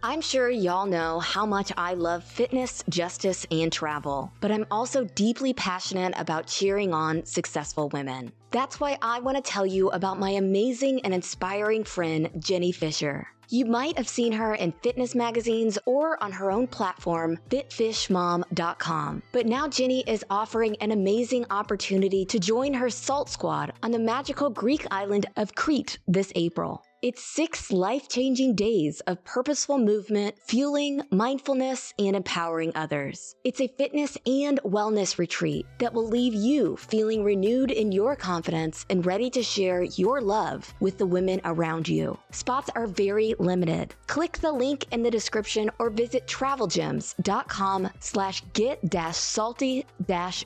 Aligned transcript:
I'm 0.00 0.20
sure 0.20 0.48
y'all 0.48 0.86
know 0.86 1.18
how 1.18 1.44
much 1.44 1.72
I 1.76 1.94
love 1.94 2.22
fitness, 2.22 2.84
justice, 2.88 3.44
and 3.50 3.72
travel, 3.72 4.30
but 4.40 4.52
I'm 4.52 4.64
also 4.70 5.04
deeply 5.04 5.52
passionate 5.52 6.14
about 6.16 6.46
cheering 6.46 6.94
on 6.94 7.24
successful 7.24 7.88
women. 7.88 8.30
That's 8.52 8.78
why 8.78 8.96
I 9.02 9.18
want 9.18 9.36
to 9.38 9.42
tell 9.42 9.66
you 9.66 9.90
about 9.90 10.20
my 10.20 10.30
amazing 10.30 11.00
and 11.00 11.12
inspiring 11.12 11.82
friend, 11.82 12.30
Jenny 12.38 12.70
Fisher. 12.70 13.26
You 13.48 13.64
might 13.64 13.96
have 13.96 14.08
seen 14.08 14.30
her 14.32 14.54
in 14.54 14.72
fitness 14.82 15.16
magazines 15.16 15.78
or 15.84 16.22
on 16.22 16.30
her 16.30 16.52
own 16.52 16.68
platform, 16.68 17.38
fitfishmom.com. 17.50 19.22
But 19.32 19.46
now 19.46 19.66
Jenny 19.66 20.04
is 20.06 20.24
offering 20.30 20.76
an 20.76 20.92
amazing 20.92 21.46
opportunity 21.50 22.24
to 22.26 22.38
join 22.38 22.72
her 22.74 22.90
Salt 22.90 23.30
Squad 23.30 23.72
on 23.82 23.90
the 23.90 23.98
magical 23.98 24.48
Greek 24.48 24.86
island 24.92 25.26
of 25.36 25.54
Crete 25.56 25.98
this 26.06 26.30
April. 26.36 26.84
It's 27.00 27.22
six 27.22 27.70
life 27.70 28.08
changing 28.08 28.56
days 28.56 28.98
of 29.06 29.22
purposeful 29.22 29.78
movement, 29.78 30.34
fueling 30.44 31.02
mindfulness, 31.12 31.94
and 31.96 32.16
empowering 32.16 32.72
others. 32.74 33.36
It's 33.44 33.60
a 33.60 33.68
fitness 33.68 34.18
and 34.26 34.60
wellness 34.64 35.16
retreat 35.16 35.64
that 35.78 35.94
will 35.94 36.08
leave 36.08 36.34
you 36.34 36.76
feeling 36.76 37.22
renewed 37.22 37.70
in 37.70 37.92
your 37.92 38.16
confidence 38.16 38.84
and 38.90 39.06
ready 39.06 39.30
to 39.30 39.44
share 39.44 39.84
your 39.84 40.20
love 40.20 40.74
with 40.80 40.98
the 40.98 41.06
women 41.06 41.40
around 41.44 41.88
you. 41.88 42.18
Spots 42.32 42.68
are 42.74 42.88
very 42.88 43.32
limited. 43.38 43.94
Click 44.08 44.38
the 44.38 44.50
link 44.50 44.86
in 44.90 45.04
the 45.04 45.10
description 45.10 45.70
or 45.78 45.90
visit 45.90 46.26
travelgems.com 46.26 47.90
slash 48.00 48.42
get 48.54 48.80
salty 49.14 49.86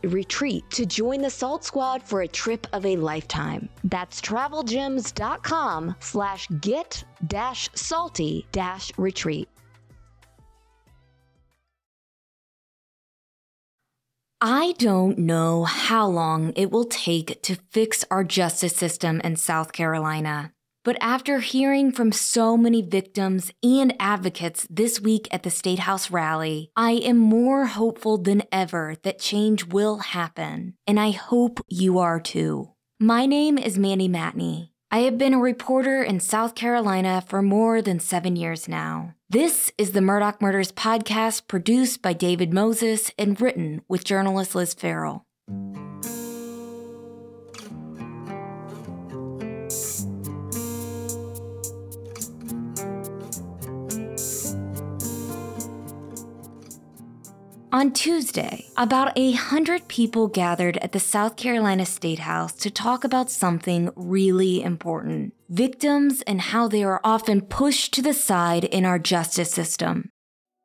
retreat 0.02 0.64
to 0.70 0.84
join 0.84 1.22
the 1.22 1.30
Salt 1.30 1.64
Squad 1.64 2.02
for 2.02 2.20
a 2.20 2.28
trip 2.28 2.66
of 2.74 2.84
a 2.84 2.96
lifetime. 2.96 3.70
That's 3.84 4.20
travelgems.com 4.20 5.96
slash 5.98 6.41
get 6.60 7.04
dash 7.26 7.68
salty 7.74 8.46
dash 8.52 8.92
retreat. 8.96 9.48
I 14.44 14.74
don't 14.78 15.18
know 15.18 15.62
how 15.62 16.08
long 16.08 16.52
it 16.56 16.72
will 16.72 16.86
take 16.86 17.40
to 17.42 17.58
fix 17.70 18.04
our 18.10 18.24
justice 18.24 18.74
system 18.74 19.20
in 19.20 19.36
South 19.36 19.72
Carolina. 19.72 20.52
But 20.84 20.96
after 21.00 21.38
hearing 21.38 21.92
from 21.92 22.10
so 22.10 22.56
many 22.56 22.82
victims 22.82 23.52
and 23.62 23.94
advocates 24.00 24.66
this 24.68 25.00
week 25.00 25.28
at 25.30 25.44
the 25.44 25.50
State 25.50 25.78
House 25.78 26.10
rally, 26.10 26.72
I 26.74 26.92
am 26.92 27.18
more 27.18 27.66
hopeful 27.66 28.18
than 28.18 28.42
ever 28.50 28.96
that 29.04 29.20
change 29.20 29.66
will 29.66 29.98
happen, 29.98 30.74
and 30.88 30.98
I 30.98 31.12
hope 31.12 31.60
you 31.68 32.00
are 32.00 32.18
too. 32.18 32.72
My 32.98 33.26
name 33.26 33.58
is 33.58 33.78
Mandy 33.78 34.08
Matney. 34.08 34.71
I 34.94 35.04
have 35.04 35.16
been 35.16 35.32
a 35.32 35.38
reporter 35.38 36.02
in 36.02 36.20
South 36.20 36.54
Carolina 36.54 37.24
for 37.26 37.40
more 37.40 37.80
than 37.80 37.98
seven 37.98 38.36
years 38.36 38.68
now. 38.68 39.14
This 39.30 39.72
is 39.78 39.92
the 39.92 40.00
Murdaugh 40.00 40.38
Murders 40.42 40.70
podcast 40.70 41.48
produced 41.48 42.02
by 42.02 42.12
David 42.12 42.52
Moses 42.52 43.10
and 43.18 43.40
written 43.40 43.80
with 43.88 44.04
journalist 44.04 44.54
Liz 44.54 44.74
Farrell. 44.74 45.24
On 57.72 57.90
Tuesday, 57.90 58.66
about 58.76 59.16
a 59.16 59.32
hundred 59.32 59.88
people 59.88 60.28
gathered 60.28 60.76
at 60.76 60.92
the 60.92 61.00
South 61.00 61.36
Carolina 61.36 61.86
State 61.86 62.18
House 62.18 62.52
to 62.52 62.70
talk 62.70 63.02
about 63.02 63.30
something 63.30 63.88
really 63.96 64.62
important 64.62 65.32
victims 65.48 66.20
and 66.26 66.42
how 66.42 66.68
they 66.68 66.84
are 66.84 67.00
often 67.02 67.40
pushed 67.40 67.94
to 67.94 68.02
the 68.02 68.12
side 68.12 68.64
in 68.64 68.84
our 68.84 68.98
justice 68.98 69.50
system. 69.50 70.10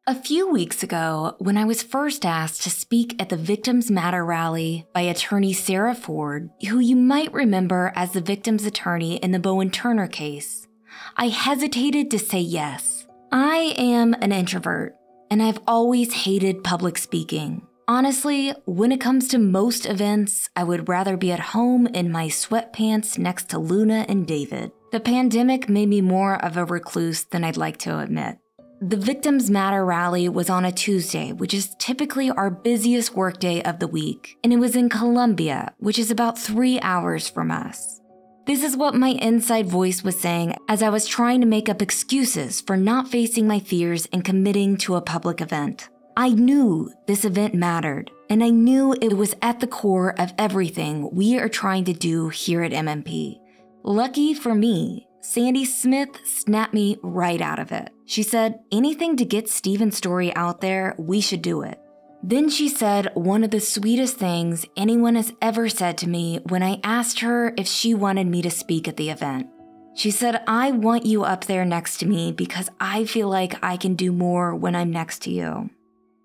A 0.06 0.22
few 0.22 0.52
weeks 0.52 0.84
ago, 0.84 1.38
when 1.40 1.56
I 1.56 1.64
was 1.64 1.82
first 1.82 2.26
asked 2.26 2.64
to 2.64 2.70
speak 2.70 3.16
at 3.22 3.30
the 3.30 3.38
Victims 3.38 3.90
Matter 3.90 4.26
rally 4.26 4.86
by 4.94 5.02
attorney 5.02 5.54
Sarah 5.54 5.96
Ford, 5.96 6.50
who 6.68 6.80
you 6.80 6.98
might 6.98 7.32
remember 7.32 7.94
as 7.96 8.12
the 8.12 8.20
victim's 8.20 8.66
attorney 8.66 9.16
in 9.16 9.32
the 9.32 9.40
Bowen 9.40 9.72
Turner 9.72 10.08
case, 10.08 10.68
I 11.16 11.30
hesitated 11.30 12.12
to 12.12 12.20
say 12.20 12.40
yes. 12.42 13.08
I 13.32 13.76
am 13.78 14.14
an 14.16 14.34
introvert 14.34 14.97
and 15.30 15.42
I've 15.42 15.60
always 15.68 16.14
hated 16.14 16.64
public 16.64 16.98
speaking. 16.98 17.66
Honestly, 17.88 18.54
when 18.66 18.92
it 18.92 19.00
comes 19.00 19.30
to 19.30 19.38
most 19.38 19.86
events, 19.86 20.50
I 20.56 20.64
would 20.64 20.90
rather 20.90 21.16
be 21.16 21.32
at 21.32 21.40
home 21.40 21.88
in 21.88 22.12
my 22.12 22.28
sweatpants 22.28 23.18
next 23.18 23.50
to 23.50 23.60
Luna 23.60 24.06
and 24.10 24.28
David. 24.28 24.72
The 24.92 25.00
pandemic 25.00 25.70
made 25.70 25.88
me 25.88 26.02
more 26.02 26.44
of 26.44 26.58
a 26.58 26.66
recluse 26.66 27.24
than 27.24 27.44
I'd 27.44 27.56
like 27.56 27.78
to 27.80 28.00
admit. 28.00 28.40
The 28.82 28.98
Victims 28.98 29.50
Matter 29.50 29.84
rally 29.84 30.30
was 30.30 30.50
on 30.50 30.64
a 30.64 30.72
Tuesday, 30.72 31.32
which 31.32 31.54
is 31.54 31.76
typically 31.80 32.30
our 32.30 32.52
busiest 32.52 33.16
workday 33.16 33.62
of 33.64 33.80
the 33.80 33.88
week, 33.88 34.38
and 34.44 34.54
it 34.54 34.58
was 34.58 34.76
in 34.76 34.88
Columbia, 34.88 35.74
which 35.80 35.98
is 35.98 36.12
about 36.12 36.38
three 36.38 36.80
hours 36.82 37.28
from 37.28 37.50
us. 37.50 38.02
This 38.48 38.64
is 38.64 38.78
what 38.78 38.96
my 38.96 39.10
inside 39.10 39.68
voice 39.68 40.06
was 40.06 40.18
saying 40.18 40.56
as 40.70 40.82
I 40.82 40.88
was 40.88 41.06
trying 41.06 41.42
to 41.42 41.46
make 41.46 41.68
up 41.68 41.82
excuses 41.82 42.62
for 42.62 42.78
not 42.78 43.10
facing 43.10 43.46
my 43.46 43.60
fears 43.60 44.08
and 44.14 44.24
committing 44.24 44.78
to 44.78 44.96
a 44.96 45.02
public 45.02 45.42
event. 45.42 45.90
I 46.16 46.30
knew 46.30 46.90
this 47.08 47.26
event 47.26 47.54
mattered, 47.54 48.10
and 48.30 48.42
I 48.42 48.50
knew 48.52 48.96
it 49.02 49.18
was 49.18 49.36
at 49.42 49.60
the 49.60 49.68
core 49.68 50.18
of 50.18 50.34
everything 50.38 51.14
we 51.14 51.38
are 51.38 51.50
trying 51.50 51.84
to 51.86 51.94
do 51.94 52.30
here 52.30 52.64
at 52.64 52.72
MMP. 52.72 53.38
Lucky 53.84 54.34
for 54.34 54.56
me, 54.56 55.10
Sandy 55.20 55.66
Smith 55.66 56.26
snapped 56.26 56.74
me 56.74 56.98
right 57.04 57.42
out 57.42 57.60
of 57.60 57.74
it. 57.74 57.90
She 58.06 58.24
said, 58.24 58.62
anything 58.72 59.18
to 59.18 59.26
get 59.26 59.50
Stephen's 59.50 59.98
story 59.98 60.34
out 60.38 60.62
there, 60.62 60.96
we 60.98 61.20
should 61.20 61.42
do 61.42 61.64
it. 61.64 61.82
Then 62.28 62.50
she 62.50 62.68
said 62.68 63.10
one 63.14 63.46
of 63.46 63.52
the 63.52 63.62
sweetest 63.62 64.18
things 64.18 64.66
anyone 64.76 65.16
has 65.16 65.32
ever 65.42 65.70
said 65.70 65.98
to 66.00 66.10
me 66.10 66.42
when 66.50 66.62
I 66.62 66.82
asked 66.84 67.22
her 67.22 67.54
if 67.56 67.68
she 67.68 67.94
wanted 67.94 68.28
me 68.28 68.42
to 68.42 68.52
speak 68.52 68.86
at 68.86 68.98
the 68.98 69.10
event. 69.10 69.48
She 69.96 70.12
said, 70.12 70.44
I 70.46 70.72
want 70.72 71.06
you 71.06 71.24
up 71.24 71.46
there 71.46 71.64
next 71.64 72.00
to 72.00 72.06
me 72.06 72.34
because 72.34 72.70
I 72.82 73.06
feel 73.06 73.30
like 73.30 73.64
I 73.64 73.78
can 73.78 73.96
do 73.96 74.12
more 74.12 74.54
when 74.54 74.76
I'm 74.76 74.92
next 74.92 75.22
to 75.22 75.32
you. 75.32 75.70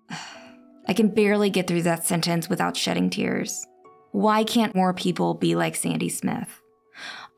I 0.89 0.93
can 0.93 1.07
barely 1.07 1.49
get 1.49 1.67
through 1.67 1.83
that 1.83 2.05
sentence 2.05 2.49
without 2.49 2.75
shedding 2.75 3.09
tears. 3.09 3.65
Why 4.11 4.43
can't 4.43 4.75
more 4.75 4.93
people 4.93 5.35
be 5.35 5.55
like 5.55 5.77
Sandy 5.77 6.09
Smith? 6.09 6.61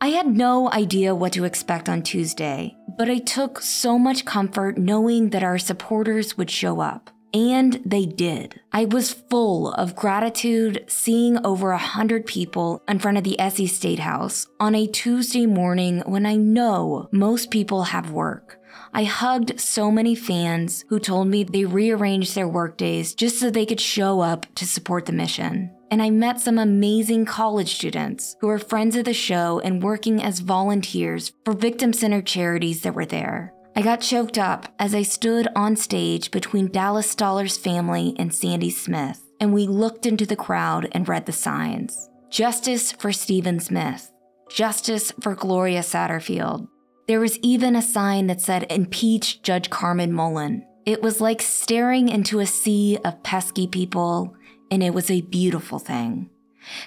I 0.02 0.08
had 0.08 0.26
no 0.26 0.72
idea 0.72 1.14
what 1.14 1.34
to 1.34 1.44
expect 1.44 1.88
on 1.88 2.02
Tuesday, 2.02 2.76
but 2.98 3.12
I 3.12 3.20
took 3.20 3.62
so 3.62 4.00
much 4.00 4.26
comfort 4.26 4.80
knowing 4.80 5.30
that 5.30 5.44
our 5.44 5.60
supporters 5.60 6.36
would 6.36 6.50
show 6.50 6.80
up. 6.80 7.12
And 7.36 7.82
they 7.86 8.06
did. 8.06 8.62
I 8.72 8.86
was 8.86 9.12
full 9.12 9.74
of 9.74 9.94
gratitude 9.94 10.86
seeing 10.88 11.46
over 11.46 11.72
a 11.72 11.78
hundred 11.78 12.26
people 12.26 12.82
in 12.88 13.00
front 13.00 13.18
of 13.18 13.26
the 13.26 13.36
SC 13.50 13.68
State 13.68 14.00
House 14.00 14.48
on 14.58 14.74
a 14.74 14.88
Tuesday 14.88 15.46
morning 15.46 16.02
when 16.06 16.26
I 16.26 16.36
know 16.36 17.10
most 17.12 17.52
people 17.52 17.84
have 17.84 18.10
work. 18.10 18.62
I 18.94 19.04
hugged 19.04 19.60
so 19.60 19.92
many 19.92 20.16
fans 20.16 20.86
who 20.88 20.98
told 20.98 21.28
me 21.28 21.44
they 21.44 21.66
rearranged 21.66 22.36
their 22.36 22.48
workdays 22.48 23.14
just 23.14 23.38
so 23.38 23.50
they 23.50 23.66
could 23.66 23.82
show 23.82 24.22
up 24.22 24.46
to 24.56 24.66
support 24.66 25.06
the 25.06 25.12
mission. 25.12 25.72
And 25.92 26.02
I 26.02 26.12
met 26.12 26.40
some 26.40 26.58
amazing 26.58 27.26
college 27.26 27.76
students 27.76 28.38
who 28.40 28.48
are 28.48 28.60
friends 28.60 28.96
of 28.96 29.04
the 29.04 29.14
show 29.14 29.60
and 29.60 29.84
working 29.84 30.24
as 30.24 30.40
volunteers 30.40 31.34
for 31.44 31.52
victim 31.52 31.92
centered 31.92 32.26
charities 32.26 32.84
that 32.84 32.96
were 32.96 33.06
there. 33.06 33.55
I 33.78 33.82
got 33.82 34.00
choked 34.00 34.38
up 34.38 34.74
as 34.80 34.96
I 34.96 35.02
stood 35.02 35.50
on 35.54 35.76
stage 35.76 36.32
between 36.32 36.72
Dallas 36.72 37.14
Stoller's 37.14 37.58
family 37.58 38.16
and 38.18 38.34
Sandy 38.34 38.70
Smith, 38.70 39.22
and 39.42 39.54
we 39.54 39.68
looked 39.68 40.06
into 40.06 40.26
the 40.26 40.38
crowd 40.38 40.88
and 40.94 41.10
read 41.10 41.26
the 41.26 41.34
signs 41.34 42.10
Justice 42.30 42.94
for 42.94 43.12
Stephen 43.12 43.60
Smith, 43.60 44.14
Justice 44.50 45.12
for 45.20 45.36
Gloria 45.36 45.82
Satterfield. 45.82 46.70
There 47.10 47.20
was 47.20 47.38
even 47.40 47.76
a 47.76 47.82
sign 47.82 48.28
that 48.28 48.40
said, 48.40 48.66
Impeach 48.72 49.42
Judge 49.42 49.70
Carmen 49.70 50.14
Mullen. 50.14 50.66
It 50.86 51.02
was 51.02 51.20
like 51.20 51.42
staring 51.42 52.08
into 52.08 52.40
a 52.40 52.46
sea 52.46 52.98
of 53.04 53.24
pesky 53.24 53.68
people, 53.68 54.38
and 54.72 54.84
it 54.84 54.94
was 54.94 55.12
a 55.12 55.20
beautiful 55.20 55.80
thing. 55.80 56.30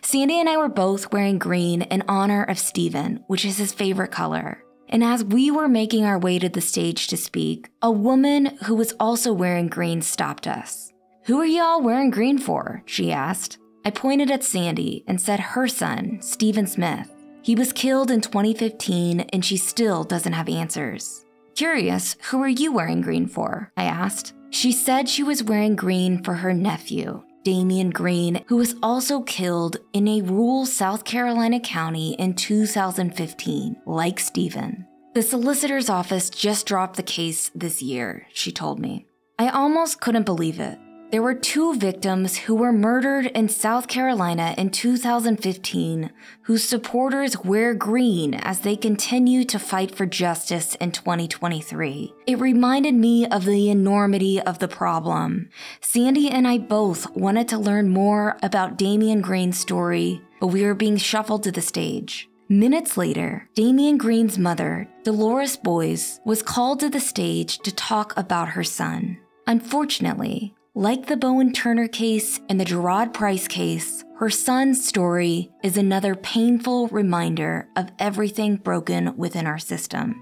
Sandy 0.01 0.41
and 0.41 0.49
I 0.49 0.57
were 0.57 0.71
both 0.71 1.13
wearing 1.13 1.39
green 1.39 1.83
in 1.83 2.03
honor 2.09 2.45
of 2.45 2.59
Stephen, 2.59 3.25
which 3.27 3.45
is 3.45 3.59
his 3.59 3.75
favorite 3.75 4.11
color. 4.11 4.65
And 4.89 5.05
as 5.05 5.25
we 5.25 5.51
were 5.51 5.69
making 5.69 6.05
our 6.05 6.19
way 6.19 6.39
to 6.39 6.49
the 6.49 6.61
stage 6.61 7.09
to 7.09 7.17
speak, 7.17 7.69
a 7.83 7.91
woman 7.91 8.57
who 8.65 8.75
was 8.75 8.95
also 8.99 9.33
wearing 9.33 9.69
green 9.69 10.03
stopped 10.03 10.47
us. 10.47 10.93
Who 11.27 11.39
are 11.41 11.47
y'all 11.47 11.83
wearing 11.83 12.11
green 12.11 12.39
for? 12.39 12.83
she 12.87 13.13
asked. 13.13 13.59
I 13.85 13.91
pointed 13.91 14.31
at 14.31 14.45
Sandy 14.45 15.05
and 15.07 15.21
said 15.21 15.41
her 15.41 15.69
son, 15.69 16.19
Stephen 16.21 16.67
Smith. 16.67 17.11
He 17.43 17.55
was 17.55 17.73
killed 17.73 18.11
in 18.11 18.21
2015 18.21 19.21
and 19.21 19.45
she 19.45 19.57
still 19.57 20.05
doesn't 20.05 20.33
have 20.33 20.49
answers. 20.49 21.25
Curious, 21.55 22.17
who 22.31 22.43
are 22.43 22.49
you 22.49 22.73
wearing 22.73 23.01
green 23.01 23.27
for? 23.27 23.73
I 23.77 23.85
asked. 23.85 24.35
She 24.51 24.73
said 24.73 25.09
she 25.09 25.23
was 25.23 25.43
wearing 25.43 25.77
green 25.77 26.23
for 26.23 26.35
her 26.35 26.55
nephew, 26.55 27.23
Damian 27.45 27.91
Green, 27.91 28.45
who 28.49 28.57
was 28.57 28.75
also 28.83 29.23
killed 29.23 29.79
in 29.93 30.09
a 30.09 30.23
rural 30.23 30.67
South 30.67 31.05
Carolina 31.05 31.61
county 31.61 32.15
in 32.15 32.35
2015, 32.35 33.77
like 33.87 34.21
Steven. 34.21 34.87
The 35.15 35.23
solicitor's 35.23 35.89
office 35.89 36.31
just 36.31 36.67
dropped 36.67 36.97
the 36.97 37.03
case 37.03 37.51
this 37.55 37.83
year, 37.83 38.27
she 38.33 38.53
told 38.53 38.79
me. 38.79 39.07
I 39.39 39.49
almost 39.49 40.01
couldn't 40.01 40.27
believe 40.27 40.61
it. 40.61 40.79
There 41.11 41.23
were 41.23 41.35
two 41.35 41.75
victims 41.75 42.37
who 42.37 42.55
were 42.55 42.71
murdered 42.71 43.27
in 43.27 43.49
South 43.49 43.89
Carolina 43.89 44.55
in 44.59 44.69
2015 44.69 46.11
whose 46.43 46.63
supporters 46.63 47.43
wear 47.43 47.73
green 47.73 48.35
as 48.35 48.61
they 48.61 48.77
continue 48.77 49.45
to 49.45 49.59
fight 49.59 49.95
for 49.95 50.05
justice 50.05 50.75
in 50.75 50.93
2023. 50.93 52.13
It 52.27 52.39
reminded 52.39 52.95
me 52.95 53.27
of 53.27 53.47
the 53.47 53.71
enormity 53.71 54.39
of 54.39 54.59
the 54.59 54.69
problem. 54.69 55.49
Sandy 55.81 56.29
and 56.29 56.47
I 56.47 56.59
both 56.59 57.11
wanted 57.17 57.49
to 57.49 57.59
learn 57.59 57.89
more 57.89 58.37
about 58.43 58.77
Damian 58.77 59.23
Green's 59.23 59.59
story, 59.59 60.21
but 60.41 60.49
we 60.49 60.63
were 60.63 60.75
being 60.75 60.99
shuffled 60.99 61.43
to 61.45 61.53
the 61.53 61.63
stage. 61.63 62.29
Minutes 62.51 62.99
later, 62.99 63.49
Damian 63.55 63.97
Green's 63.97 64.39
mother, 64.39 64.87
Dolores 65.05 65.57
Boyes, 65.57 66.21
was 66.27 66.43
called 66.43 66.81
to 66.81 66.91
the 66.91 67.01
stage 67.01 67.61
to 67.61 67.75
talk 67.75 68.15
about 68.15 68.51
her 68.51 68.65
son. 68.65 69.17
Unfortunately, 69.47 70.55
like 70.79 71.07
the 71.07 71.17
Bowen 71.17 71.53
Turner 71.53 71.89
case 71.89 72.39
and 72.49 72.61
the 72.61 72.65
Jeroid 72.65 73.13
Price 73.13 73.49
case, 73.49 74.05
her 74.19 74.31
son's 74.31 74.87
story 74.87 75.51
is 75.65 75.77
another 75.77 76.15
painful 76.15 76.87
reminder 76.87 77.69
of 77.75 77.91
everything 77.99 78.55
broken 78.55 79.17
within 79.17 79.45
our 79.45 79.59
system. 79.59 80.15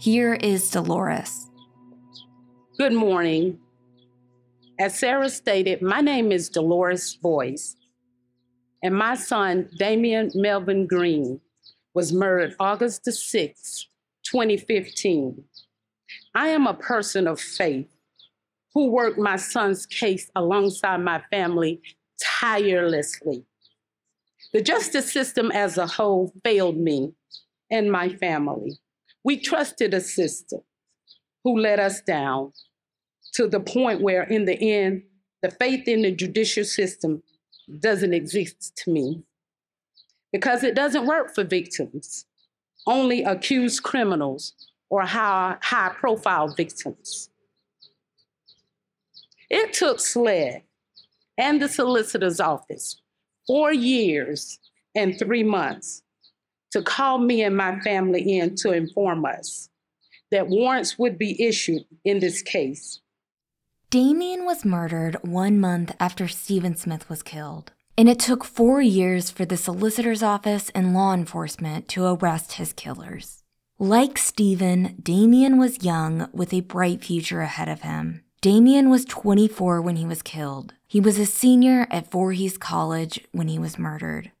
Here 0.00 0.32
is 0.32 0.70
Dolores. 0.70 1.50
Good 2.78 2.94
morning. 2.94 3.58
As 4.80 4.98
Sarah 4.98 5.28
stated, 5.28 5.82
my 5.82 6.00
name 6.00 6.32
is 6.32 6.48
Dolores 6.48 7.14
Boyes, 7.16 7.76
and 8.82 8.94
my 8.94 9.14
son, 9.14 9.68
Damian 9.76 10.30
Melvin 10.34 10.86
Green, 10.86 11.38
was 11.92 12.14
murdered 12.14 12.56
August 12.58 13.04
the 13.04 13.10
6th, 13.10 13.84
2015. 14.22 15.44
I 16.34 16.48
am 16.48 16.66
a 16.66 16.72
person 16.72 17.26
of 17.26 17.38
faith 17.38 17.91
who 18.74 18.88
worked 18.88 19.18
my 19.18 19.36
son's 19.36 19.86
case 19.86 20.30
alongside 20.34 20.98
my 20.98 21.22
family 21.30 21.80
tirelessly. 22.22 23.44
The 24.52 24.62
justice 24.62 25.12
system 25.12 25.50
as 25.52 25.78
a 25.78 25.86
whole 25.86 26.32
failed 26.44 26.76
me 26.76 27.14
and 27.70 27.90
my 27.90 28.10
family. 28.10 28.78
We 29.24 29.38
trusted 29.38 29.94
a 29.94 30.00
system 30.00 30.60
who 31.44 31.58
let 31.58 31.78
us 31.78 32.00
down 32.00 32.52
to 33.34 33.46
the 33.46 33.60
point 33.60 34.02
where, 34.02 34.24
in 34.24 34.44
the 34.44 34.58
end, 34.60 35.04
the 35.42 35.50
faith 35.50 35.88
in 35.88 36.02
the 36.02 36.12
judicial 36.12 36.64
system 36.64 37.22
doesn't 37.80 38.14
exist 38.14 38.76
to 38.76 38.90
me 38.90 39.22
because 40.32 40.64
it 40.64 40.74
doesn't 40.74 41.06
work 41.06 41.34
for 41.34 41.44
victims, 41.44 42.26
only 42.86 43.22
accused 43.22 43.82
criminals 43.82 44.54
or 44.90 45.02
high, 45.02 45.56
high 45.62 45.92
profile 45.94 46.48
victims. 46.48 47.30
It 49.52 49.74
took 49.74 50.00
SLED 50.00 50.62
and 51.36 51.60
the 51.60 51.68
solicitor's 51.68 52.40
office 52.40 53.02
four 53.46 53.70
years 53.70 54.58
and 54.94 55.18
three 55.18 55.42
months 55.42 56.02
to 56.70 56.80
call 56.80 57.18
me 57.18 57.42
and 57.42 57.54
my 57.54 57.78
family 57.80 58.38
in 58.38 58.56
to 58.56 58.72
inform 58.72 59.26
us 59.26 59.68
that 60.30 60.48
warrants 60.48 60.98
would 60.98 61.18
be 61.18 61.40
issued 61.42 61.84
in 62.02 62.18
this 62.18 62.40
case. 62.40 63.00
Damian 63.90 64.46
was 64.46 64.64
murdered 64.64 65.16
one 65.20 65.60
month 65.60 65.94
after 66.00 66.28
Stephen 66.28 66.74
Smith 66.74 67.10
was 67.10 67.22
killed, 67.22 67.72
and 67.98 68.08
it 68.08 68.18
took 68.18 68.44
four 68.44 68.80
years 68.80 69.30
for 69.30 69.44
the 69.44 69.58
solicitor's 69.58 70.22
office 70.22 70.70
and 70.70 70.94
law 70.94 71.12
enforcement 71.12 71.88
to 71.88 72.06
arrest 72.06 72.52
his 72.52 72.72
killers. 72.72 73.42
Like 73.78 74.16
Stephen, 74.16 74.96
Damian 75.02 75.58
was 75.58 75.84
young 75.84 76.30
with 76.32 76.54
a 76.54 76.60
bright 76.60 77.04
future 77.04 77.42
ahead 77.42 77.68
of 77.68 77.82
him. 77.82 78.24
Damian 78.42 78.90
was 78.90 79.04
24 79.04 79.80
when 79.80 79.94
he 79.94 80.04
was 80.04 80.20
killed. 80.20 80.74
He 80.88 80.98
was 80.98 81.16
a 81.16 81.26
senior 81.26 81.86
at 81.92 82.10
Voorhees 82.10 82.58
College 82.58 83.20
when 83.30 83.46
he 83.46 83.56
was 83.56 83.78
murdered. 83.78 84.32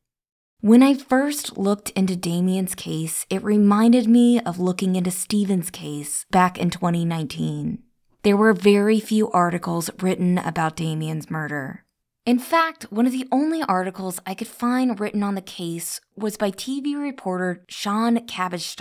When 0.60 0.82
I 0.82 0.94
first 0.94 1.56
looked 1.56 1.90
into 1.90 2.16
Damian's 2.16 2.74
case, 2.74 3.24
it 3.30 3.44
reminded 3.44 4.08
me 4.08 4.40
of 4.40 4.58
looking 4.58 4.96
into 4.96 5.12
Stephen's 5.12 5.70
case 5.70 6.26
back 6.32 6.58
in 6.58 6.68
2019. 6.68 7.78
There 8.24 8.36
were 8.36 8.52
very 8.52 8.98
few 8.98 9.30
articles 9.30 9.88
written 10.00 10.36
about 10.36 10.74
Damian's 10.74 11.30
murder. 11.30 11.84
In 12.26 12.40
fact, 12.40 12.90
one 12.90 13.06
of 13.06 13.12
the 13.12 13.28
only 13.30 13.62
articles 13.62 14.18
I 14.26 14.34
could 14.34 14.48
find 14.48 14.98
written 14.98 15.22
on 15.22 15.36
the 15.36 15.40
case 15.40 16.00
was 16.16 16.36
by 16.36 16.50
TV 16.50 17.00
reporter 17.00 17.64
Sean 17.68 18.26
Cabbage 18.26 18.74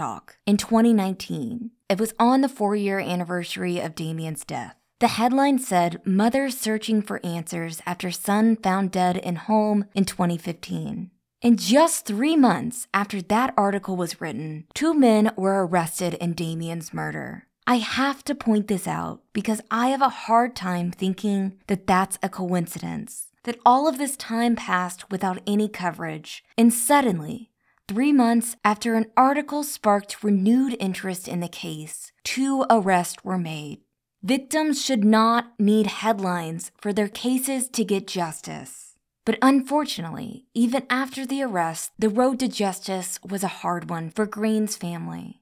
in 0.48 0.58
2019. 0.58 1.70
It 1.90 2.00
was 2.00 2.16
on 2.18 2.42
the 2.42 2.50
four 2.50 2.76
year 2.76 3.00
anniversary 3.00 3.80
of 3.80 3.94
Damian's 3.94 4.44
death. 4.44 4.81
The 5.02 5.08
headline 5.08 5.58
said 5.58 6.00
Mother 6.06 6.52
searching 6.52 7.02
for 7.02 7.26
answers 7.26 7.82
after 7.88 8.12
son 8.12 8.56
found 8.56 8.92
dead 8.92 9.18
in 9.18 9.36
home 9.36 9.86
in 9.96 10.06
2015. 10.06 11.10
In 11.42 11.58
just 11.58 12.06
three 12.06 12.36
months 12.38 12.88
after 12.94 13.20
that 13.20 13.52
article 13.58 13.96
was 13.98 14.22
written, 14.22 14.66
two 14.76 14.94
men 14.94 15.32
were 15.36 15.66
arrested 15.66 16.14
in 16.22 16.34
Damian's 16.34 16.94
murder. 16.94 17.48
I 17.66 17.78
have 17.78 18.24
to 18.26 18.36
point 18.36 18.68
this 18.68 18.88
out 18.88 19.24
because 19.34 19.60
I 19.72 19.88
have 19.88 20.04
a 20.04 20.10
hard 20.30 20.56
time 20.56 20.92
thinking 20.92 21.58
that 21.66 21.88
that's 21.88 22.20
a 22.22 22.30
coincidence. 22.30 23.30
That 23.46 23.58
all 23.66 23.88
of 23.88 23.98
this 23.98 24.16
time 24.16 24.56
passed 24.56 25.10
without 25.10 25.42
any 25.48 25.68
coverage, 25.68 26.44
and 26.60 26.72
suddenly, 26.72 27.50
three 27.88 28.14
months 28.14 28.56
after 28.64 28.94
an 28.94 29.08
article 29.18 29.64
sparked 29.64 30.24
renewed 30.24 30.78
interest 30.80 31.28
in 31.28 31.40
the 31.40 31.48
case, 31.48 32.12
two 32.24 32.66
arrests 32.70 33.24
were 33.24 33.40
made. 33.40 33.80
Victims 34.24 34.86
should 34.86 35.04
not 35.04 35.52
need 35.58 35.88
headlines 35.88 36.72
for 36.78 36.94
their 36.94 37.08
cases 37.08 37.68
to 37.70 37.84
get 37.84 38.06
justice. 38.06 38.94
But 39.26 39.40
unfortunately, 39.42 40.46
even 40.54 40.84
after 40.92 41.26
the 41.26 41.42
arrest, 41.42 41.92
the 41.98 42.08
road 42.08 42.38
to 42.40 42.48
justice 42.48 43.20
was 43.28 43.44
a 43.44 43.62
hard 43.62 43.90
one 43.90 44.12
for 44.12 44.28
Green's 44.28 44.76
family. 44.76 45.42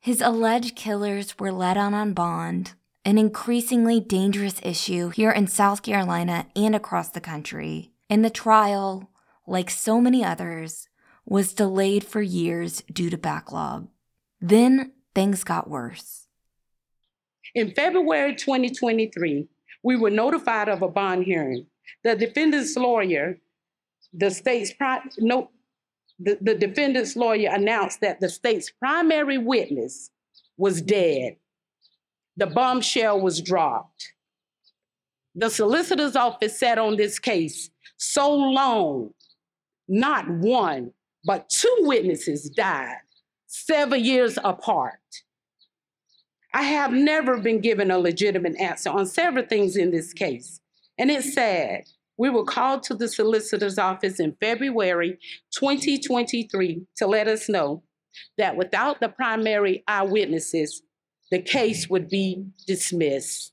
His 0.00 0.22
alleged 0.22 0.76
killers 0.76 1.38
were 1.38 1.52
let 1.52 1.76
out 1.76 1.92
on 1.92 2.14
bond, 2.14 2.72
an 3.04 3.18
increasingly 3.18 4.00
dangerous 4.00 4.60
issue 4.62 5.10
here 5.10 5.30
in 5.30 5.46
South 5.46 5.82
Carolina 5.82 6.46
and 6.56 6.74
across 6.74 7.10
the 7.10 7.20
country. 7.20 7.92
And 8.08 8.24
the 8.24 8.30
trial, 8.30 9.10
like 9.46 9.68
so 9.68 10.00
many 10.00 10.24
others, 10.24 10.88
was 11.26 11.52
delayed 11.52 12.02
for 12.02 12.22
years 12.22 12.82
due 12.90 13.10
to 13.10 13.18
backlog. 13.18 13.88
Then 14.40 14.92
things 15.14 15.44
got 15.44 15.68
worse. 15.68 16.25
In 17.56 17.72
February 17.72 18.34
2023, 18.34 19.48
we 19.82 19.96
were 19.96 20.10
notified 20.10 20.68
of 20.68 20.82
a 20.82 20.88
bond 20.88 21.24
hearing. 21.24 21.66
The 22.04 22.14
defendant's 22.14 22.76
lawyer, 22.76 23.38
the 24.12 24.30
state's 24.30 24.74
pri- 24.74 25.00
no, 25.16 25.48
the, 26.18 26.36
the 26.38 26.54
defendant's 26.54 27.16
lawyer 27.16 27.48
announced 27.50 28.02
that 28.02 28.20
the 28.20 28.28
state's 28.28 28.70
primary 28.70 29.38
witness 29.38 30.10
was 30.58 30.82
dead. 30.82 31.36
The 32.36 32.46
bombshell 32.46 33.22
was 33.22 33.40
dropped. 33.40 34.12
The 35.34 35.48
solicitor's 35.48 36.14
office 36.14 36.58
sat 36.60 36.78
on 36.78 36.98
this 36.98 37.18
case 37.18 37.70
so 37.96 38.34
long, 38.34 39.14
not 39.88 40.28
one, 40.28 40.92
but 41.24 41.48
two 41.48 41.74
witnesses 41.80 42.50
died 42.50 42.98
seven 43.46 44.04
years 44.04 44.38
apart. 44.44 45.00
I 46.56 46.62
have 46.62 46.90
never 46.90 47.36
been 47.36 47.60
given 47.60 47.90
a 47.90 47.98
legitimate 47.98 48.58
answer 48.58 48.88
on 48.88 49.04
several 49.04 49.44
things 49.44 49.76
in 49.76 49.90
this 49.90 50.14
case. 50.14 50.58
And 50.96 51.10
it's 51.10 51.34
sad. 51.34 51.82
We 52.16 52.30
were 52.30 52.46
called 52.46 52.82
to 52.84 52.94
the 52.94 53.08
solicitor's 53.08 53.78
office 53.78 54.18
in 54.18 54.38
February 54.40 55.18
2023 55.50 56.86
to 56.96 57.06
let 57.06 57.28
us 57.28 57.50
know 57.50 57.82
that 58.38 58.56
without 58.56 59.00
the 59.00 59.10
primary 59.10 59.84
eyewitnesses, 59.86 60.80
the 61.30 61.42
case 61.42 61.90
would 61.90 62.08
be 62.08 62.46
dismissed. 62.66 63.52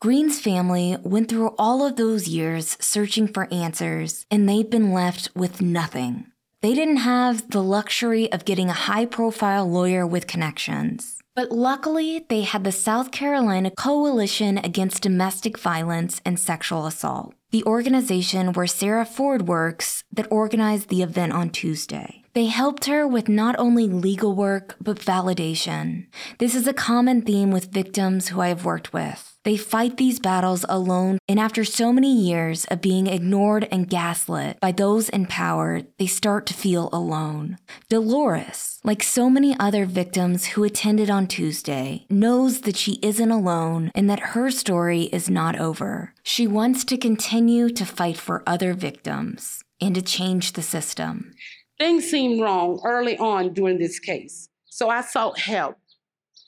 Green's 0.00 0.40
family 0.40 0.96
went 1.02 1.28
through 1.28 1.54
all 1.58 1.84
of 1.84 1.96
those 1.96 2.28
years 2.28 2.78
searching 2.80 3.28
for 3.28 3.46
answers, 3.52 4.24
and 4.30 4.48
they've 4.48 4.70
been 4.70 4.94
left 4.94 5.28
with 5.36 5.60
nothing. 5.60 6.29
They 6.62 6.74
didn't 6.74 6.98
have 6.98 7.50
the 7.50 7.62
luxury 7.62 8.30
of 8.30 8.44
getting 8.44 8.68
a 8.68 8.74
high 8.74 9.06
profile 9.06 9.66
lawyer 9.66 10.06
with 10.06 10.26
connections. 10.26 11.16
But 11.34 11.50
luckily, 11.50 12.26
they 12.28 12.42
had 12.42 12.64
the 12.64 12.72
South 12.72 13.12
Carolina 13.12 13.70
Coalition 13.70 14.58
Against 14.58 15.02
Domestic 15.02 15.58
Violence 15.58 16.20
and 16.22 16.38
Sexual 16.38 16.84
Assault, 16.84 17.32
the 17.50 17.64
organization 17.64 18.52
where 18.52 18.66
Sarah 18.66 19.06
Ford 19.06 19.48
works 19.48 20.04
that 20.12 20.30
organized 20.30 20.88
the 20.88 21.02
event 21.02 21.32
on 21.32 21.50
Tuesday. 21.50 22.20
They 22.32 22.46
helped 22.46 22.84
her 22.84 23.08
with 23.08 23.28
not 23.28 23.56
only 23.58 23.88
legal 23.88 24.36
work, 24.36 24.76
but 24.80 25.00
validation. 25.00 26.06
This 26.38 26.54
is 26.54 26.68
a 26.68 26.72
common 26.72 27.22
theme 27.22 27.50
with 27.50 27.72
victims 27.72 28.28
who 28.28 28.40
I 28.40 28.48
have 28.48 28.64
worked 28.64 28.92
with. 28.92 29.36
They 29.42 29.56
fight 29.56 29.96
these 29.96 30.20
battles 30.20 30.64
alone, 30.68 31.18
and 31.26 31.40
after 31.40 31.64
so 31.64 31.92
many 31.92 32.14
years 32.14 32.66
of 32.66 32.82
being 32.82 33.08
ignored 33.08 33.66
and 33.72 33.88
gaslit 33.88 34.60
by 34.60 34.70
those 34.70 35.08
in 35.08 35.26
power, 35.26 35.82
they 35.98 36.06
start 36.06 36.46
to 36.46 36.54
feel 36.54 36.88
alone. 36.92 37.58
Dolores, 37.88 38.80
like 38.84 39.02
so 39.02 39.28
many 39.28 39.58
other 39.58 39.84
victims 39.84 40.46
who 40.46 40.62
attended 40.62 41.10
on 41.10 41.26
Tuesday, 41.26 42.06
knows 42.08 42.60
that 42.60 42.76
she 42.76 43.00
isn't 43.02 43.30
alone 43.30 43.90
and 43.94 44.08
that 44.08 44.34
her 44.34 44.50
story 44.50 45.04
is 45.04 45.30
not 45.30 45.58
over. 45.58 46.14
She 46.22 46.46
wants 46.46 46.84
to 46.84 46.98
continue 46.98 47.70
to 47.70 47.84
fight 47.86 48.18
for 48.18 48.44
other 48.46 48.74
victims 48.74 49.59
and 49.80 49.94
to 49.94 50.02
change 50.02 50.52
the 50.52 50.62
system. 50.62 51.32
Things 51.78 52.10
seemed 52.10 52.40
wrong 52.40 52.80
early 52.84 53.16
on 53.18 53.54
during 53.54 53.78
this 53.78 53.98
case, 53.98 54.48
so 54.66 54.90
I 54.90 55.00
sought 55.00 55.38
help 55.38 55.76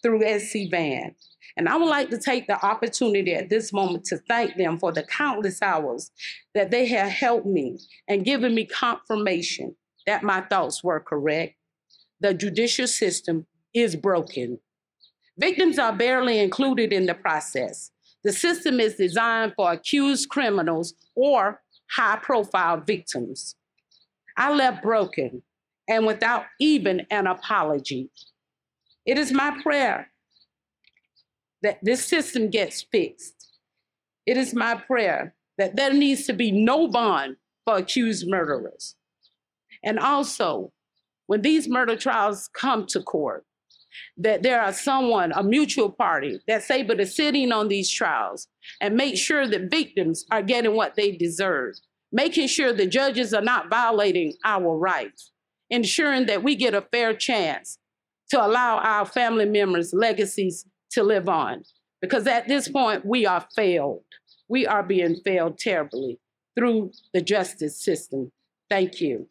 through 0.03 0.39
SC 0.39 0.71
Van. 0.71 1.15
And 1.57 1.69
I 1.69 1.77
would 1.77 1.89
like 1.89 2.11
to 2.11 2.19
take 2.19 2.47
the 2.47 2.65
opportunity 2.65 3.35
at 3.35 3.51
this 3.51 3.73
moment 3.73 4.05
to 4.07 4.19
thank 4.29 4.57
them 4.57 4.79
for 4.79 4.91
the 4.91 5.03
countless 5.03 5.61
hours 5.61 6.11
that 6.55 6.71
they 6.71 6.87
have 6.87 7.11
helped 7.11 7.47
me 7.47 7.79
and 8.09 8.25
given 8.25 8.55
me 8.55 8.65
confirmation 8.65 9.77
that 10.07 10.23
my 10.23 10.41
thoughts 10.43 10.83
were 10.83 11.01
correct. 11.01 11.55
The 12.21 12.35
judicial 12.35 12.87
system 12.87 13.47
is 13.75 13.97
broken. 13.97 14.61
Victims 15.39 15.79
are 15.79 15.93
barely 15.93 16.39
included 16.39 16.93
in 16.93 17.07
the 17.07 17.15
process. 17.15 17.91
The 18.25 18.33
system 18.33 18.81
is 18.81 18.97
designed 18.97 19.55
for 19.57 19.73
accused 19.73 20.29
criminals 20.29 20.95
or 21.15 21.61
high 21.93 22.17
profile 22.17 22.81
victims. 22.81 23.55
I 24.37 24.53
left 24.53 24.83
broken 24.83 25.43
and 25.89 26.07
without 26.07 26.45
even 26.59 27.07
an 27.11 27.27
apology. 27.27 28.11
It 29.05 29.19
is 29.19 29.33
my 29.33 29.59
prayer 29.63 30.11
that 31.63 31.79
this 31.83 32.05
system 32.05 32.51
gets 32.51 32.83
fixed. 32.83 33.59
It 34.27 34.37
is 34.37 34.55
my 34.55 34.75
prayer 34.75 35.35
that 35.59 35.77
there 35.77 35.93
needs 35.93 36.25
to 36.27 36.33
be 36.33 36.51
no 36.51 36.89
bond 36.89 37.37
for 37.65 37.77
accused 37.77 38.29
murderers. 38.29 38.97
And 39.85 39.99
also, 39.99 40.73
when 41.27 41.43
these 41.43 41.69
murder 41.69 41.97
trials 41.97 42.49
come 42.53 42.87
to 42.87 43.03
court, 43.03 43.45
that 44.17 44.43
there 44.43 44.63
are 44.63 44.73
someone, 44.73 45.33
a 45.33 45.43
mutual 45.43 45.91
party, 45.91 46.41
that's 46.47 46.71
able 46.71 46.97
to 46.97 47.07
sit 47.07 47.35
in 47.35 47.53
on 47.53 47.69
these 47.69 47.91
trials 47.91 48.49
and 48.81 48.97
make 48.97 49.17
sure 49.17 49.47
that 49.47 49.71
victims 49.71 50.25
are 50.31 50.43
getting 50.43 50.75
what 50.75 50.95
they 50.97 51.13
deserve, 51.13 51.75
making 52.11 52.49
sure 52.49 52.73
the 52.73 52.87
judges 52.87 53.33
are 53.33 53.43
not 53.43 53.71
violating 53.71 54.35
our 54.45 54.77
rights, 54.77 55.31
ensuring 55.71 56.27
that 56.27 56.43
we 56.43 56.55
get 56.55 56.75
a 56.75 56.83
fair 56.93 57.15
chance 57.15 57.79
to 58.31 58.45
allow 58.45 58.79
our 58.79 59.05
family 59.05 59.45
members' 59.45 59.93
legacies 59.93 60.67
to 60.91 61.03
live 61.03 61.29
on. 61.29 61.63
Because 62.01 62.27
at 62.27 62.49
this 62.49 62.69
point, 62.69 63.05
we 63.05 63.27
are 63.27 63.47
failed. 63.55 64.05
We 64.49 64.67
are 64.67 64.83
being 64.83 65.17
failed 65.25 65.59
terribly 65.59 66.19
through 66.57 66.93
the 67.15 67.21
justice 67.21 67.83
system. 67.83 68.33
Thank 68.69 69.01
you. 69.01 69.29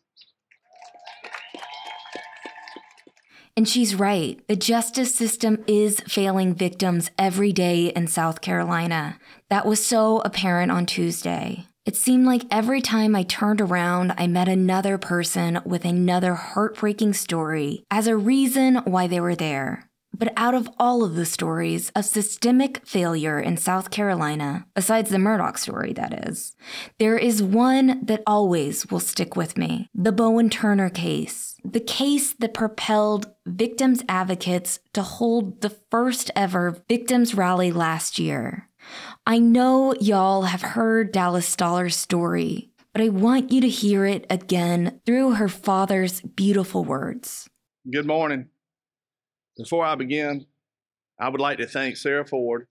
And 3.58 3.68
she's 3.68 3.96
right. 3.96 4.40
The 4.48 4.56
justice 4.56 5.14
system 5.14 5.64
is 5.68 6.00
failing 6.08 6.56
victims 6.56 7.12
every 7.18 7.52
day 7.52 7.88
in 7.88 8.08
South 8.08 8.42
Carolina. 8.42 9.20
That 9.50 9.66
was 9.66 9.86
so 9.86 10.20
apparent 10.20 10.72
on 10.72 10.86
Tuesday. 10.86 11.68
It 11.86 11.96
seemed 11.96 12.26
like 12.26 12.44
every 12.52 12.80
time 12.80 13.16
I 13.16 13.24
turned 13.24 13.60
around, 13.60 14.14
I 14.18 14.28
met 14.28 14.48
another 14.48 14.98
person 14.98 15.60
with 15.66 15.84
another 15.84 16.36
heartbreaking 16.36 17.14
story 17.14 17.84
as 17.90 18.08
a 18.08 18.16
reason 18.16 18.76
why 18.86 19.08
they 19.08 19.20
were 19.20 19.36
there. 19.36 19.90
But 20.22 20.34
out 20.38 20.54
of 20.54 20.70
all 20.78 21.04
of 21.04 21.16
the 21.16 21.26
stories 21.26 21.92
of 21.96 22.06
systemic 22.06 22.86
failure 22.86 23.40
in 23.40 23.58
South 23.58 23.90
Carolina, 23.90 24.68
besides 24.76 25.10
the 25.10 25.18
Murdaugh 25.18 25.58
story, 25.58 25.94
that 25.94 26.28
is, 26.28 26.56
there 27.00 27.18
is 27.18 27.42
one 27.42 28.06
that 28.06 28.22
always 28.28 28.86
will 28.92 29.00
stick 29.00 29.36
with 29.36 29.58
me 29.58 29.90
the 29.96 30.12
Bowen 30.12 30.52
Turner 30.52 30.92
case. 30.92 31.56
The 31.66 31.80
case 31.80 32.34
that 32.34 32.54
propelled 32.54 33.34
victims 33.48 34.04
advocates 34.08 34.80
to 34.94 35.02
hold 35.02 35.62
the 35.62 35.72
first 35.90 36.30
ever 36.36 36.84
victims 36.88 37.34
rally 37.34 37.72
last 37.72 38.20
year. 38.20 38.70
I 39.26 39.40
know 39.40 39.96
y'all 40.00 40.44
have 40.44 40.62
heard 40.62 41.12
Dallas 41.12 41.48
Stoller's 41.48 41.96
story, 41.96 42.70
but 42.94 43.02
I 43.02 43.10
want 43.10 43.52
you 43.52 43.60
to 43.62 43.68
hear 43.68 44.06
it 44.06 44.28
again 44.30 45.02
through 45.04 45.34
her 45.34 45.50
father's 45.50 46.22
beautiful 46.22 46.86
words. 46.86 47.50
Good 47.92 48.06
morning. 48.06 48.51
Before 49.58 49.86
I 49.86 49.96
begin, 49.96 50.46
I 51.20 51.30
would 51.30 51.42
like 51.42 51.58
to 51.60 51.68
thank 51.68 51.98
Sarah 51.98 52.26
Ford 52.26 52.68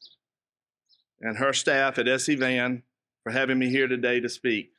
and 1.20 1.36
her 1.38 1.52
staff 1.52 1.98
at 1.98 2.20
SC 2.20 2.32
Van 2.32 2.82
for 3.22 3.32
having 3.32 3.58
me 3.58 3.68
here 3.68 3.86
today 3.86 4.20
to 4.20 4.28
speak. 4.28 4.72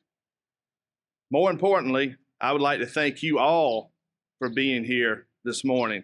More 1.29 1.51
importantly, 1.51 2.15
I 2.41 2.51
would 2.51 2.62
like 2.62 2.79
to 2.79 2.86
thank 2.86 3.22
you 3.24 3.39
all 3.39 3.93
for 4.39 4.50
being 4.50 4.84
here 4.84 5.27
this 5.46 5.63
morning. 5.63 6.03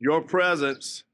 Your 0.00 0.22
presence 0.22 1.04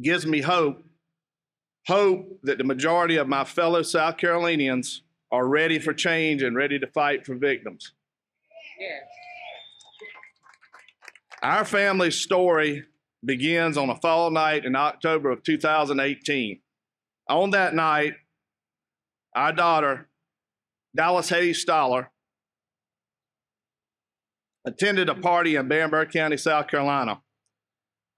gives 0.00 0.24
me 0.24 0.40
hope 0.40 0.84
hope 1.88 2.38
that 2.42 2.58
the 2.58 2.64
majority 2.64 3.16
of 3.16 3.26
my 3.26 3.42
fellow 3.44 3.82
South 3.82 4.18
Carolinians 4.18 5.02
are 5.32 5.48
ready 5.48 5.78
for 5.78 5.94
change 5.94 6.42
and 6.42 6.54
ready 6.54 6.78
to 6.78 6.86
fight 6.86 7.24
for 7.24 7.34
victims. 7.34 7.92
Our 11.42 11.64
family 11.64 12.10
story 12.10 12.84
begins 13.24 13.76
on 13.76 13.90
a 13.90 13.96
fall 13.96 14.30
night 14.30 14.64
in 14.64 14.76
October 14.76 15.30
of 15.30 15.42
2018. 15.42 16.60
On 17.28 17.50
that 17.50 17.74
night, 17.74 18.14
our 19.34 19.52
daughter, 19.52 20.08
Dallas 20.96 21.28
Hayes 21.28 21.60
Stoller, 21.60 22.10
attended 24.64 25.08
a 25.08 25.14
party 25.14 25.56
in 25.56 25.68
Bamberg 25.68 26.10
County, 26.10 26.36
South 26.36 26.68
Carolina. 26.68 27.20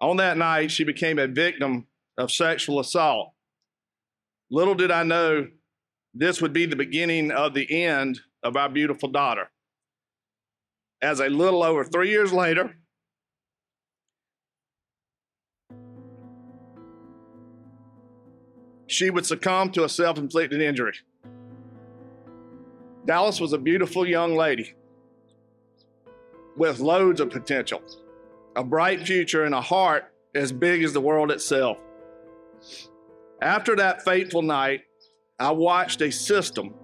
On 0.01 0.17
that 0.17 0.37
night, 0.37 0.71
she 0.71 0.85
became 0.85 1.19
a 1.19 1.27
victim 1.27 1.87
of 2.17 2.31
sexual 2.31 2.81
assault. 2.81 3.33
Little 4.51 4.75
did 4.75 4.91
I 4.91 5.03
know 5.03 5.49
this 6.15 6.41
would 6.41 6.53
be 6.53 6.67
the 6.67 6.77
beginning 6.77 7.31
of 7.31 7.55
the 7.55 7.85
end 7.85 8.21
of 8.43 8.57
our 8.57 8.69
beautiful 8.69 9.11
daughter 9.11 9.51
as 11.03 11.21
a 11.21 11.29
little 11.29 11.63
over 11.63 11.85
three 11.85 12.11
years 12.11 12.33
later, 12.33 12.77
she 18.87 19.09
would 19.09 19.25
succumb 19.25 19.71
to 19.73 19.85
a 19.85 19.89
self 19.89 20.19
inflicted 20.19 20.61
injury. 20.61 20.95
Dallas 23.07 23.41
was 23.41 23.53
a 23.53 23.59
beautiful 23.59 24.07
young 24.07 24.37
lady 24.37 24.75
with 26.57 26.81
loads 26.81 27.21
of 27.21 27.31
potential, 27.31 27.83
a 28.57 28.63
bright 28.63 29.07
future, 29.07 29.45
and 29.45 29.55
a 29.55 29.61
heart 29.61 30.13
as 30.35 30.53
big 30.53 30.83
as 30.83 30.93
the 30.93 31.01
world 31.01 31.31
itself. 31.31 31.79
After 33.41 33.75
that 33.77 34.05
fateful 34.05 34.43
night, 34.43 34.83
I 35.39 35.51
watched 35.53 36.03
a 36.03 36.11
system, 36.11 36.75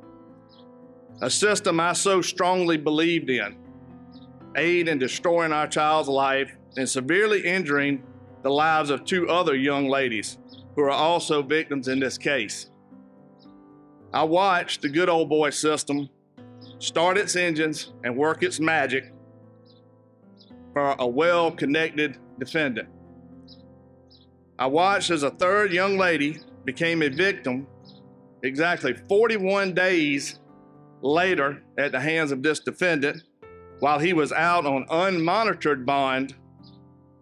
a 1.20 1.28
system 1.28 1.78
I 1.78 1.92
so 1.92 2.22
strongly 2.22 2.78
believed 2.78 3.28
in, 3.28 3.65
aid 4.56 4.88
in 4.88 4.98
destroying 4.98 5.52
our 5.52 5.66
child's 5.66 6.08
life 6.08 6.56
and 6.76 6.88
severely 6.88 7.40
injuring 7.44 8.02
the 8.42 8.50
lives 8.50 8.90
of 8.90 9.04
two 9.04 9.28
other 9.28 9.54
young 9.54 9.88
ladies 9.88 10.38
who 10.74 10.82
are 10.82 10.90
also 10.90 11.42
victims 11.42 11.88
in 11.88 12.00
this 12.00 12.18
case. 12.18 12.70
I 14.12 14.24
watched 14.24 14.82
the 14.82 14.88
good 14.88 15.08
old 15.08 15.28
boy 15.28 15.50
system 15.50 16.08
start 16.78 17.18
its 17.18 17.36
engines 17.36 17.92
and 18.04 18.16
work 18.16 18.42
its 18.42 18.60
magic 18.60 19.12
for 20.72 20.94
a 20.98 21.06
well 21.06 21.50
connected 21.50 22.18
defendant. 22.38 22.88
I 24.58 24.66
watched 24.66 25.10
as 25.10 25.22
a 25.22 25.30
third 25.30 25.72
young 25.72 25.98
lady 25.98 26.40
became 26.64 27.02
a 27.02 27.08
victim 27.08 27.66
exactly 28.42 28.94
41 29.08 29.74
days 29.74 30.38
later 31.02 31.62
at 31.78 31.92
the 31.92 32.00
hands 32.00 32.32
of 32.32 32.42
this 32.42 32.60
defendant 32.60 33.22
while 33.80 33.98
he 33.98 34.12
was 34.12 34.32
out 34.32 34.66
on 34.66 34.86
unmonitored 34.86 35.84
bond 35.84 36.34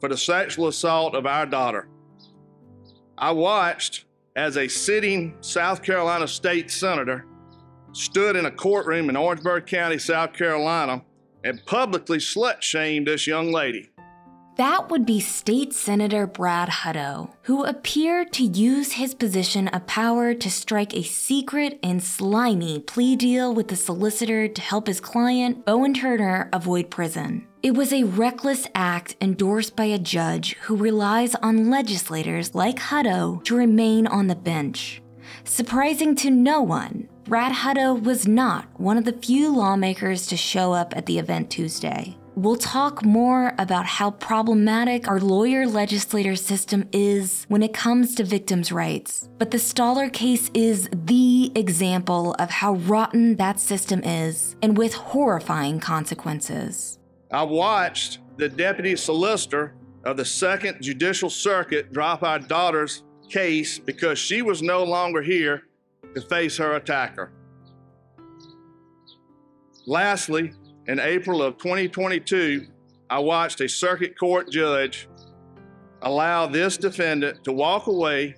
for 0.00 0.08
the 0.08 0.16
sexual 0.16 0.68
assault 0.68 1.14
of 1.14 1.26
our 1.26 1.46
daughter. 1.46 1.88
I 3.16 3.32
watched 3.32 4.04
as 4.36 4.56
a 4.56 4.68
sitting 4.68 5.36
South 5.40 5.82
Carolina 5.82 6.26
state 6.26 6.70
senator 6.70 7.26
stood 7.92 8.36
in 8.36 8.46
a 8.46 8.50
courtroom 8.50 9.08
in 9.08 9.16
Orangeburg 9.16 9.66
County, 9.66 9.98
South 9.98 10.32
Carolina, 10.32 11.02
and 11.44 11.64
publicly 11.66 12.18
slut 12.18 12.60
shamed 12.60 13.06
this 13.06 13.26
young 13.26 13.52
lady. 13.52 13.90
That 14.56 14.88
would 14.88 15.04
be 15.04 15.18
State 15.18 15.72
Senator 15.72 16.28
Brad 16.28 16.68
Hutto, 16.68 17.32
who 17.42 17.64
appeared 17.64 18.32
to 18.34 18.44
use 18.44 18.92
his 18.92 19.12
position 19.12 19.66
of 19.68 19.88
power 19.88 20.32
to 20.32 20.48
strike 20.48 20.94
a 20.94 21.02
secret 21.02 21.80
and 21.82 22.00
slimy 22.00 22.78
plea 22.78 23.16
deal 23.16 23.52
with 23.52 23.66
the 23.66 23.74
solicitor 23.74 24.46
to 24.46 24.60
help 24.60 24.86
his 24.86 25.00
client, 25.00 25.64
Bowen 25.64 25.92
Turner, 25.92 26.48
avoid 26.52 26.88
prison. 26.88 27.48
It 27.64 27.74
was 27.74 27.92
a 27.92 28.04
reckless 28.04 28.68
act 28.76 29.16
endorsed 29.20 29.74
by 29.74 29.86
a 29.86 29.98
judge 29.98 30.54
who 30.62 30.76
relies 30.76 31.34
on 31.36 31.68
legislators 31.68 32.54
like 32.54 32.78
Hutto 32.78 33.42
to 33.44 33.56
remain 33.56 34.06
on 34.06 34.28
the 34.28 34.36
bench. 34.36 35.02
Surprising 35.42 36.14
to 36.16 36.30
no 36.30 36.62
one, 36.62 37.08
Brad 37.24 37.52
Hutto 37.52 38.00
was 38.00 38.28
not 38.28 38.68
one 38.78 38.98
of 38.98 39.04
the 39.04 39.14
few 39.14 39.52
lawmakers 39.52 40.28
to 40.28 40.36
show 40.36 40.72
up 40.72 40.96
at 40.96 41.06
the 41.06 41.18
event 41.18 41.50
Tuesday. 41.50 42.16
We'll 42.36 42.56
talk 42.56 43.04
more 43.04 43.54
about 43.58 43.86
how 43.86 44.10
problematic 44.10 45.06
our 45.06 45.20
lawyer 45.20 45.68
legislator 45.68 46.34
system 46.34 46.88
is 46.90 47.44
when 47.46 47.62
it 47.62 47.72
comes 47.72 48.16
to 48.16 48.24
victims' 48.24 48.72
rights. 48.72 49.28
But 49.38 49.52
the 49.52 49.58
Stahler 49.58 50.12
case 50.12 50.50
is 50.52 50.88
the 50.92 51.52
example 51.54 52.34
of 52.40 52.50
how 52.50 52.74
rotten 52.74 53.36
that 53.36 53.60
system 53.60 54.02
is 54.02 54.56
and 54.62 54.76
with 54.76 54.94
horrifying 54.94 55.78
consequences. 55.78 56.98
I 57.30 57.44
watched 57.44 58.18
the 58.36 58.48
deputy 58.48 58.96
solicitor 58.96 59.76
of 60.02 60.16
the 60.16 60.24
Second 60.24 60.82
Judicial 60.82 61.30
Circuit 61.30 61.92
drop 61.92 62.24
our 62.24 62.40
daughter's 62.40 63.04
case 63.30 63.78
because 63.78 64.18
she 64.18 64.42
was 64.42 64.60
no 64.60 64.82
longer 64.82 65.22
here 65.22 65.62
to 66.16 66.20
face 66.20 66.56
her 66.56 66.74
attacker. 66.74 67.30
Lastly, 69.86 70.52
in 70.86 71.00
April 71.00 71.42
of 71.42 71.56
2022, 71.58 72.66
I 73.08 73.18
watched 73.18 73.60
a 73.60 73.68
circuit 73.68 74.18
court 74.18 74.50
judge 74.50 75.08
allow 76.02 76.46
this 76.46 76.76
defendant 76.76 77.42
to 77.44 77.52
walk 77.52 77.86
away 77.86 78.34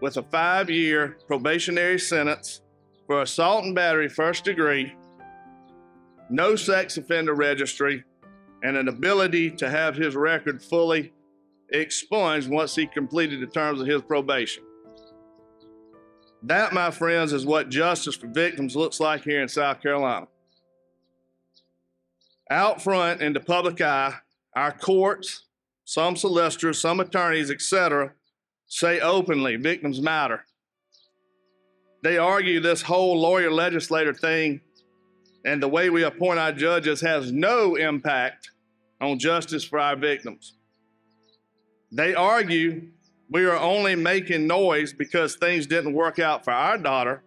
with 0.00 0.16
a 0.16 0.22
five 0.22 0.68
year 0.68 1.16
probationary 1.26 1.98
sentence 1.98 2.62
for 3.06 3.22
assault 3.22 3.64
and 3.64 3.74
battery 3.74 4.08
first 4.08 4.44
degree, 4.44 4.94
no 6.30 6.56
sex 6.56 6.96
offender 6.96 7.34
registry, 7.34 8.02
and 8.62 8.76
an 8.76 8.88
ability 8.88 9.50
to 9.50 9.70
have 9.70 9.94
his 9.94 10.16
record 10.16 10.62
fully 10.62 11.12
expunged 11.70 12.48
once 12.48 12.74
he 12.74 12.86
completed 12.86 13.40
the 13.40 13.46
terms 13.46 13.80
of 13.80 13.86
his 13.86 14.02
probation. 14.02 14.64
That, 16.42 16.72
my 16.72 16.90
friends, 16.90 17.32
is 17.32 17.46
what 17.46 17.70
justice 17.70 18.16
for 18.16 18.26
victims 18.26 18.76
looks 18.76 19.00
like 19.00 19.24
here 19.24 19.42
in 19.42 19.48
South 19.48 19.80
Carolina. 19.80 20.26
Out 22.50 22.82
front 22.82 23.22
in 23.22 23.32
the 23.32 23.40
public 23.40 23.80
eye, 23.80 24.14
our 24.54 24.72
courts, 24.72 25.44
some 25.84 26.16
solicitors, 26.16 26.80
some 26.80 27.00
attorneys, 27.00 27.50
etc., 27.50 28.12
say 28.66 29.00
openly 29.00 29.56
victims 29.56 30.00
matter. 30.00 30.44
They 32.02 32.18
argue 32.18 32.60
this 32.60 32.82
whole 32.82 33.18
lawyer 33.18 33.50
legislator 33.50 34.12
thing 34.12 34.60
and 35.44 35.62
the 35.62 35.68
way 35.68 35.90
we 35.90 36.04
appoint 36.04 36.38
our 36.38 36.52
judges 36.52 37.00
has 37.02 37.30
no 37.30 37.76
impact 37.76 38.50
on 39.00 39.18
justice 39.18 39.64
for 39.64 39.78
our 39.78 39.96
victims. 39.96 40.54
They 41.92 42.14
argue 42.14 42.88
we 43.30 43.44
are 43.44 43.56
only 43.56 43.94
making 43.94 44.46
noise 44.46 44.92
because 44.92 45.36
things 45.36 45.66
didn't 45.66 45.92
work 45.92 46.18
out 46.18 46.44
for 46.44 46.52
our 46.52 46.78
daughter 46.78 47.22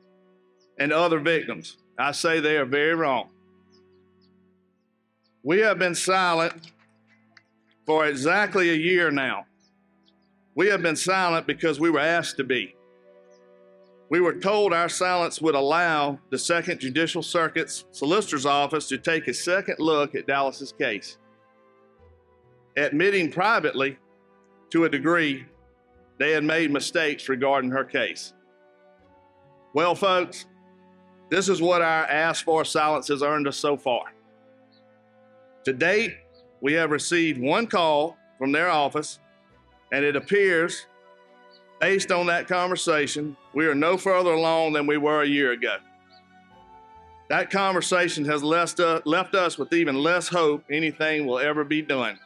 and 0.80 0.92
other 0.92 1.20
victims. 1.20 1.78
I 1.98 2.12
say 2.12 2.40
they 2.40 2.58
are 2.58 2.66
very 2.66 2.96
wrong. 2.96 3.30
We 5.44 5.60
have 5.60 5.80
been 5.80 5.96
silent 5.96 6.72
for 7.86 8.06
exactly 8.06 8.70
a 8.70 8.76
year 8.76 9.12
now. 9.12 9.46
We 10.56 10.68
have 10.68 10.82
been 10.82 10.96
silent 10.96 11.48
because 11.48 11.80
we 11.80 11.90
were 11.90 12.00
asked 12.00 12.38
to 12.38 12.44
be. 12.44 12.76
We 14.10 14.22
were 14.22 14.34
told 14.34 14.74
our 14.74 14.90
silence 14.90 15.42
would 15.42 15.56
allow 15.56 16.20
the 16.30 16.38
Second 16.38 16.80
Judicial 16.80 17.22
Circuit's 17.22 17.86
Solicitor's 17.92 18.46
Office 18.46 18.88
to 18.88 18.98
take 18.98 19.28
a 19.28 19.34
second 19.34 19.76
look 19.80 20.16
at 20.16 20.28
Dallas's 20.28 20.72
case, 20.72 21.18
admitting 22.76 23.32
privately, 23.32 23.98
to 24.72 24.86
a 24.86 24.90
degree, 24.90 25.46
they 26.18 26.32
had 26.32 26.44
made 26.44 26.72
mistakes 26.72 27.30
regarding 27.30 27.72
her 27.72 27.84
case. 27.84 28.34
Well, 29.74 29.96
folks, 29.96 30.46
this 31.30 31.48
is 31.48 31.62
what 31.62 31.82
our 31.82 32.06
ask 32.06 32.44
for 32.44 32.66
silence 32.66 33.08
has 33.10 33.22
earned 33.22 33.48
us 33.48 33.58
so 33.58 33.78
far. 33.78 34.04
To 35.68 35.74
date, 35.74 36.16
we 36.62 36.72
have 36.76 36.92
received 36.92 37.42
one 37.42 37.68
call 37.68 38.16
from 38.40 38.54
their 38.54 38.70
office, 38.70 39.20
and 39.92 40.06
it 40.06 40.16
appears, 40.16 40.86
based 41.82 42.10
on 42.10 42.26
that 42.28 42.48
conversation, 42.48 43.36
we 43.54 43.66
are 43.66 43.76
no 43.76 43.98
further 43.98 44.32
along 44.32 44.72
than 44.72 44.88
we 44.88 44.96
were 44.96 45.24
a 45.24 45.28
year 45.28 45.52
ago. 45.52 45.76
That 47.28 47.52
conversation 47.52 48.24
has 48.24 48.42
left, 48.44 48.80
uh, 48.80 49.02
us 49.06 49.58
with 49.58 49.74
even 49.74 49.98
less 49.98 50.30
hope 50.30 50.64
anything 50.72 51.26
will 51.26 51.40
ever 51.40 51.66
be 51.66 51.82
done. 51.82 52.18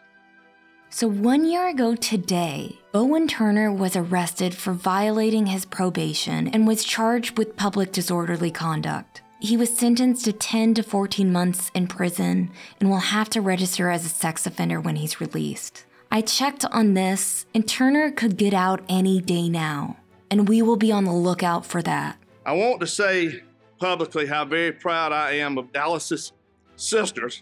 So, 0.92 1.08
one 1.08 1.44
year 1.44 1.68
ago 1.68 1.96
today, 1.96 2.78
Bowen 2.92 3.28
Turner 3.28 3.74
was 3.74 3.96
arrested 3.96 4.54
for 4.54 4.74
violating 4.74 5.48
his 5.48 5.66
probation 5.66 6.48
and 6.50 6.68
was 6.68 6.84
charged 6.84 7.40
with 7.40 7.58
public 7.58 7.92
disorderly 7.92 8.52
conduct. 8.52 9.24
He 9.44 9.58
was 9.58 9.76
sentenced 9.76 10.26
to 10.26 10.34
10 10.34 10.76
to 10.76 10.84
14 10.84 11.32
months 11.32 11.72
in 11.74 11.88
prison 11.88 12.52
and 12.80 12.92
will 12.92 12.98
have 12.98 13.28
to 13.32 13.42
register 13.42 13.90
as 13.90 14.06
a 14.06 14.10
sex 14.10 14.46
offender 14.46 14.80
when 14.80 14.98
he's 14.98 15.20
released. 15.20 15.84
I 16.12 16.22
checked 16.22 16.64
on 16.66 16.94
this, 16.94 17.48
and 17.56 17.68
Turner 17.68 18.12
could 18.12 18.38
get 18.38 18.54
out 18.54 18.84
any 18.88 19.20
day 19.20 19.50
now, 19.50 19.98
and 20.30 20.48
we 20.48 20.62
will 20.62 20.76
be 20.76 20.92
on 20.92 21.06
the 21.06 21.12
lookout 21.12 21.66
for 21.66 21.82
that. 21.82 22.18
I 22.46 22.54
want 22.54 22.82
to 22.82 22.88
say 22.88 23.42
publicly 23.80 24.28
how 24.28 24.46
very 24.46 24.72
proud 24.72 25.12
I 25.12 25.32
am 25.32 25.58
of 25.58 25.74
Dallas's 25.74 26.34
sisters, 26.76 27.42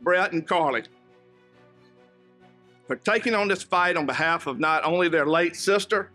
Brett 0.00 0.32
and 0.32 0.46
Carly, 0.46 0.84
for 2.86 2.94
taking 2.94 3.34
on 3.34 3.48
this 3.48 3.64
fight 3.64 3.96
on 3.96 4.06
behalf 4.06 4.46
of 4.46 4.60
not 4.60 4.84
only 4.84 5.08
their 5.08 5.26
late 5.26 5.56
sister, 5.56 6.12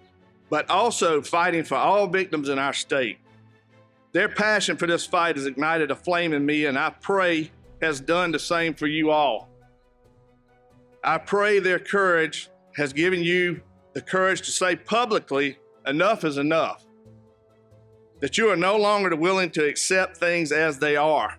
but 0.49 0.69
also 0.69 1.21
fighting 1.21 1.65
for 1.65 1.75
all 1.75 2.07
victims 2.07 2.47
in 2.47 2.57
our 2.57 2.73
state. 2.73 3.17
Their 4.15 4.29
passion 4.29 4.77
for 4.77 4.87
this 4.87 5.05
fight 5.05 5.35
has 5.35 5.45
ignited 5.45 5.91
a 5.91 5.95
flame 5.95 6.31
in 6.31 6.45
me, 6.45 6.67
and 6.67 6.79
I 6.79 6.89
pray 6.89 7.51
has 7.81 7.99
done 7.99 8.31
the 8.31 8.39
same 8.39 8.73
for 8.73 8.87
you 8.87 9.11
all. 9.11 9.49
I 11.03 11.17
pray 11.17 11.59
their 11.59 11.79
courage 11.79 12.47
has 12.77 12.93
given 12.93 13.21
you 13.21 13.59
the 13.91 14.01
courage 14.01 14.39
to 14.43 14.51
say 14.51 14.77
publicly, 14.77 15.57
enough 15.85 16.23
is 16.23 16.37
enough. 16.37 16.85
That 18.21 18.37
you 18.37 18.49
are 18.49 18.55
no 18.55 18.77
longer 18.77 19.13
willing 19.17 19.49
to 19.49 19.67
accept 19.67 20.15
things 20.15 20.53
as 20.53 20.79
they 20.79 20.95
are 20.95 21.37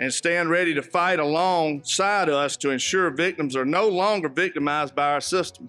and 0.00 0.10
stand 0.10 0.48
ready 0.48 0.72
to 0.72 0.82
fight 0.82 1.18
alongside 1.18 2.30
us 2.30 2.56
to 2.56 2.70
ensure 2.70 3.10
victims 3.10 3.54
are 3.54 3.66
no 3.66 3.90
longer 3.90 4.30
victimized 4.30 4.94
by 4.94 5.12
our 5.12 5.20
system. 5.20 5.68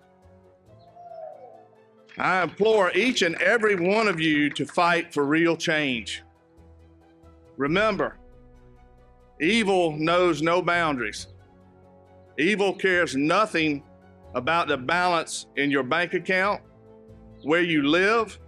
I 2.17 2.43
implore 2.43 2.91
each 2.93 3.21
and 3.21 3.35
every 3.35 3.75
one 3.75 4.07
of 4.07 4.19
you 4.19 4.49
to 4.51 4.65
fight 4.65 5.13
for 5.13 5.25
real 5.25 5.57
change. 5.57 6.23
Remember, 7.57 8.17
evil 9.41 9.91
knows 9.97 10.41
no 10.41 10.61
boundaries. 10.61 11.27
Evil 12.37 12.73
cares 12.73 13.15
nothing 13.15 13.83
about 14.33 14.67
the 14.67 14.77
balance 14.77 15.47
in 15.55 15.71
your 15.71 15.83
bank 15.83 16.13
account, 16.13 16.61
where 17.43 17.61
you 17.61 17.83
live, 17.83 18.39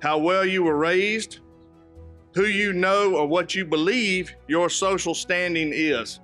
how 0.00 0.18
well 0.18 0.44
you 0.44 0.62
were 0.62 0.76
raised, 0.76 1.40
who 2.34 2.44
you 2.44 2.72
know, 2.72 3.16
or 3.16 3.26
what 3.26 3.54
you 3.54 3.64
believe 3.64 4.34
your 4.46 4.68
social 4.68 5.14
standing 5.14 5.70
is. 5.72 6.20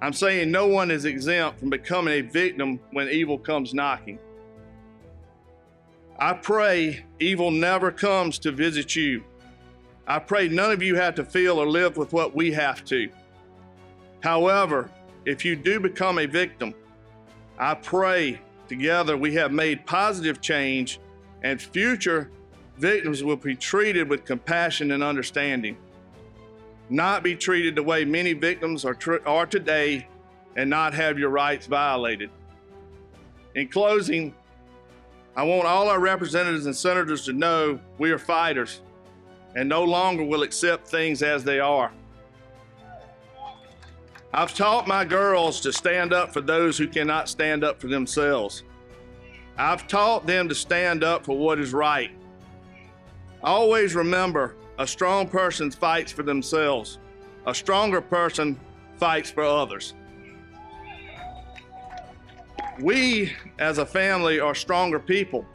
I'm 0.00 0.12
saying 0.12 0.50
no 0.50 0.66
one 0.66 0.90
is 0.90 1.06
exempt 1.06 1.58
from 1.58 1.70
becoming 1.70 2.14
a 2.14 2.20
victim 2.20 2.78
when 2.92 3.08
evil 3.08 3.38
comes 3.38 3.74
knocking. 3.74 4.18
I 6.18 6.32
pray 6.32 7.04
evil 7.20 7.50
never 7.50 7.90
comes 7.92 8.38
to 8.40 8.52
visit 8.52 8.96
you. 8.96 9.22
I 10.06 10.18
pray 10.18 10.48
none 10.48 10.70
of 10.70 10.82
you 10.82 10.94
have 10.94 11.14
to 11.16 11.24
feel 11.24 11.58
or 11.58 11.66
live 11.66 11.96
with 11.96 12.12
what 12.12 12.34
we 12.34 12.52
have 12.52 12.84
to. 12.86 13.10
However, 14.20 14.90
if 15.26 15.44
you 15.44 15.56
do 15.56 15.78
become 15.78 16.18
a 16.18 16.26
victim, 16.26 16.74
I 17.58 17.74
pray 17.74 18.40
together 18.68 19.16
we 19.16 19.34
have 19.34 19.52
made 19.52 19.84
positive 19.84 20.40
change 20.40 21.00
and 21.42 21.60
future 21.60 22.30
victims 22.78 23.22
will 23.22 23.36
be 23.36 23.54
treated 23.54 24.08
with 24.08 24.24
compassion 24.24 24.92
and 24.92 25.02
understanding, 25.02 25.76
not 26.88 27.22
be 27.22 27.34
treated 27.34 27.74
the 27.74 27.82
way 27.82 28.04
many 28.04 28.32
victims 28.32 28.84
are, 28.84 28.94
tr- 28.94 29.26
are 29.26 29.46
today 29.46 30.06
and 30.56 30.70
not 30.70 30.94
have 30.94 31.18
your 31.18 31.30
rights 31.30 31.66
violated. 31.66 32.30
In 33.54 33.68
closing, 33.68 34.34
I 35.36 35.42
want 35.42 35.66
all 35.66 35.90
our 35.90 36.00
representatives 36.00 36.64
and 36.64 36.74
senators 36.74 37.26
to 37.26 37.34
know 37.34 37.78
we 37.98 38.10
are 38.10 38.18
fighters 38.18 38.80
and 39.54 39.68
no 39.68 39.84
longer 39.84 40.24
will 40.24 40.42
accept 40.42 40.88
things 40.88 41.22
as 41.22 41.44
they 41.44 41.60
are. 41.60 41.92
I've 44.32 44.54
taught 44.54 44.88
my 44.88 45.04
girls 45.04 45.60
to 45.60 45.72
stand 45.74 46.14
up 46.14 46.32
for 46.32 46.40
those 46.40 46.78
who 46.78 46.88
cannot 46.88 47.28
stand 47.28 47.64
up 47.64 47.80
for 47.80 47.86
themselves. 47.86 48.64
I've 49.58 49.86
taught 49.86 50.26
them 50.26 50.48
to 50.48 50.54
stand 50.54 51.04
up 51.04 51.26
for 51.26 51.36
what 51.36 51.58
is 51.58 51.74
right. 51.74 52.10
Always 53.42 53.94
remember 53.94 54.56
a 54.78 54.86
strong 54.86 55.28
person 55.28 55.70
fights 55.70 56.12
for 56.12 56.22
themselves, 56.22 56.98
a 57.46 57.54
stronger 57.54 58.00
person 58.00 58.58
fights 58.98 59.30
for 59.30 59.44
others. 59.44 59.92
We, 62.80 63.32
as 63.58 63.78
a 63.78 63.86
family, 63.86 64.38
are 64.38 64.54
stronger 64.54 64.98
people 64.98 65.46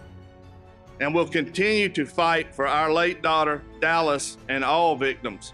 and 0.99 1.13
will 1.13 1.27
continue 1.27 1.89
to 1.89 2.05
fight 2.05 2.53
for 2.53 2.67
our 2.67 2.91
late 2.91 3.21
daughter, 3.21 3.63
Dallas, 3.79 4.37
and 4.49 4.63
all 4.63 4.95
victims. 4.95 5.53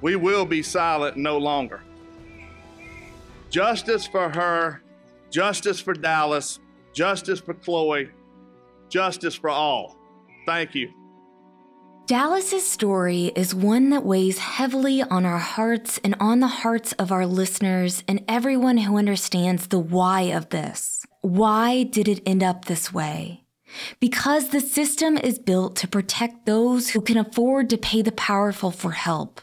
We 0.00 0.16
will 0.16 0.44
be 0.44 0.62
silent 0.62 1.16
no 1.16 1.38
longer. 1.38 1.82
Justice 3.50 4.06
for 4.06 4.28
her, 4.28 4.82
justice 5.30 5.80
for 5.80 5.94
Dallas, 5.94 6.60
justice 6.92 7.40
for 7.40 7.54
Chloe, 7.54 8.10
justice 8.88 9.34
for 9.34 9.50
all. 9.50 9.96
Thank 10.46 10.74
you. 10.74 10.92
Dallas's 12.06 12.64
story 12.64 13.32
is 13.34 13.52
one 13.52 13.90
that 13.90 14.04
weighs 14.04 14.38
heavily 14.38 15.02
on 15.02 15.26
our 15.26 15.38
hearts 15.40 15.98
and 16.04 16.14
on 16.20 16.38
the 16.38 16.46
hearts 16.46 16.92
of 16.92 17.10
our 17.10 17.26
listeners 17.26 18.04
and 18.06 18.24
everyone 18.28 18.78
who 18.78 18.96
understands 18.96 19.66
the 19.66 19.80
why 19.80 20.20
of 20.20 20.50
this. 20.50 21.04
Why 21.22 21.82
did 21.82 22.06
it 22.06 22.22
end 22.24 22.44
up 22.44 22.66
this 22.66 22.92
way? 22.92 23.42
Because 23.98 24.50
the 24.50 24.60
system 24.60 25.18
is 25.18 25.40
built 25.40 25.74
to 25.76 25.88
protect 25.88 26.46
those 26.46 26.90
who 26.90 27.00
can 27.00 27.16
afford 27.16 27.68
to 27.70 27.76
pay 27.76 28.02
the 28.02 28.12
powerful 28.12 28.70
for 28.70 28.92
help. 28.92 29.40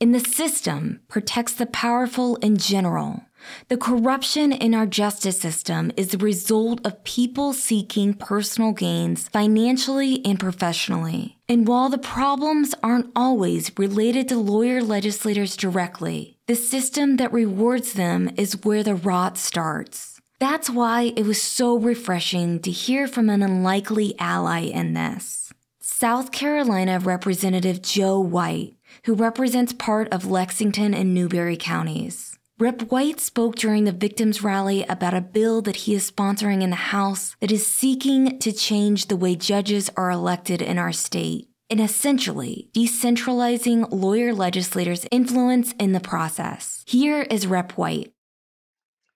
And 0.00 0.14
the 0.14 0.20
system 0.20 1.00
protects 1.08 1.54
the 1.54 1.66
powerful 1.66 2.36
in 2.36 2.58
general. 2.58 3.24
The 3.68 3.76
corruption 3.76 4.52
in 4.52 4.74
our 4.74 4.86
justice 4.86 5.40
system 5.40 5.92
is 5.96 6.08
the 6.08 6.18
result 6.18 6.84
of 6.86 7.04
people 7.04 7.52
seeking 7.52 8.14
personal 8.14 8.72
gains 8.72 9.28
financially 9.28 10.24
and 10.24 10.38
professionally. 10.38 11.38
And 11.48 11.66
while 11.66 11.88
the 11.88 11.98
problems 11.98 12.74
aren't 12.82 13.10
always 13.14 13.70
related 13.78 14.28
to 14.28 14.36
lawyer 14.36 14.82
legislators 14.82 15.56
directly, 15.56 16.38
the 16.46 16.56
system 16.56 17.16
that 17.16 17.32
rewards 17.32 17.92
them 17.92 18.30
is 18.36 18.64
where 18.64 18.82
the 18.82 18.94
rot 18.94 19.38
starts. 19.38 20.20
That's 20.38 20.68
why 20.68 21.12
it 21.16 21.24
was 21.24 21.40
so 21.40 21.76
refreshing 21.78 22.60
to 22.60 22.70
hear 22.70 23.06
from 23.06 23.30
an 23.30 23.42
unlikely 23.42 24.14
ally 24.18 24.62
in 24.62 24.94
this. 24.94 25.52
South 25.80 26.32
Carolina 26.32 26.98
Representative 26.98 27.80
Joe 27.80 28.18
White, 28.18 28.74
who 29.04 29.14
represents 29.14 29.72
part 29.72 30.08
of 30.12 30.26
Lexington 30.26 30.94
and 30.94 31.14
Newberry 31.14 31.56
counties. 31.56 32.31
Rep. 32.62 32.92
White 32.92 33.18
spoke 33.18 33.56
during 33.56 33.82
the 33.82 33.90
victims' 33.90 34.40
rally 34.40 34.84
about 34.84 35.14
a 35.14 35.20
bill 35.20 35.62
that 35.62 35.74
he 35.74 35.94
is 35.96 36.08
sponsoring 36.08 36.62
in 36.62 36.70
the 36.70 36.76
House 36.76 37.34
that 37.40 37.50
is 37.50 37.66
seeking 37.66 38.38
to 38.38 38.52
change 38.52 39.06
the 39.06 39.16
way 39.16 39.34
judges 39.34 39.90
are 39.96 40.12
elected 40.12 40.62
in 40.62 40.78
our 40.78 40.92
state 40.92 41.48
and 41.68 41.80
essentially 41.80 42.70
decentralizing 42.72 43.88
lawyer 43.90 44.32
legislators' 44.32 45.06
influence 45.10 45.72
in 45.80 45.90
the 45.90 45.98
process. 45.98 46.84
Here 46.86 47.22
is 47.22 47.48
Rep. 47.48 47.72
White. 47.72 48.12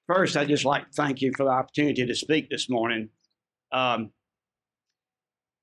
First, 0.09 0.37
I'd 0.37 0.49
just 0.49 0.65
like 0.65 0.87
to 0.87 0.93
thank 0.97 1.21
you 1.21 1.31
for 1.37 1.45
the 1.45 1.53
opportunity 1.53 2.05
to 2.05 2.15
speak 2.17 2.51
this 2.51 2.69
morning. 2.69 3.11
Um, 3.71 4.11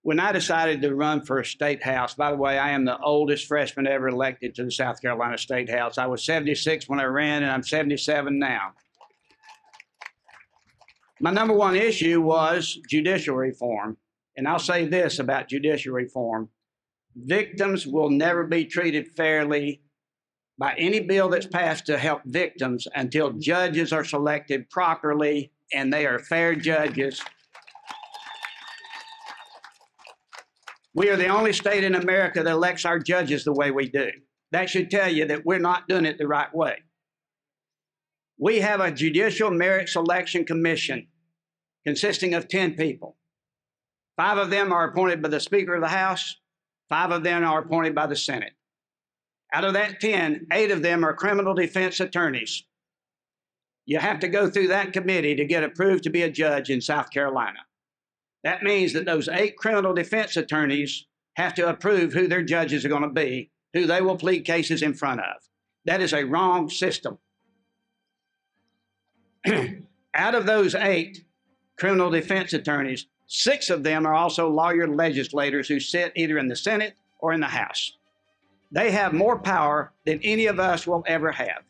when 0.03 0.19
I 0.19 0.33
decided 0.33 0.81
to 0.81 0.95
run 0.95 1.21
for 1.21 1.39
a 1.39 1.45
state 1.45 1.81
house, 1.81 2.13
by 2.13 2.31
the 2.31 2.37
way, 2.37 2.59
I 2.59 2.71
am 2.71 2.83
the 2.85 2.99
oldest 2.99 3.47
freshman 3.47 3.87
ever 3.87 4.09
elected 4.09 4.53
to 4.55 4.65
the 4.65 4.71
South 4.71 5.01
Carolina 5.01 5.37
State 5.37 5.69
House. 5.69 5.97
I 5.97 6.05
was 6.05 6.25
76 6.25 6.87
when 6.89 6.99
I 6.99 7.05
ran, 7.05 7.41
and 7.41 7.51
I'm 7.51 7.63
77 7.63 8.37
now. 8.37 8.73
My 11.21 11.31
number 11.31 11.53
one 11.53 11.77
issue 11.77 12.21
was 12.21 12.77
judicial 12.89 13.35
reform. 13.35 13.97
And 14.35 14.47
I'll 14.47 14.59
say 14.59 14.85
this 14.85 15.19
about 15.19 15.47
judicial 15.47 15.93
reform 15.93 16.49
victims 17.15 17.85
will 17.87 18.09
never 18.09 18.43
be 18.43 18.65
treated 18.65 19.07
fairly 19.15 19.81
by 20.57 20.73
any 20.77 20.99
bill 20.99 21.29
that's 21.29 21.45
passed 21.45 21.85
to 21.85 21.97
help 21.97 22.21
victims 22.25 22.87
until 22.95 23.31
judges 23.33 23.93
are 23.93 24.03
selected 24.03 24.69
properly 24.69 25.51
and 25.73 25.93
they 25.93 26.05
are 26.05 26.19
fair 26.19 26.55
judges 26.55 27.21
We 30.95 31.09
are 31.09 31.15
the 31.15 31.27
only 31.27 31.53
state 31.53 31.83
in 31.83 31.95
America 31.95 32.43
that 32.43 32.51
elects 32.51 32.85
our 32.85 32.99
judges 32.99 33.43
the 33.43 33.53
way 33.53 33.71
we 33.71 33.89
do. 33.89 34.11
That 34.51 34.69
should 34.69 34.91
tell 34.91 35.11
you 35.11 35.25
that 35.25 35.45
we're 35.45 35.59
not 35.59 35.87
doing 35.87 36.05
it 36.05 36.17
the 36.17 36.27
right 36.27 36.53
way. 36.53 36.77
We 38.37 38.59
have 38.59 38.79
a 38.79 38.91
Judicial 38.91 39.49
Merit 39.49 39.89
Selection 39.89 40.45
Commission 40.45 41.07
consisting 41.85 42.33
of 42.33 42.47
10 42.47 42.75
people. 42.75 43.17
Five 44.15 44.37
of 44.37 44.51
them 44.51 44.71
are 44.71 44.87
appointed 44.87 45.21
by 45.21 45.29
the 45.29 45.39
Speaker 45.39 45.75
of 45.75 45.81
the 45.81 45.87
House, 45.87 46.35
five 46.89 47.11
of 47.11 47.23
them 47.23 47.43
are 47.43 47.61
appointed 47.61 47.95
by 47.95 48.05
the 48.05 48.15
Senate. 48.15 48.53
Out 49.53 49.65
of 49.65 49.73
that 49.73 49.99
10, 49.99 50.47
eight 50.51 50.71
of 50.71 50.81
them 50.81 51.03
are 51.03 51.13
criminal 51.13 51.53
defense 51.53 51.99
attorneys. 51.99 52.63
You 53.85 53.99
have 53.99 54.19
to 54.19 54.27
go 54.27 54.49
through 54.49 54.67
that 54.67 54.93
committee 54.93 55.35
to 55.35 55.45
get 55.45 55.63
approved 55.63 56.03
to 56.03 56.09
be 56.09 56.21
a 56.21 56.31
judge 56.31 56.69
in 56.69 56.81
South 56.81 57.09
Carolina. 57.11 57.59
That 58.43 58.63
means 58.63 58.93
that 58.93 59.05
those 59.05 59.29
eight 59.29 59.57
criminal 59.57 59.93
defense 59.93 60.35
attorneys 60.35 61.05
have 61.35 61.53
to 61.55 61.69
approve 61.69 62.13
who 62.13 62.27
their 62.27 62.43
judges 62.43 62.85
are 62.85 62.89
going 62.89 63.03
to 63.03 63.09
be, 63.09 63.51
who 63.73 63.85
they 63.87 64.01
will 64.01 64.17
plead 64.17 64.41
cases 64.41 64.81
in 64.81 64.93
front 64.93 65.21
of. 65.21 65.41
That 65.85 66.01
is 66.01 66.13
a 66.13 66.25
wrong 66.25 66.69
system. 66.69 67.17
Out 70.15 70.35
of 70.35 70.45
those 70.45 70.75
eight 70.75 71.25
criminal 71.77 72.09
defense 72.09 72.53
attorneys, 72.53 73.07
six 73.27 73.69
of 73.69 73.83
them 73.83 74.05
are 74.05 74.13
also 74.13 74.49
lawyer 74.49 74.87
legislators 74.87 75.67
who 75.67 75.79
sit 75.79 76.13
either 76.15 76.37
in 76.37 76.47
the 76.47 76.55
Senate 76.55 76.95
or 77.19 77.33
in 77.33 77.39
the 77.39 77.47
House. 77.47 77.97
They 78.71 78.91
have 78.91 79.13
more 79.13 79.39
power 79.39 79.93
than 80.05 80.19
any 80.23 80.47
of 80.47 80.59
us 80.59 80.85
will 80.85 81.03
ever 81.07 81.31
have. 81.31 81.63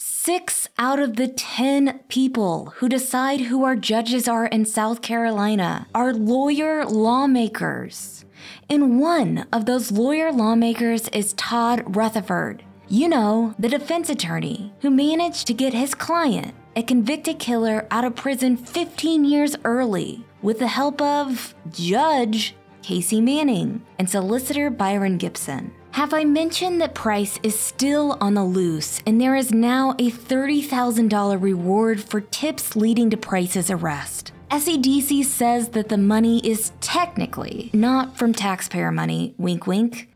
Six 0.00 0.68
out 0.78 1.00
of 1.00 1.16
the 1.16 1.26
10 1.26 2.02
people 2.08 2.72
who 2.76 2.88
decide 2.88 3.40
who 3.40 3.64
our 3.64 3.74
judges 3.74 4.28
are 4.28 4.46
in 4.46 4.64
South 4.64 5.02
Carolina 5.02 5.88
are 5.92 6.12
lawyer 6.12 6.86
lawmakers. 6.86 8.24
And 8.70 9.00
one 9.00 9.48
of 9.52 9.66
those 9.66 9.90
lawyer 9.90 10.30
lawmakers 10.30 11.08
is 11.08 11.32
Todd 11.32 11.96
Rutherford. 11.96 12.62
You 12.86 13.08
know, 13.08 13.56
the 13.58 13.68
defense 13.68 14.08
attorney 14.08 14.72
who 14.82 14.90
managed 14.90 15.48
to 15.48 15.52
get 15.52 15.74
his 15.74 15.96
client, 15.96 16.54
a 16.76 16.84
convicted 16.84 17.40
killer, 17.40 17.84
out 17.90 18.04
of 18.04 18.14
prison 18.14 18.56
15 18.56 19.24
years 19.24 19.56
early 19.64 20.24
with 20.42 20.60
the 20.60 20.68
help 20.68 21.02
of 21.02 21.56
Judge 21.72 22.54
Casey 22.82 23.20
Manning 23.20 23.84
and 23.98 24.08
solicitor 24.08 24.70
Byron 24.70 25.18
Gibson. 25.18 25.72
Have 25.92 26.14
I 26.14 26.24
mentioned 26.24 26.80
that 26.80 26.94
Price 26.94 27.40
is 27.42 27.58
still 27.58 28.16
on 28.20 28.34
the 28.34 28.44
loose 28.44 29.00
and 29.06 29.20
there 29.20 29.34
is 29.34 29.52
now 29.52 29.92
a 29.98 30.10
$30,000 30.10 31.42
reward 31.42 32.00
for 32.00 32.20
tips 32.20 32.76
leading 32.76 33.10
to 33.10 33.16
Price's 33.16 33.70
arrest? 33.70 34.32
SCDC 34.50 35.24
says 35.24 35.70
that 35.70 35.88
the 35.88 35.98
money 35.98 36.38
is 36.46 36.72
technically 36.80 37.70
not 37.72 38.16
from 38.16 38.32
taxpayer 38.32 38.92
money, 38.92 39.34
wink 39.38 39.66
wink, 39.66 40.08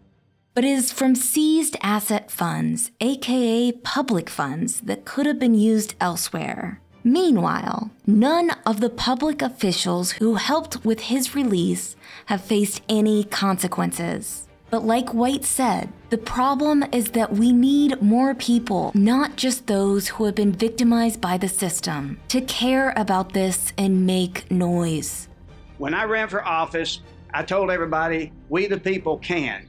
but 0.54 0.64
is 0.64 0.92
from 0.92 1.14
seized 1.14 1.76
asset 1.82 2.30
funds, 2.30 2.90
aka 3.00 3.72
public 3.72 4.30
funds 4.30 4.80
that 4.82 5.04
could 5.04 5.26
have 5.26 5.38
been 5.38 5.54
used 5.54 5.94
elsewhere. 6.00 6.80
Meanwhile, 7.04 7.90
none 8.06 8.50
of 8.64 8.80
the 8.80 8.90
public 8.90 9.42
officials 9.42 10.12
who 10.12 10.36
helped 10.36 10.84
with 10.84 11.00
his 11.00 11.34
release 11.34 11.96
have 12.26 12.40
faced 12.40 12.80
any 12.88 13.24
consequences. 13.24 14.41
But 14.72 14.86
like 14.86 15.12
White 15.12 15.44
said, 15.44 15.90
the 16.08 16.16
problem 16.16 16.82
is 16.92 17.10
that 17.10 17.30
we 17.30 17.52
need 17.52 18.00
more 18.00 18.34
people, 18.34 18.90
not 18.94 19.36
just 19.36 19.66
those 19.66 20.08
who 20.08 20.24
have 20.24 20.34
been 20.34 20.50
victimized 20.50 21.20
by 21.20 21.36
the 21.36 21.46
system, 21.46 22.18
to 22.28 22.40
care 22.40 22.94
about 22.96 23.34
this 23.34 23.74
and 23.76 24.06
make 24.06 24.50
noise. 24.50 25.28
When 25.76 25.92
I 25.92 26.04
ran 26.04 26.26
for 26.26 26.42
office, 26.42 27.02
I 27.34 27.42
told 27.42 27.70
everybody, 27.70 28.32
we 28.48 28.66
the 28.66 28.80
people 28.80 29.18
can. 29.18 29.68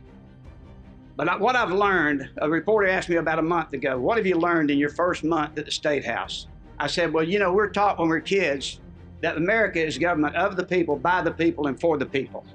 But 1.17 1.37
what 1.41 1.57
I've 1.57 1.71
learned, 1.71 2.29
a 2.37 2.49
reporter 2.49 2.87
asked 2.87 3.09
me 3.09 3.17
about 3.17 3.39
a 3.39 3.41
month 3.43 3.73
ago, 3.73 3.99
what 3.99 4.15
have 4.15 4.25
you 4.25 4.37
learned 4.37 4.71
in 4.71 4.77
your 4.77 4.89
first 4.89 5.25
month 5.25 5.57
at 5.57 5.65
the 5.65 5.71
State 5.71 6.05
House? 6.05 6.47
I 6.79 6.87
said, 6.87 7.11
well, 7.11 7.25
you 7.25 7.39
know, 7.39 7.51
we're 7.51 7.71
taught 7.71 7.99
when 7.99 8.07
we're 8.07 8.21
kids 8.21 8.79
that 9.19 9.35
America 9.35 9.85
is 9.85 9.97
government 9.97 10.37
of 10.37 10.55
the 10.55 10.63
people, 10.63 10.95
by 10.95 11.21
the 11.21 11.31
people, 11.31 11.67
and 11.67 11.77
for 11.77 11.97
the 11.97 12.05
people. 12.05 12.45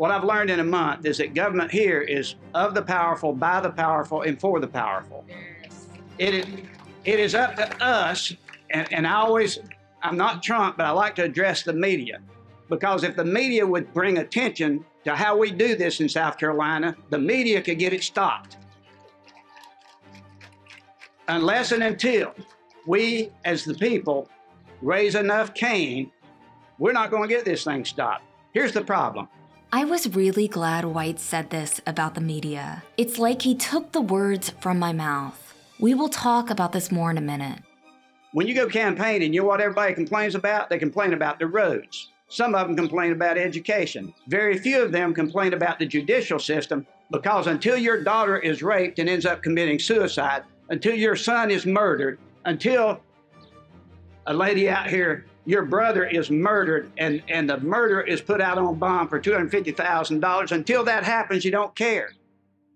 What 0.00 0.10
I've 0.10 0.24
learned 0.24 0.48
in 0.48 0.60
a 0.60 0.64
month 0.64 1.04
is 1.04 1.18
that 1.18 1.34
government 1.34 1.70
here 1.70 2.00
is 2.00 2.36
of 2.54 2.72
the 2.72 2.80
powerful, 2.80 3.34
by 3.34 3.60
the 3.60 3.68
powerful, 3.68 4.22
and 4.22 4.40
for 4.40 4.58
the 4.58 4.66
powerful. 4.66 5.26
It 6.16 6.32
is, 6.32 6.46
it 7.04 7.20
is 7.20 7.34
up 7.34 7.54
to 7.56 7.84
us, 7.84 8.32
and, 8.70 8.90
and 8.94 9.06
I 9.06 9.16
always, 9.16 9.58
I'm 10.02 10.16
not 10.16 10.42
Trump, 10.42 10.78
but 10.78 10.86
I 10.86 10.90
like 10.92 11.16
to 11.16 11.24
address 11.24 11.64
the 11.64 11.74
media. 11.74 12.20
Because 12.70 13.04
if 13.04 13.14
the 13.14 13.26
media 13.26 13.66
would 13.66 13.92
bring 13.92 14.16
attention 14.16 14.86
to 15.04 15.14
how 15.14 15.36
we 15.36 15.50
do 15.50 15.76
this 15.76 16.00
in 16.00 16.08
South 16.08 16.38
Carolina, 16.38 16.96
the 17.10 17.18
media 17.18 17.60
could 17.60 17.78
get 17.78 17.92
it 17.92 18.02
stopped. 18.02 18.56
unless 21.28 21.72
and 21.72 21.82
until 21.82 22.34
we, 22.86 23.30
as 23.44 23.64
the 23.64 23.74
people, 23.74 24.30
raise 24.80 25.14
enough 25.14 25.52
Cain, 25.52 26.10
we're 26.78 26.92
not 26.92 27.10
going 27.10 27.28
to 27.28 27.34
get 27.34 27.44
this 27.44 27.64
thing 27.64 27.84
stopped. 27.84 28.24
Here's 28.54 28.72
the 28.72 28.82
problem. 28.82 29.28
I 29.72 29.84
was 29.84 30.16
really 30.16 30.48
glad 30.48 30.84
White 30.84 31.20
said 31.20 31.50
this 31.50 31.80
about 31.86 32.16
the 32.16 32.20
media. 32.20 32.82
It's 32.96 33.20
like 33.20 33.42
he 33.42 33.54
took 33.54 33.92
the 33.92 34.00
words 34.00 34.50
from 34.60 34.80
my 34.80 34.92
mouth. 34.92 35.54
We 35.78 35.94
will 35.94 36.08
talk 36.08 36.50
about 36.50 36.72
this 36.72 36.90
more 36.90 37.08
in 37.12 37.18
a 37.18 37.20
minute. 37.20 37.60
When 38.32 38.48
you 38.48 38.54
go 38.54 38.66
campaigning, 38.66 39.32
you 39.32 39.42
know 39.42 39.46
what 39.46 39.60
everybody 39.60 39.94
complains 39.94 40.34
about? 40.34 40.70
They 40.70 40.78
complain 40.78 41.12
about 41.12 41.38
the 41.38 41.46
roads. 41.46 42.08
Some 42.26 42.56
of 42.56 42.66
them 42.66 42.76
complain 42.76 43.12
about 43.12 43.38
education. 43.38 44.12
Very 44.26 44.58
few 44.58 44.82
of 44.82 44.90
them 44.90 45.14
complain 45.14 45.52
about 45.52 45.78
the 45.78 45.86
judicial 45.86 46.40
system 46.40 46.84
because 47.12 47.46
until 47.46 47.76
your 47.76 48.02
daughter 48.02 48.38
is 48.38 48.64
raped 48.64 48.98
and 48.98 49.08
ends 49.08 49.24
up 49.24 49.40
committing 49.40 49.78
suicide, 49.78 50.42
until 50.70 50.96
your 50.96 51.14
son 51.14 51.48
is 51.48 51.64
murdered, 51.64 52.18
until 52.44 53.00
a 54.26 54.34
lady 54.34 54.68
out 54.68 54.90
here, 54.90 55.26
your 55.50 55.64
brother 55.64 56.06
is 56.06 56.30
murdered 56.30 56.92
and, 56.96 57.20
and 57.28 57.50
the 57.50 57.58
murder 57.58 58.00
is 58.00 58.20
put 58.20 58.40
out 58.40 58.56
on 58.56 58.78
bond 58.78 59.10
for 59.10 59.20
$250,000, 59.20 60.52
until 60.52 60.84
that 60.84 61.02
happens, 61.02 61.44
you 61.44 61.50
don't 61.50 61.74
care. 61.74 62.12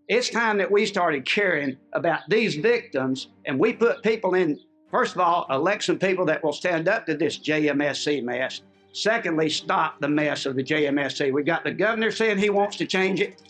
It's 0.09 0.29
time 0.29 0.59
that 0.59 0.71
we 0.71 0.85
started 0.85 1.25
caring 1.25 1.77
about 1.93 2.23
these 2.29 2.57
victims 2.57 3.29
and 3.47 3.61
we 3.61 3.75
put 3.75 4.03
people 4.03 4.35
in, 4.35 4.59
first 4.91 5.15
of 5.15 5.21
all, 5.21 5.47
elect 5.51 5.85
some 5.85 6.01
people 6.01 6.27
that 6.27 6.43
will 6.43 6.53
stand 6.53 6.89
up 6.89 7.07
to 7.07 7.17
this 7.17 7.39
JMSC 7.39 8.25
mess. 8.25 8.63
Secondly, 8.93 9.49
stop 9.51 10.01
the 10.01 10.09
mess 10.09 10.45
of 10.45 10.57
the 10.57 10.65
JMSC. 10.65 11.33
We've 11.33 11.47
got 11.47 11.63
the 11.63 11.73
governor 11.73 12.11
saying 12.11 12.39
he 12.39 12.51
wants 12.51 12.77
to 12.79 12.87
change 12.87 13.21
it. 13.21 13.41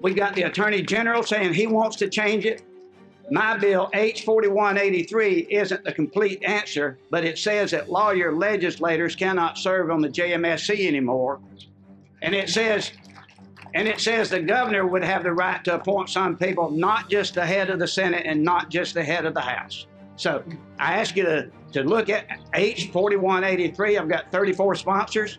We've 0.00 0.16
got 0.16 0.34
the 0.34 0.42
attorney 0.42 0.82
general 0.82 1.22
saying 1.22 1.54
he 1.54 1.68
wants 1.68 1.94
to 1.96 2.08
change 2.08 2.46
it. 2.46 2.62
My 3.32 3.56
bill, 3.56 3.88
H4183, 3.94 5.46
isn't 5.48 5.84
the 5.84 5.92
complete 5.92 6.44
answer, 6.44 6.98
but 7.08 7.24
it 7.24 7.38
says 7.38 7.70
that 7.70 7.90
lawyer 7.90 8.30
legislators 8.30 9.16
cannot 9.16 9.56
serve 9.56 9.90
on 9.90 10.02
the 10.02 10.10
JMSC 10.10 10.86
anymore. 10.86 11.40
And 12.20 12.34
it 12.34 12.50
says, 12.50 12.92
and 13.72 13.88
it 13.88 14.00
says 14.00 14.28
the 14.28 14.42
governor 14.42 14.86
would 14.86 15.02
have 15.02 15.22
the 15.22 15.32
right 15.32 15.64
to 15.64 15.76
appoint 15.76 16.10
some 16.10 16.36
people, 16.36 16.70
not 16.70 17.08
just 17.08 17.32
the 17.32 17.46
head 17.46 17.70
of 17.70 17.78
the 17.78 17.88
Senate 17.88 18.26
and 18.26 18.44
not 18.44 18.68
just 18.68 18.92
the 18.92 19.02
head 19.02 19.24
of 19.24 19.32
the 19.32 19.40
House. 19.40 19.86
So 20.16 20.44
I 20.78 20.98
ask 20.98 21.16
you 21.16 21.22
to, 21.22 21.50
to 21.72 21.84
look 21.84 22.10
at 22.10 22.28
H4183. 22.52 23.98
I've 23.98 24.10
got 24.10 24.30
34 24.30 24.74
sponsors. 24.74 25.38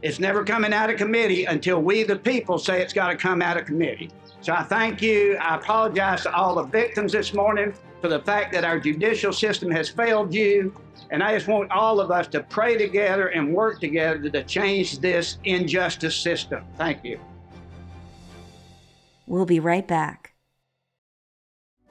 It's 0.00 0.20
never 0.20 0.44
coming 0.44 0.72
out 0.72 0.90
of 0.90 0.96
committee 0.96 1.44
until 1.46 1.82
we, 1.82 2.04
the 2.04 2.14
people, 2.14 2.56
say 2.56 2.82
it's 2.82 2.92
got 2.92 3.08
to 3.08 3.16
come 3.16 3.42
out 3.42 3.56
of 3.56 3.66
committee. 3.66 4.12
So 4.46 4.52
I 4.52 4.62
thank 4.62 5.02
you. 5.02 5.36
I 5.38 5.56
apologize 5.56 6.22
to 6.22 6.32
all 6.32 6.54
the 6.54 6.62
victims 6.62 7.10
this 7.10 7.34
morning 7.34 7.74
for 8.00 8.06
the 8.06 8.20
fact 8.20 8.52
that 8.52 8.64
our 8.64 8.78
judicial 8.78 9.32
system 9.32 9.72
has 9.72 9.88
failed 9.88 10.32
you. 10.32 10.72
And 11.10 11.20
I 11.20 11.34
just 11.34 11.48
want 11.48 11.72
all 11.72 11.98
of 11.98 12.12
us 12.12 12.28
to 12.28 12.44
pray 12.44 12.78
together 12.78 13.26
and 13.26 13.52
work 13.52 13.80
together 13.80 14.30
to 14.30 14.44
change 14.44 15.00
this 15.00 15.38
injustice 15.42 16.14
system. 16.14 16.64
Thank 16.76 17.04
you. 17.04 17.18
We'll 19.26 19.46
be 19.46 19.58
right 19.58 19.84
back. 19.84 20.34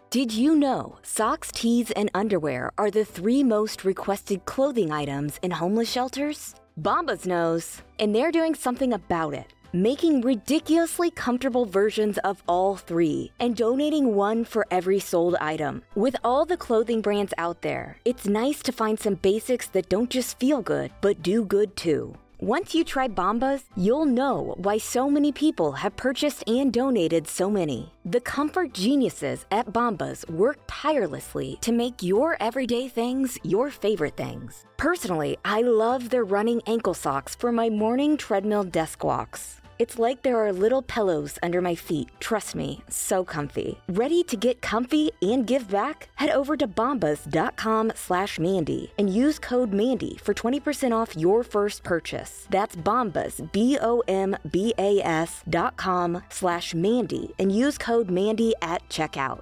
Did 0.09 0.31
you 0.31 0.55
know 0.55 0.99
socks, 1.03 1.51
tees, 1.51 1.91
and 1.91 2.09
underwear 2.13 2.71
are 2.77 2.89
the 2.89 3.03
three 3.03 3.43
most 3.43 3.83
requested 3.83 4.45
clothing 4.45 4.93
items 4.93 5.39
in 5.41 5.51
homeless 5.51 5.91
shelters? 5.91 6.55
Bombas 6.79 7.25
knows, 7.25 7.81
and 7.99 8.15
they're 8.15 8.31
doing 8.31 8.55
something 8.55 8.93
about 8.93 9.33
it 9.33 9.54
making 9.81 10.21
ridiculously 10.21 11.11
comfortable 11.11 11.65
versions 11.65 12.17
of 12.19 12.41
all 12.47 12.77
three 12.77 13.31
and 13.39 13.57
donating 13.57 14.15
one 14.15 14.45
for 14.45 14.65
every 14.71 14.99
sold 14.99 15.35
item. 15.41 15.81
With 15.95 16.15
all 16.23 16.45
the 16.45 16.57
clothing 16.57 17.01
brands 17.01 17.33
out 17.37 17.61
there, 17.61 17.97
it's 18.05 18.25
nice 18.25 18.61
to 18.63 18.71
find 18.71 18.99
some 18.99 19.15
basics 19.15 19.67
that 19.67 19.89
don't 19.89 20.09
just 20.09 20.39
feel 20.39 20.61
good, 20.61 20.91
but 21.01 21.21
do 21.21 21.43
good 21.43 21.75
too. 21.75 22.15
Once 22.41 22.75
you 22.75 22.83
try 22.83 23.07
Bombas, 23.07 23.63
you'll 23.77 24.05
know 24.05 24.55
why 24.57 24.77
so 24.77 25.09
many 25.09 25.31
people 25.31 25.71
have 25.71 25.95
purchased 25.95 26.43
and 26.47 26.71
donated 26.71 27.27
so 27.27 27.49
many. 27.49 27.93
The 28.03 28.19
comfort 28.19 28.73
geniuses 28.73 29.45
at 29.51 29.71
Bombas 29.71 30.29
work 30.29 30.57
tirelessly 30.67 31.57
to 31.61 31.71
make 31.71 32.03
your 32.03 32.35
everyday 32.41 32.89
things 32.89 33.39
your 33.43 33.69
favorite 33.71 34.17
things. 34.17 34.65
Personally, 34.75 35.37
I 35.45 35.61
love 35.61 36.09
their 36.09 36.25
running 36.25 36.61
ankle 36.67 36.93
socks 36.93 37.35
for 37.35 37.53
my 37.53 37.69
morning 37.69 38.17
treadmill 38.17 38.65
desk 38.65 39.03
walks. 39.03 39.61
It's 39.77 39.99
like 39.99 40.21
there 40.21 40.37
are 40.37 40.53
little 40.53 40.81
pillows 40.81 41.37
under 41.43 41.61
my 41.61 41.75
feet. 41.75 42.09
Trust 42.19 42.55
me, 42.55 42.81
so 42.89 43.25
comfy. 43.25 43.77
Ready 43.89 44.23
to 44.23 44.37
get 44.37 44.61
comfy 44.61 45.11
and 45.21 45.45
give 45.45 45.69
back? 45.69 46.07
Head 46.15 46.29
over 46.29 46.55
to 46.55 46.67
bombas.com 46.67 47.91
slash 47.95 48.39
Mandy 48.39 48.93
and 48.97 49.13
use 49.13 49.37
code 49.37 49.73
Mandy 49.73 50.17
for 50.23 50.33
20% 50.33 50.91
off 50.95 51.17
your 51.17 51.43
first 51.43 51.83
purchase. 51.83 52.47
That's 52.49 52.75
bombas, 52.77 53.51
B-O-M-B-A-S 53.51 55.43
dot 55.49 55.75
com 55.75 56.21
slash 56.29 56.73
Mandy 56.73 57.33
and 57.37 57.53
use 57.53 57.77
code 57.77 58.09
Mandy 58.09 58.53
at 58.61 58.87
checkout. 58.89 59.41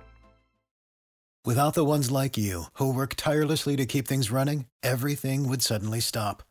Without 1.46 1.74
the 1.74 1.84
ones 1.86 2.10
like 2.10 2.38
you 2.38 2.65
who 2.76 2.93
work 2.93 3.15
tirelessly 3.17 3.76
to 3.76 3.86
keep 3.86 4.08
things 4.08 4.32
running, 4.32 4.65
everything 4.82 5.48
would 5.50 5.62
suddenly 5.62 6.00
stop. 6.00 6.41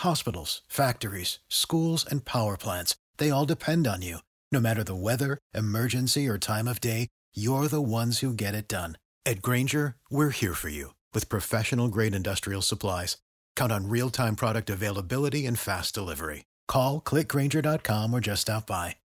Hospitals, 0.00 0.60
factories, 0.68 1.38
schools, 1.48 2.04
and 2.04 2.26
power 2.26 2.58
plants 2.58 2.94
they 3.16 3.30
all 3.30 3.46
depend 3.46 3.86
on 3.86 4.02
you. 4.02 4.18
No 4.52 4.60
matter 4.60 4.84
the 4.84 4.94
weather, 4.94 5.38
emergency, 5.54 6.28
or 6.28 6.36
time 6.36 6.68
of 6.68 6.78
day, 6.78 7.08
you're 7.34 7.68
the 7.68 7.80
ones 7.80 8.18
who 8.18 8.34
get 8.34 8.54
it 8.54 8.68
done. 8.68 8.98
At 9.24 9.40
Grainger, 9.40 9.96
we're 10.10 10.30
here 10.30 10.52
for 10.52 10.68
you 10.68 10.92
with 11.14 11.30
professional 11.30 11.88
grade 11.88 12.14
industrial 12.14 12.60
supplies. 12.60 13.16
Count 13.56 13.72
on 13.72 13.88
real 13.88 14.10
time 14.10 14.36
product 14.36 14.68
availability 14.68 15.46
and 15.46 15.58
fast 15.58 15.94
delivery. 15.94 16.44
Call 16.68 17.00
clickgrainger.com 17.00 18.12
or 18.12 18.20
just 18.20 18.42
stop 18.42 18.66
by. 18.66 18.96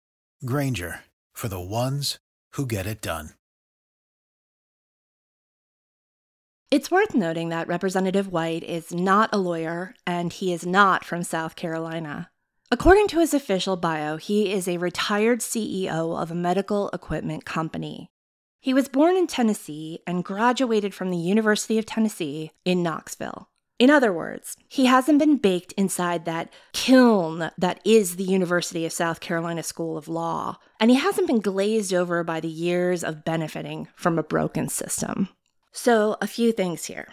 Grainger 0.44 1.04
for 1.32 1.48
the 1.48 1.60
ones 1.60 2.18
who 2.54 2.66
get 2.66 2.84
it 2.84 3.00
done. 3.00 3.30
It's 6.70 6.90
worth 6.90 7.14
noting 7.14 7.48
that 7.48 7.66
Representative 7.66 8.30
White 8.30 8.62
is 8.62 8.92
not 8.92 9.30
a 9.32 9.38
lawyer 9.38 9.94
and 10.06 10.30
he 10.30 10.52
is 10.52 10.66
not 10.66 11.02
from 11.02 11.22
South 11.22 11.56
Carolina. 11.56 12.28
According 12.70 13.08
to 13.08 13.20
his 13.20 13.32
official 13.32 13.76
bio, 13.76 14.18
he 14.18 14.52
is 14.52 14.68
a 14.68 14.76
retired 14.76 15.40
CEO 15.40 16.20
of 16.20 16.30
a 16.30 16.34
medical 16.34 16.90
equipment 16.90 17.46
company. 17.46 18.10
He 18.60 18.74
was 18.74 18.88
born 18.88 19.16
in 19.16 19.26
Tennessee 19.26 20.00
and 20.06 20.22
graduated 20.22 20.92
from 20.92 21.10
the 21.10 21.16
University 21.16 21.78
of 21.78 21.86
Tennessee 21.86 22.50
in 22.66 22.82
Knoxville. 22.82 23.48
In 23.78 23.88
other 23.88 24.12
words, 24.12 24.54
he 24.68 24.84
hasn't 24.84 25.18
been 25.18 25.38
baked 25.38 25.72
inside 25.78 26.26
that 26.26 26.52
kiln 26.74 27.50
that 27.56 27.80
is 27.86 28.16
the 28.16 28.24
University 28.24 28.84
of 28.84 28.92
South 28.92 29.20
Carolina 29.20 29.62
School 29.62 29.96
of 29.96 30.06
Law, 30.06 30.58
and 30.78 30.90
he 30.90 30.98
hasn't 30.98 31.26
been 31.26 31.40
glazed 31.40 31.94
over 31.94 32.22
by 32.22 32.38
the 32.38 32.48
years 32.48 33.02
of 33.02 33.24
benefiting 33.24 33.88
from 33.96 34.18
a 34.18 34.22
broken 34.22 34.68
system. 34.68 35.30
So, 35.72 36.18
a 36.20 36.26
few 36.26 36.52
things 36.52 36.84
here. 36.84 37.08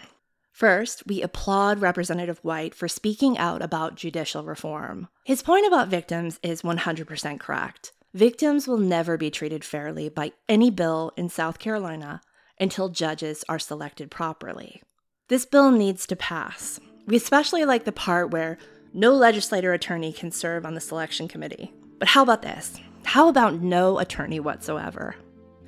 First, 0.56 1.02
we 1.06 1.20
applaud 1.20 1.82
Representative 1.82 2.38
White 2.38 2.74
for 2.74 2.88
speaking 2.88 3.36
out 3.36 3.60
about 3.60 3.94
judicial 3.94 4.42
reform. 4.42 5.06
His 5.22 5.42
point 5.42 5.66
about 5.66 5.88
victims 5.88 6.40
is 6.42 6.62
100% 6.62 7.38
correct. 7.38 7.92
Victims 8.14 8.66
will 8.66 8.78
never 8.78 9.18
be 9.18 9.30
treated 9.30 9.64
fairly 9.64 10.08
by 10.08 10.32
any 10.48 10.70
bill 10.70 11.12
in 11.14 11.28
South 11.28 11.58
Carolina 11.58 12.22
until 12.58 12.88
judges 12.88 13.44
are 13.50 13.58
selected 13.58 14.10
properly. 14.10 14.82
This 15.28 15.44
bill 15.44 15.70
needs 15.70 16.06
to 16.06 16.16
pass. 16.16 16.80
We 17.06 17.16
especially 17.16 17.66
like 17.66 17.84
the 17.84 17.92
part 17.92 18.30
where 18.30 18.56
no 18.94 19.12
legislator 19.12 19.74
attorney 19.74 20.10
can 20.10 20.30
serve 20.30 20.64
on 20.64 20.72
the 20.72 20.80
selection 20.80 21.28
committee. 21.28 21.74
But 21.98 22.08
how 22.08 22.22
about 22.22 22.40
this? 22.40 22.80
How 23.04 23.28
about 23.28 23.60
no 23.60 23.98
attorney 23.98 24.40
whatsoever? 24.40 25.16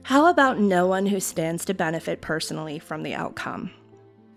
How 0.04 0.24
about 0.30 0.58
no 0.58 0.86
one 0.86 1.04
who 1.04 1.20
stands 1.20 1.66
to 1.66 1.74
benefit 1.74 2.22
personally 2.22 2.78
from 2.78 3.02
the 3.02 3.14
outcome? 3.14 3.70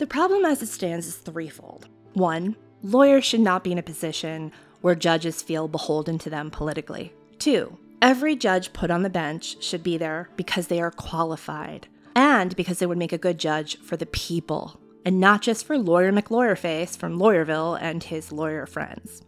The 0.01 0.07
problem 0.07 0.45
as 0.45 0.63
it 0.63 0.69
stands 0.69 1.05
is 1.05 1.17
threefold. 1.17 1.87
One, 2.13 2.55
lawyers 2.81 3.23
should 3.23 3.39
not 3.39 3.63
be 3.63 3.71
in 3.71 3.77
a 3.77 3.83
position 3.83 4.51
where 4.81 4.95
judges 4.95 5.43
feel 5.43 5.67
beholden 5.67 6.17
to 6.17 6.29
them 6.31 6.49
politically. 6.49 7.13
Two, 7.37 7.77
every 8.01 8.35
judge 8.35 8.73
put 8.73 8.89
on 8.89 9.03
the 9.03 9.11
bench 9.11 9.63
should 9.63 9.83
be 9.83 9.99
there 9.99 10.31
because 10.37 10.65
they 10.65 10.81
are 10.81 10.89
qualified 10.89 11.87
and 12.15 12.55
because 12.55 12.79
they 12.79 12.87
would 12.87 12.97
make 12.97 13.13
a 13.13 13.19
good 13.19 13.37
judge 13.37 13.77
for 13.81 13.95
the 13.95 14.07
people 14.07 14.81
and 15.05 15.19
not 15.19 15.43
just 15.43 15.67
for 15.67 15.77
lawyer 15.77 16.11
McLawyerface 16.11 16.97
from 16.97 17.19
Lawyerville 17.19 17.77
and 17.79 18.03
his 18.03 18.31
lawyer 18.31 18.65
friends. 18.65 19.21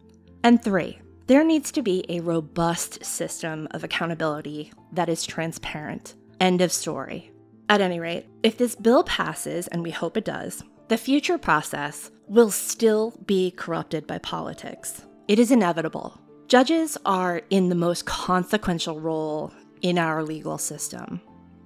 And 0.44 0.64
three, 0.64 1.00
there 1.28 1.44
needs 1.44 1.72
to 1.74 1.84
be 1.84 2.04
a 2.10 2.22
robust 2.22 3.06
system 3.06 3.68
of 3.70 3.84
accountability 3.84 4.74
that 4.92 5.08
is 5.08 5.24
transparent. 5.24 6.16
End 6.40 6.62
of 6.62 6.72
story. 6.72 7.30
At 7.74 7.82
any 7.82 8.00
rate, 8.00 8.28
if 8.44 8.56
this 8.56 8.76
bill 8.76 9.04
passes, 9.04 9.68
and 9.70 9.82
we 9.82 9.90
hope 9.90 10.16
it 10.16 10.26
does, 10.26 10.64
the 10.90 10.96
future 10.96 11.40
process 11.40 12.12
will 12.28 12.52
still 12.52 13.20
be 13.26 13.50
corrupted 13.50 14.06
by 14.06 14.20
politics. 14.20 15.02
It 15.28 15.40
is 15.40 15.50
inevitable. 15.50 16.22
Judges 16.48 17.00
are 17.04 17.42
in 17.50 17.70
the 17.70 17.76
most 17.76 18.06
consequential 18.06 19.00
role 19.00 19.52
in 19.82 19.98
our 19.98 20.22
legal 20.22 20.60
system, 20.60 21.20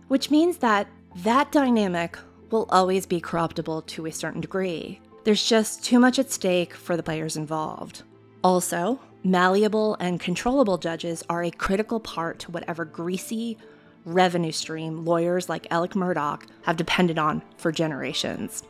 which 0.07 0.31
means 0.31 0.59
that 0.59 0.87
that 1.23 1.51
dynamic 1.51 2.17
will 2.51 2.67
always 2.69 3.05
be 3.05 3.19
corruptible 3.19 3.81
to 3.81 4.05
a 4.05 4.11
certain 4.13 4.39
degree. 4.39 5.01
There's 5.25 5.43
just 5.43 5.83
too 5.83 5.99
much 5.99 6.19
at 6.19 6.31
stake 6.31 6.73
for 6.73 6.95
the 6.95 7.03
players 7.03 7.35
involved. 7.35 8.03
Also, 8.45 8.97
malleable 9.25 9.97
and 9.99 10.21
controllable 10.21 10.77
judges 10.77 11.21
are 11.29 11.43
a 11.43 11.51
critical 11.51 11.99
part 11.99 12.39
to 12.39 12.51
whatever 12.51 12.85
greasy 12.85 13.57
revenue 14.07 14.51
stream 14.51 15.03
lawyers 15.05 15.49
like 15.49 15.67
Alec 15.69 15.91
Murdaugh 15.91 16.41
have 16.63 16.77
depended 16.77 17.19
on 17.19 17.43
for 17.57 17.71
generations. 17.71 18.63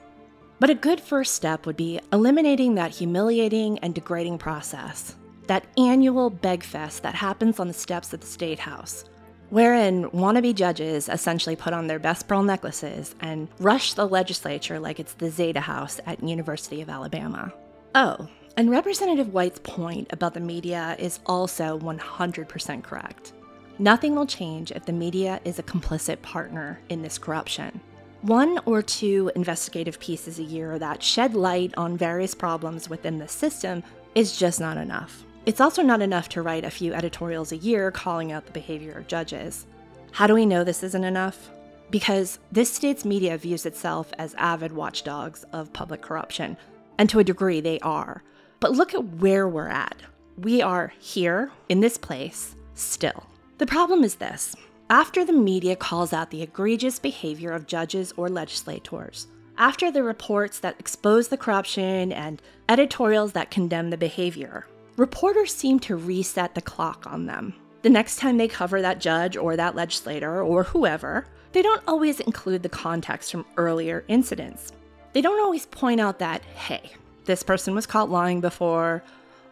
But 0.60 0.72
a 0.72 0.76
good 0.76 1.00
first 1.00 1.36
step 1.36 1.66
would 1.66 1.78
be 1.78 2.00
eliminating 2.12 2.76
that 2.76 2.92
humiliating 2.92 3.78
and 3.80 3.94
degrading 3.94 4.40
process, 4.40 5.16
that 5.46 5.68
annual 5.78 6.32
begfest 6.32 7.02
that 7.02 7.14
happens 7.14 7.60
on 7.60 7.68
the 7.68 7.74
steps 7.74 8.12
of 8.12 8.22
the 8.22 8.26
State 8.26 8.58
House, 8.58 9.06
wherein 9.50 10.10
wannabe 10.10 10.56
judges 10.56 11.08
essentially 11.08 11.56
put 11.56 11.74
on 11.74 11.86
their 11.86 12.00
best 12.00 12.28
pearl 12.28 12.42
necklaces 12.42 13.14
and 13.22 13.48
rush 13.60 13.94
the 13.94 14.08
legislature 14.08 14.80
like 14.80 15.00
it's 15.00 15.14
the 15.14 15.30
Zeta 15.30 15.62
House 15.62 16.00
at 16.08 16.24
University 16.24 16.82
of 16.82 16.90
Alabama. 16.90 17.54
Oh, 17.94 18.28
and 18.58 18.72
Representative 18.72 19.34
White's 19.34 19.60
point 19.60 20.08
about 20.12 20.34
the 20.34 20.40
media 20.40 20.96
is 20.98 21.20
also 21.28 21.78
100% 21.78 22.84
correct. 22.84 23.34
Nothing 23.80 24.16
will 24.16 24.26
change 24.26 24.72
if 24.72 24.86
the 24.86 24.94
media 24.94 25.40
is 25.46 25.60
a 25.60 25.64
complicit 25.64 26.22
partner 26.24 26.80
in 26.90 27.04
this 27.04 27.20
corruption. 27.20 27.80
One 28.24 28.60
or 28.66 28.82
two 28.82 29.32
investigative 29.36 30.00
pieces 30.00 30.40
a 30.40 30.44
year 30.44 30.80
that 30.80 31.04
shed 31.04 31.36
light 31.36 31.74
on 31.78 31.96
various 31.96 32.34
problems 32.34 32.90
within 32.90 33.20
the 33.20 33.28
system 33.28 33.84
is 34.16 34.36
just 34.36 34.60
not 34.60 34.78
enough. 34.78 35.24
It's 35.46 35.62
also 35.62 35.84
not 35.84 36.02
enough 36.02 36.28
to 36.30 36.42
write 36.42 36.66
a 36.66 36.72
few 36.72 36.94
editorials 36.94 37.52
a 37.52 37.58
year 37.58 37.92
calling 37.92 38.32
out 38.32 38.48
the 38.48 38.52
behavior 38.52 38.94
of 38.94 39.08
judges. 39.08 39.68
How 40.12 40.26
do 40.26 40.34
we 40.34 40.48
know 40.48 40.64
this 40.64 40.82
isn't 40.82 41.04
enough? 41.04 41.52
Because 41.92 42.40
this 42.52 42.74
state's 42.74 43.06
media 43.06 43.38
views 43.38 43.66
itself 43.68 44.12
as 44.18 44.34
avid 44.36 44.72
watchdogs 44.72 45.46
of 45.54 45.72
public 45.72 46.02
corruption, 46.02 46.58
and 46.98 47.10
to 47.12 47.20
a 47.20 47.24
degree 47.24 47.62
they 47.62 47.80
are. 47.82 48.24
But 48.60 48.72
look 48.72 48.96
at 48.96 49.06
where 49.06 49.48
we're 49.48 49.70
at. 49.70 50.02
We 50.36 50.64
are 50.64 50.92
here, 51.00 51.52
in 51.70 51.80
this 51.80 51.98
place, 51.98 52.56
still. 52.74 53.28
The 53.58 53.66
problem 53.66 54.04
is 54.04 54.16
this 54.16 54.56
after 54.90 55.26
the 55.26 55.34
media 55.34 55.76
calls 55.76 56.14
out 56.14 56.30
the 56.30 56.44
egregious 56.44 57.00
behavior 57.00 57.52
of 57.52 57.66
judges 57.66 58.14
or 58.16 58.30
legislators, 58.30 59.28
after 59.58 59.90
the 59.90 60.04
reports 60.04 60.60
that 60.60 60.80
expose 60.80 61.30
the 61.30 61.38
corruption 61.38 62.12
and 62.12 62.40
editorials 62.70 63.32
that 63.32 63.50
condemn 63.50 63.90
the 63.90 63.98
behavior, 63.98 64.68
reporters 64.96 65.54
seem 65.54 65.80
to 65.80 65.96
reset 65.96 66.54
the 66.54 66.62
clock 66.62 67.08
on 67.08 67.26
them. 67.26 67.56
The 67.82 67.90
next 67.90 68.18
time 68.18 68.38
they 68.38 68.48
cover 68.48 68.80
that 68.82 69.02
judge 69.02 69.36
or 69.36 69.56
that 69.56 69.76
legislator 69.76 70.40
or 70.40 70.64
whoever, 70.64 71.26
they 71.54 71.64
don't 71.64 71.84
always 71.88 72.20
include 72.20 72.62
the 72.62 72.70
context 72.70 73.32
from 73.32 73.46
earlier 73.58 74.04
incidents. 74.08 74.72
They 75.14 75.22
don't 75.22 75.42
always 75.42 75.66
point 75.66 76.00
out 76.00 76.20
that, 76.20 76.44
hey, 76.44 76.92
this 77.26 77.42
person 77.42 77.74
was 77.74 77.88
caught 77.88 78.12
lying 78.12 78.40
before, 78.40 79.04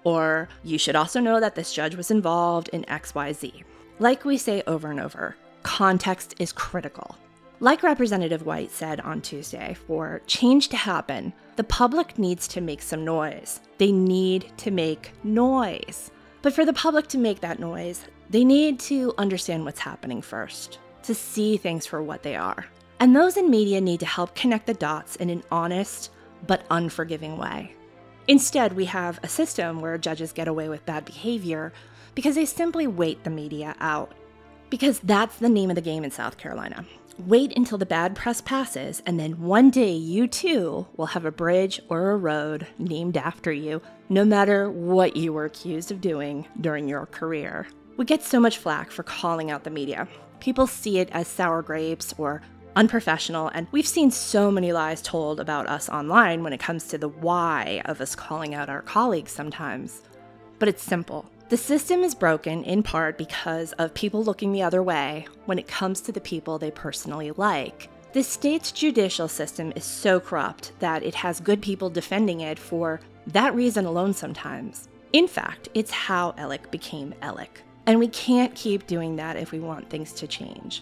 or 0.03 0.47
you 0.63 0.77
should 0.77 0.95
also 0.95 1.19
know 1.19 1.39
that 1.39 1.55
this 1.55 1.73
judge 1.73 1.95
was 1.95 2.11
involved 2.11 2.69
in 2.69 2.83
XYZ. 2.83 3.63
Like 3.97 4.25
we 4.25 4.37
say 4.37 4.61
over 4.67 4.91
and 4.91 4.99
over, 4.99 5.37
context 5.63 6.35
is 6.37 6.51
critical. 6.51 7.15
Like 7.61 7.81
Representative 7.81 8.45
White 8.45 8.71
said 8.71 8.99
on 8.99 9.21
Tuesday, 9.21 9.77
for 9.87 10.21
change 10.27 10.67
to 10.69 10.75
happen, 10.75 11.31
the 11.55 11.63
public 11.63 12.19
needs 12.19 12.45
to 12.49 12.59
make 12.59 12.81
some 12.81 13.05
noise. 13.05 13.61
They 13.77 13.93
need 13.93 14.51
to 14.57 14.69
make 14.69 15.13
noise. 15.23 16.11
But 16.41 16.53
for 16.53 16.65
the 16.65 16.73
public 16.73 17.07
to 17.07 17.17
make 17.17 17.39
that 17.39 17.59
noise, 17.59 18.03
they 18.29 18.43
need 18.43 18.81
to 18.81 19.13
understand 19.17 19.63
what's 19.63 19.79
happening 19.79 20.21
first, 20.21 20.79
to 21.03 21.15
see 21.15 21.55
things 21.55 21.85
for 21.85 22.03
what 22.03 22.21
they 22.21 22.35
are. 22.35 22.65
And 22.99 23.15
those 23.15 23.37
in 23.37 23.49
media 23.49 23.79
need 23.79 24.01
to 24.01 24.05
help 24.05 24.35
connect 24.35 24.67
the 24.67 24.73
dots 24.73 25.15
in 25.15 25.29
an 25.29 25.43
honest 25.51 26.11
but 26.45 26.65
unforgiving 26.69 27.37
way. 27.37 27.73
Instead, 28.27 28.73
we 28.73 28.85
have 28.85 29.21
a 29.23 29.29
system 29.29 29.79
where 29.79 29.97
judges 29.97 30.33
get 30.33 30.49
away 30.49 30.67
with 30.67 30.85
bad 30.85 31.05
behavior 31.05 31.71
because 32.15 32.35
they 32.35 32.45
simply 32.45 32.87
wait 32.87 33.23
the 33.23 33.29
media 33.29 33.75
out. 33.79 34.13
Because 34.69 34.99
that's 34.99 35.37
the 35.37 35.49
name 35.49 35.69
of 35.69 35.75
the 35.75 35.81
game 35.81 36.03
in 36.03 36.11
South 36.11 36.37
Carolina. 36.37 36.85
Wait 37.19 37.55
until 37.55 37.77
the 37.77 37.85
bad 37.85 38.15
press 38.15 38.41
passes, 38.41 39.01
and 39.05 39.19
then 39.19 39.39
one 39.39 39.69
day 39.69 39.93
you 39.93 40.27
too 40.27 40.85
will 40.97 41.05
have 41.05 41.23
a 41.23 41.31
bridge 41.31 41.79
or 41.87 42.11
a 42.11 42.17
road 42.17 42.67
named 42.77 43.15
after 43.15 43.53
you, 43.53 43.81
no 44.09 44.25
matter 44.25 44.69
what 44.69 45.15
you 45.15 45.31
were 45.31 45.45
accused 45.45 45.91
of 45.91 46.01
doing 46.01 46.45
during 46.59 46.89
your 46.89 47.05
career. 47.05 47.67
We 47.95 48.03
get 48.03 48.21
so 48.21 48.39
much 48.39 48.57
flack 48.57 48.91
for 48.91 49.03
calling 49.03 49.49
out 49.49 49.63
the 49.63 49.69
media. 49.69 50.09
People 50.41 50.67
see 50.67 50.99
it 50.99 51.09
as 51.13 51.27
sour 51.29 51.61
grapes 51.61 52.13
or 52.17 52.41
unprofessional, 52.75 53.47
and 53.53 53.67
we've 53.71 53.87
seen 53.87 54.11
so 54.11 54.51
many 54.51 54.73
lies 54.73 55.01
told 55.01 55.39
about 55.39 55.67
us 55.67 55.87
online 55.87 56.43
when 56.43 56.51
it 56.51 56.59
comes 56.59 56.87
to 56.89 56.97
the 56.97 57.07
why 57.07 57.81
of 57.85 58.01
us 58.01 58.15
calling 58.15 58.53
out 58.53 58.67
our 58.67 58.81
colleagues 58.81 59.31
sometimes. 59.31 60.01
But 60.59 60.67
it's 60.67 60.83
simple. 60.83 61.25
The 61.47 61.57
system 61.57 62.03
is 62.03 62.15
broken 62.15 62.63
in 62.63 62.81
part 62.81 63.19
because 63.19 63.71
of 63.73 63.93
people 63.93 64.23
looking 64.23 64.51
the 64.51 64.63
other 64.63 64.81
way 64.81 65.27
when 65.45 65.59
it 65.59 65.67
comes 65.67 66.01
to 66.01 66.11
the 66.11 66.19
people 66.19 66.57
they 66.57 66.71
personally 66.71 67.31
like. 67.31 67.87
The 68.13 68.23
state's 68.23 68.71
judicial 68.71 69.27
system 69.27 69.71
is 69.75 69.83
so 69.83 70.19
corrupt 70.19 70.71
that 70.79 71.03
it 71.03 71.13
has 71.13 71.39
good 71.39 71.61
people 71.61 71.91
defending 71.91 72.41
it 72.41 72.57
for 72.57 72.99
that 73.27 73.53
reason 73.53 73.85
alone 73.85 74.13
sometimes. 74.13 74.89
In 75.13 75.27
fact, 75.27 75.69
it's 75.75 75.91
how 75.91 76.33
Alec 76.35 76.71
became 76.71 77.13
Alec. 77.21 77.61
And 77.85 77.99
we 77.99 78.07
can't 78.07 78.55
keep 78.55 78.87
doing 78.87 79.15
that 79.17 79.37
if 79.37 79.51
we 79.51 79.59
want 79.59 79.87
things 79.87 80.13
to 80.13 80.27
change. 80.27 80.81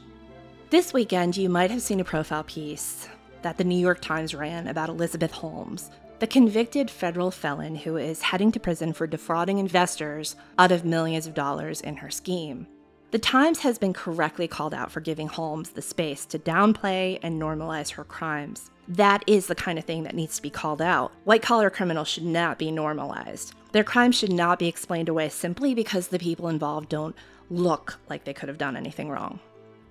This 0.69 0.93
weekend, 0.93 1.35
you 1.35 1.49
might 1.49 1.71
have 1.71 1.81
seen 1.81 1.99
a 1.99 2.05
profile 2.05 2.45
piece 2.45 3.09
that 3.41 3.57
the 3.57 3.65
New 3.65 3.77
York 3.77 3.99
Times 3.99 4.33
ran 4.33 4.69
about 4.69 4.87
Elizabeth 4.87 5.31
Holmes, 5.31 5.91
the 6.23 6.27
convicted 6.27 6.89
federal 6.89 7.31
felon 7.31 7.75
who 7.75 7.97
is 7.97 8.21
heading 8.21 8.49
to 8.49 8.57
prison 8.57 8.93
for 8.93 9.05
defrauding 9.05 9.57
investors 9.57 10.37
out 10.57 10.71
of 10.71 10.85
millions 10.85 11.27
of 11.27 11.33
dollars 11.33 11.81
in 11.81 11.97
her 11.97 12.09
scheme. 12.09 12.65
The 13.11 13.19
Times 13.19 13.59
has 13.59 13.77
been 13.77 13.91
correctly 13.91 14.47
called 14.47 14.73
out 14.73 14.89
for 14.89 15.01
giving 15.01 15.27
Holmes 15.27 15.71
the 15.71 15.81
space 15.81 16.25
to 16.27 16.39
downplay 16.39 17.19
and 17.21 17.41
normalize 17.41 17.91
her 17.91 18.05
crimes. 18.05 18.71
That 18.87 19.21
is 19.27 19.47
the 19.47 19.53
kind 19.53 19.77
of 19.77 19.83
thing 19.83 20.03
that 20.03 20.15
needs 20.15 20.37
to 20.37 20.41
be 20.41 20.49
called 20.49 20.81
out. 20.81 21.11
White 21.25 21.41
collar 21.41 21.69
criminals 21.69 22.07
should 22.07 22.23
not 22.23 22.57
be 22.57 22.71
normalized. 22.71 23.53
Their 23.73 23.83
crimes 23.83 24.17
should 24.17 24.31
not 24.31 24.59
be 24.59 24.69
explained 24.69 25.09
away 25.09 25.27
simply 25.27 25.75
because 25.75 26.07
the 26.07 26.19
people 26.19 26.47
involved 26.47 26.87
don't 26.87 27.17
look 27.49 27.99
like 28.09 28.23
they 28.23 28.33
could 28.33 28.47
have 28.47 28.57
done 28.57 28.77
anything 28.77 29.09
wrong. 29.09 29.41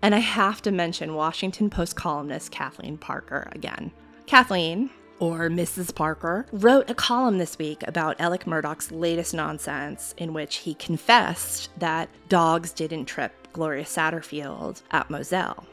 And 0.00 0.14
I 0.14 0.20
have 0.20 0.62
to 0.62 0.72
mention 0.72 1.14
Washington 1.14 1.68
Post 1.68 1.94
columnist 1.94 2.50
Kathleen 2.50 2.96
Parker 2.96 3.50
again. 3.52 3.92
Kathleen, 4.24 4.88
or 5.18 5.48
Mrs. 5.48 5.94
Parker, 5.94 6.46
wrote 6.52 6.90
a 6.90 6.94
column 6.94 7.38
this 7.38 7.58
week 7.58 7.82
about 7.86 8.20
Alec 8.20 8.44
Murdaugh's 8.44 8.90
latest 8.90 9.34
nonsense, 9.34 10.14
in 10.18 10.32
which 10.32 10.56
he 10.56 10.74
confessed 10.74 11.70
that 11.78 12.08
dogs 12.28 12.72
didn't 12.72 13.06
trip 13.06 13.48
Gloria 13.52 13.84
Satterfield 13.84 14.82
at 14.90 15.10
Moselle. 15.10 15.66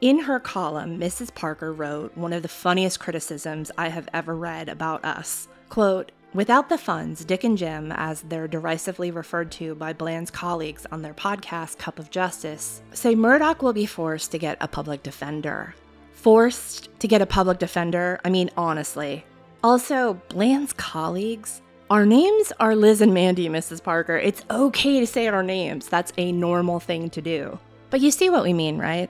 In 0.00 0.20
her 0.20 0.38
column, 0.38 0.98
Mrs. 0.98 1.34
Parker 1.34 1.72
wrote 1.72 2.16
one 2.16 2.32
of 2.32 2.42
the 2.42 2.48
funniest 2.48 3.00
criticisms 3.00 3.72
I 3.76 3.88
have 3.88 4.08
ever 4.12 4.34
read 4.34 4.68
about 4.68 5.04
us. 5.04 5.48
Quote, 5.68 6.12
Without 6.34 6.68
the 6.68 6.76
funds, 6.76 7.24
Dick 7.24 7.42
and 7.42 7.56
Jim, 7.56 7.90
as 7.90 8.20
they're 8.22 8.46
derisively 8.46 9.10
referred 9.10 9.50
to 9.52 9.74
by 9.74 9.94
Bland's 9.94 10.30
colleagues 10.30 10.86
on 10.92 11.00
their 11.00 11.14
podcast, 11.14 11.78
Cup 11.78 11.98
of 11.98 12.10
Justice, 12.10 12.82
say 12.92 13.14
Murdaugh 13.14 13.62
will 13.62 13.72
be 13.72 13.86
forced 13.86 14.30
to 14.32 14.38
get 14.38 14.58
a 14.60 14.68
public 14.68 15.02
defender 15.02 15.74
forced 16.18 16.88
to 16.98 17.06
get 17.06 17.22
a 17.22 17.26
public 17.26 17.58
defender. 17.58 18.20
I 18.24 18.30
mean, 18.30 18.50
honestly. 18.56 19.24
Also, 19.62 20.14
Bland's 20.28 20.72
colleagues, 20.72 21.62
our 21.90 22.04
names 22.04 22.52
are 22.58 22.74
Liz 22.74 23.00
and 23.00 23.14
Mandy, 23.14 23.48
Mrs. 23.48 23.82
Parker. 23.82 24.16
It's 24.16 24.44
okay 24.50 25.00
to 25.00 25.06
say 25.06 25.28
our 25.28 25.42
names. 25.42 25.86
That's 25.88 26.12
a 26.18 26.32
normal 26.32 26.80
thing 26.80 27.08
to 27.10 27.22
do. 27.22 27.58
But 27.90 28.00
you 28.00 28.10
see 28.10 28.30
what 28.30 28.42
we 28.42 28.52
mean, 28.52 28.78
right? 28.78 29.08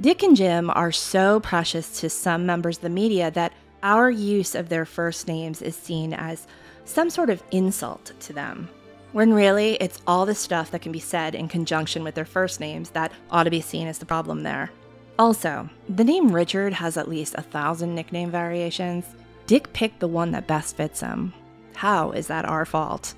Dick 0.00 0.22
and 0.22 0.36
Jim 0.36 0.70
are 0.70 0.92
so 0.92 1.40
precious 1.40 2.00
to 2.00 2.10
some 2.10 2.44
members 2.44 2.78
of 2.78 2.82
the 2.82 2.90
media 2.90 3.30
that 3.30 3.52
our 3.82 4.10
use 4.10 4.54
of 4.54 4.68
their 4.68 4.84
first 4.84 5.28
names 5.28 5.62
is 5.62 5.76
seen 5.76 6.12
as 6.12 6.46
some 6.84 7.08
sort 7.08 7.30
of 7.30 7.42
insult 7.52 8.12
to 8.20 8.32
them. 8.32 8.68
When 9.12 9.32
really, 9.32 9.74
it's 9.76 10.02
all 10.06 10.26
the 10.26 10.34
stuff 10.34 10.70
that 10.72 10.82
can 10.82 10.92
be 10.92 10.98
said 10.98 11.34
in 11.34 11.48
conjunction 11.48 12.04
with 12.04 12.14
their 12.14 12.24
first 12.24 12.60
names 12.60 12.90
that 12.90 13.12
ought 13.30 13.44
to 13.44 13.50
be 13.50 13.60
seen 13.60 13.86
as 13.86 13.98
the 13.98 14.06
problem 14.06 14.42
there. 14.42 14.70
Also, 15.18 15.68
the 15.88 16.04
name 16.04 16.30
Richard 16.30 16.72
has 16.74 16.96
at 16.96 17.08
least 17.08 17.34
a 17.36 17.42
thousand 17.42 17.94
nickname 17.94 18.30
variations. 18.30 19.04
Dick 19.46 19.72
picked 19.72 19.98
the 19.98 20.06
one 20.06 20.30
that 20.30 20.46
best 20.46 20.76
fits 20.76 21.00
him. 21.00 21.32
How 21.74 22.12
is 22.12 22.28
that 22.28 22.44
our 22.44 22.64
fault? 22.64 23.14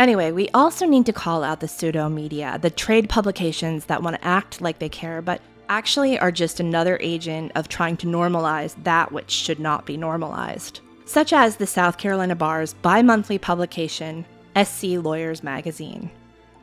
Anyway, 0.00 0.32
we 0.32 0.48
also 0.48 0.86
need 0.86 1.06
to 1.06 1.12
call 1.12 1.44
out 1.44 1.60
the 1.60 1.68
pseudo 1.68 2.08
media, 2.08 2.58
the 2.60 2.70
trade 2.70 3.08
publications 3.08 3.84
that 3.84 4.02
want 4.02 4.16
to 4.16 4.26
act 4.26 4.60
like 4.60 4.78
they 4.78 4.88
care, 4.88 5.20
but 5.22 5.40
actually 5.68 6.18
are 6.18 6.32
just 6.32 6.58
another 6.58 6.98
agent 7.00 7.52
of 7.54 7.68
trying 7.68 7.96
to 7.98 8.06
normalize 8.06 8.74
that 8.82 9.12
which 9.12 9.30
should 9.30 9.60
not 9.60 9.86
be 9.86 9.96
normalized. 9.96 10.80
Such 11.04 11.32
as 11.32 11.56
the 11.56 11.66
South 11.66 11.98
Carolina 11.98 12.34
Bar's 12.34 12.72
bi 12.74 13.02
monthly 13.02 13.38
publication, 13.38 14.24
SC 14.60 14.84
Lawyers 14.84 15.44
Magazine. 15.44 16.10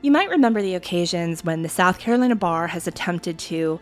You 0.01 0.11
might 0.11 0.29
remember 0.29 0.61
the 0.61 0.75
occasions 0.75 1.45
when 1.45 1.61
the 1.61 1.69
South 1.69 1.99
Carolina 1.99 2.35
Bar 2.35 2.67
has 2.67 2.87
attempted 2.87 3.39
to 3.39 3.79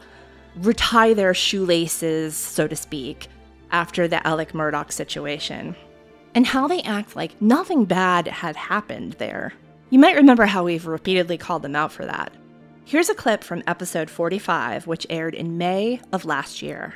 retie 0.58 1.14
their 1.14 1.34
shoelaces, 1.34 2.36
so 2.36 2.68
to 2.68 2.76
speak, 2.76 3.28
after 3.72 4.08
the 4.08 4.26
Alec 4.26 4.54
Murdaugh 4.54 4.92
situation, 4.92 5.76
and 6.34 6.46
how 6.46 6.68
they 6.68 6.82
act 6.82 7.16
like 7.16 7.42
nothing 7.42 7.86
bad 7.86 8.28
had 8.28 8.56
happened 8.56 9.14
there. 9.14 9.54
You 9.90 10.00
might 10.00 10.16
remember 10.16 10.46
how 10.46 10.64
we've 10.64 10.88
repeatedly 10.88 11.38
called 11.38 11.62
them 11.62 11.76
out 11.76 11.92
for 11.92 12.06
that. 12.06 12.34
Here's 12.86 13.10
a 13.10 13.16
clip 13.16 13.44
from 13.44 13.64
episode 13.68 14.10
45, 14.10 14.88
which 14.88 15.08
aired 15.10 15.34
in 15.34 15.58
May 15.58 16.02
of 16.12 16.26
last 16.26 16.62
year. 16.62 16.94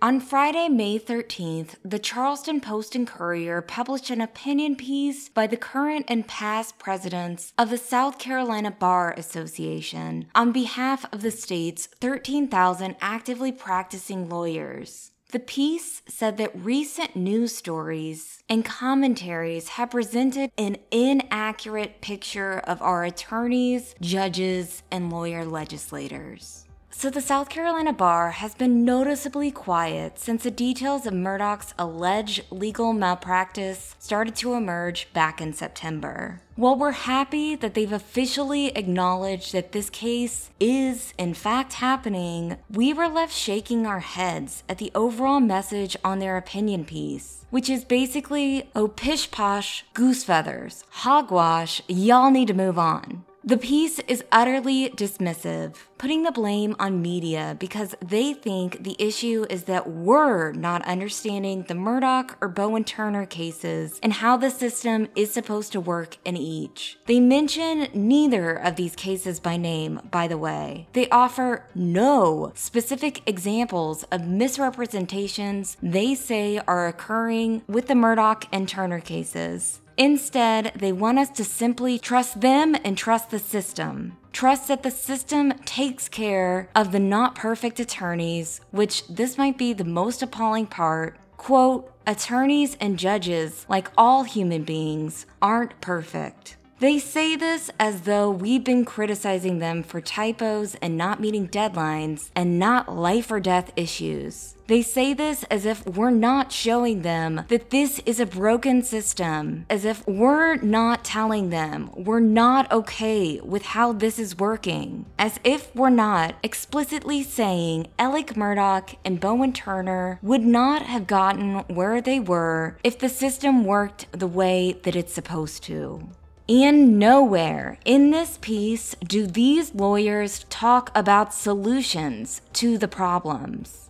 On 0.00 0.20
Friday, 0.20 0.68
May 0.68 0.96
13th, 0.96 1.74
the 1.84 1.98
Charleston 1.98 2.60
Post 2.60 2.94
and 2.94 3.04
Courier 3.04 3.60
published 3.60 4.10
an 4.10 4.20
opinion 4.20 4.76
piece 4.76 5.28
by 5.28 5.48
the 5.48 5.56
current 5.56 6.04
and 6.06 6.24
past 6.24 6.78
presidents 6.78 7.52
of 7.58 7.68
the 7.68 7.78
South 7.78 8.16
Carolina 8.16 8.70
Bar 8.70 9.12
Association 9.16 10.28
on 10.36 10.52
behalf 10.52 11.04
of 11.12 11.22
the 11.22 11.32
state's 11.32 11.86
13,000 12.00 12.94
actively 13.00 13.50
practicing 13.50 14.28
lawyers. 14.28 15.10
The 15.32 15.40
piece 15.40 16.00
said 16.06 16.36
that 16.36 16.56
recent 16.56 17.16
news 17.16 17.56
stories 17.56 18.44
and 18.48 18.64
commentaries 18.64 19.70
have 19.70 19.90
presented 19.90 20.52
an 20.56 20.76
inaccurate 20.92 22.00
picture 22.00 22.60
of 22.60 22.80
our 22.80 23.02
attorneys, 23.02 23.96
judges, 24.00 24.84
and 24.92 25.10
lawyer 25.10 25.44
legislators. 25.44 26.67
So, 26.98 27.10
the 27.10 27.20
South 27.20 27.48
Carolina 27.48 27.92
bar 27.92 28.32
has 28.32 28.56
been 28.56 28.84
noticeably 28.84 29.52
quiet 29.52 30.18
since 30.18 30.42
the 30.42 30.50
details 30.50 31.06
of 31.06 31.14
Murdaugh's 31.14 31.72
alleged 31.78 32.42
legal 32.50 32.92
malpractice 32.92 33.94
started 34.00 34.34
to 34.34 34.54
emerge 34.54 35.06
back 35.12 35.40
in 35.40 35.52
September. 35.52 36.40
While 36.56 36.74
we're 36.74 36.90
happy 36.90 37.54
that 37.54 37.74
they've 37.74 37.92
officially 37.92 38.76
acknowledged 38.76 39.52
that 39.52 39.70
this 39.70 39.90
case 39.90 40.50
is, 40.58 41.14
in 41.16 41.34
fact, 41.34 41.74
happening, 41.74 42.56
we 42.68 42.92
were 42.92 43.06
left 43.06 43.32
shaking 43.32 43.86
our 43.86 44.00
heads 44.00 44.64
at 44.68 44.78
the 44.78 44.90
overall 44.92 45.38
message 45.38 45.96
on 46.02 46.18
their 46.18 46.36
opinion 46.36 46.84
piece, 46.84 47.46
which 47.50 47.70
is 47.70 47.84
basically, 47.84 48.70
oh 48.74 48.88
pish 48.88 49.30
posh, 49.30 49.84
goose 49.94 50.24
feathers, 50.24 50.82
hogwash, 50.90 51.80
y'all 51.86 52.32
need 52.32 52.48
to 52.48 52.54
move 52.54 52.76
on. 52.76 53.24
The 53.44 53.56
piece 53.56 54.00
is 54.00 54.24
utterly 54.32 54.90
dismissive, 54.90 55.76
putting 55.96 56.24
the 56.24 56.32
blame 56.32 56.74
on 56.80 57.00
media 57.00 57.56
because 57.58 57.94
they 58.04 58.34
think 58.34 58.82
the 58.82 58.96
issue 58.98 59.46
is 59.48 59.64
that 59.64 59.88
we're 59.88 60.50
not 60.52 60.84
understanding 60.84 61.62
the 61.62 61.74
Murdaugh 61.74 62.34
or 62.40 62.48
Bowen 62.48 62.82
Turner 62.82 63.26
cases 63.26 64.00
and 64.02 64.14
how 64.14 64.36
the 64.36 64.50
system 64.50 65.06
is 65.14 65.32
supposed 65.32 65.70
to 65.72 65.80
work 65.80 66.18
in 66.24 66.36
each. 66.36 66.98
They 67.06 67.20
mention 67.20 67.86
neither 67.94 68.54
of 68.54 68.74
these 68.74 68.96
cases 68.96 69.38
by 69.38 69.56
name, 69.56 70.00
by 70.10 70.26
the 70.26 70.36
way. 70.36 70.88
They 70.92 71.08
offer 71.08 71.64
no 71.76 72.50
specific 72.56 73.22
examples 73.24 74.02
of 74.10 74.26
misrepresentations 74.26 75.76
they 75.80 76.16
say 76.16 76.58
are 76.66 76.88
occurring 76.88 77.62
with 77.68 77.86
the 77.86 77.94
Murdaugh 77.94 78.46
and 78.52 78.68
Turner 78.68 79.00
cases. 79.00 79.80
Instead, 79.98 80.70
they 80.76 80.92
want 80.92 81.18
us 81.18 81.28
to 81.28 81.44
simply 81.44 81.98
trust 81.98 82.40
them 82.40 82.76
and 82.84 82.96
trust 82.96 83.30
the 83.30 83.38
system. 83.40 84.16
Trust 84.32 84.68
that 84.68 84.84
the 84.84 84.92
system 84.92 85.52
takes 85.64 86.08
care 86.08 86.70
of 86.76 86.92
the 86.92 87.00
not 87.00 87.34
perfect 87.34 87.80
attorneys, 87.80 88.60
which 88.70 89.08
this 89.08 89.36
might 89.36 89.58
be 89.58 89.72
the 89.72 89.82
most 89.82 90.22
appalling 90.22 90.66
part. 90.66 91.18
Quote, 91.36 91.92
attorneys 92.06 92.76
and 92.80 92.96
judges, 92.96 93.66
like 93.68 93.90
all 93.98 94.22
human 94.22 94.62
beings, 94.62 95.26
aren't 95.42 95.80
perfect. 95.80 96.57
They 96.80 97.00
say 97.00 97.34
this 97.34 97.72
as 97.80 98.02
though 98.02 98.30
we've 98.30 98.62
been 98.62 98.84
criticizing 98.84 99.58
them 99.58 99.82
for 99.82 100.00
typos 100.00 100.76
and 100.76 100.96
not 100.96 101.20
meeting 101.20 101.48
deadlines 101.48 102.30
and 102.36 102.56
not 102.56 102.94
life 102.94 103.32
or 103.32 103.40
death 103.40 103.72
issues. 103.74 104.54
They 104.68 104.82
say 104.82 105.12
this 105.12 105.42
as 105.44 105.66
if 105.66 105.84
we're 105.84 106.10
not 106.10 106.52
showing 106.52 107.02
them 107.02 107.42
that 107.48 107.70
this 107.70 108.00
is 108.06 108.20
a 108.20 108.26
broken 108.26 108.82
system, 108.82 109.66
as 109.68 109.84
if 109.84 110.06
we're 110.06 110.54
not 110.56 111.04
telling 111.04 111.50
them 111.50 111.90
we're 111.96 112.20
not 112.20 112.70
okay 112.70 113.40
with 113.40 113.64
how 113.64 113.92
this 113.92 114.20
is 114.20 114.38
working, 114.38 115.06
as 115.18 115.40
if 115.42 115.74
we're 115.74 115.90
not 115.90 116.36
explicitly 116.44 117.24
saying 117.24 117.88
Alec 117.98 118.34
Murdaugh 118.34 118.94
and 119.04 119.18
Bowen 119.18 119.52
Turner 119.52 120.20
would 120.22 120.42
not 120.42 120.82
have 120.82 121.08
gotten 121.08 121.58
where 121.74 122.00
they 122.00 122.20
were 122.20 122.78
if 122.84 123.00
the 123.00 123.08
system 123.08 123.64
worked 123.64 124.06
the 124.12 124.28
way 124.28 124.78
that 124.84 124.94
it's 124.94 125.12
supposed 125.12 125.64
to. 125.64 126.08
And 126.50 126.98
nowhere 126.98 127.78
in 127.84 128.10
this 128.10 128.38
piece 128.40 128.96
do 129.06 129.26
these 129.26 129.74
lawyers 129.74 130.46
talk 130.48 130.90
about 130.94 131.34
solutions 131.34 132.40
to 132.54 132.78
the 132.78 132.88
problems. 132.88 133.87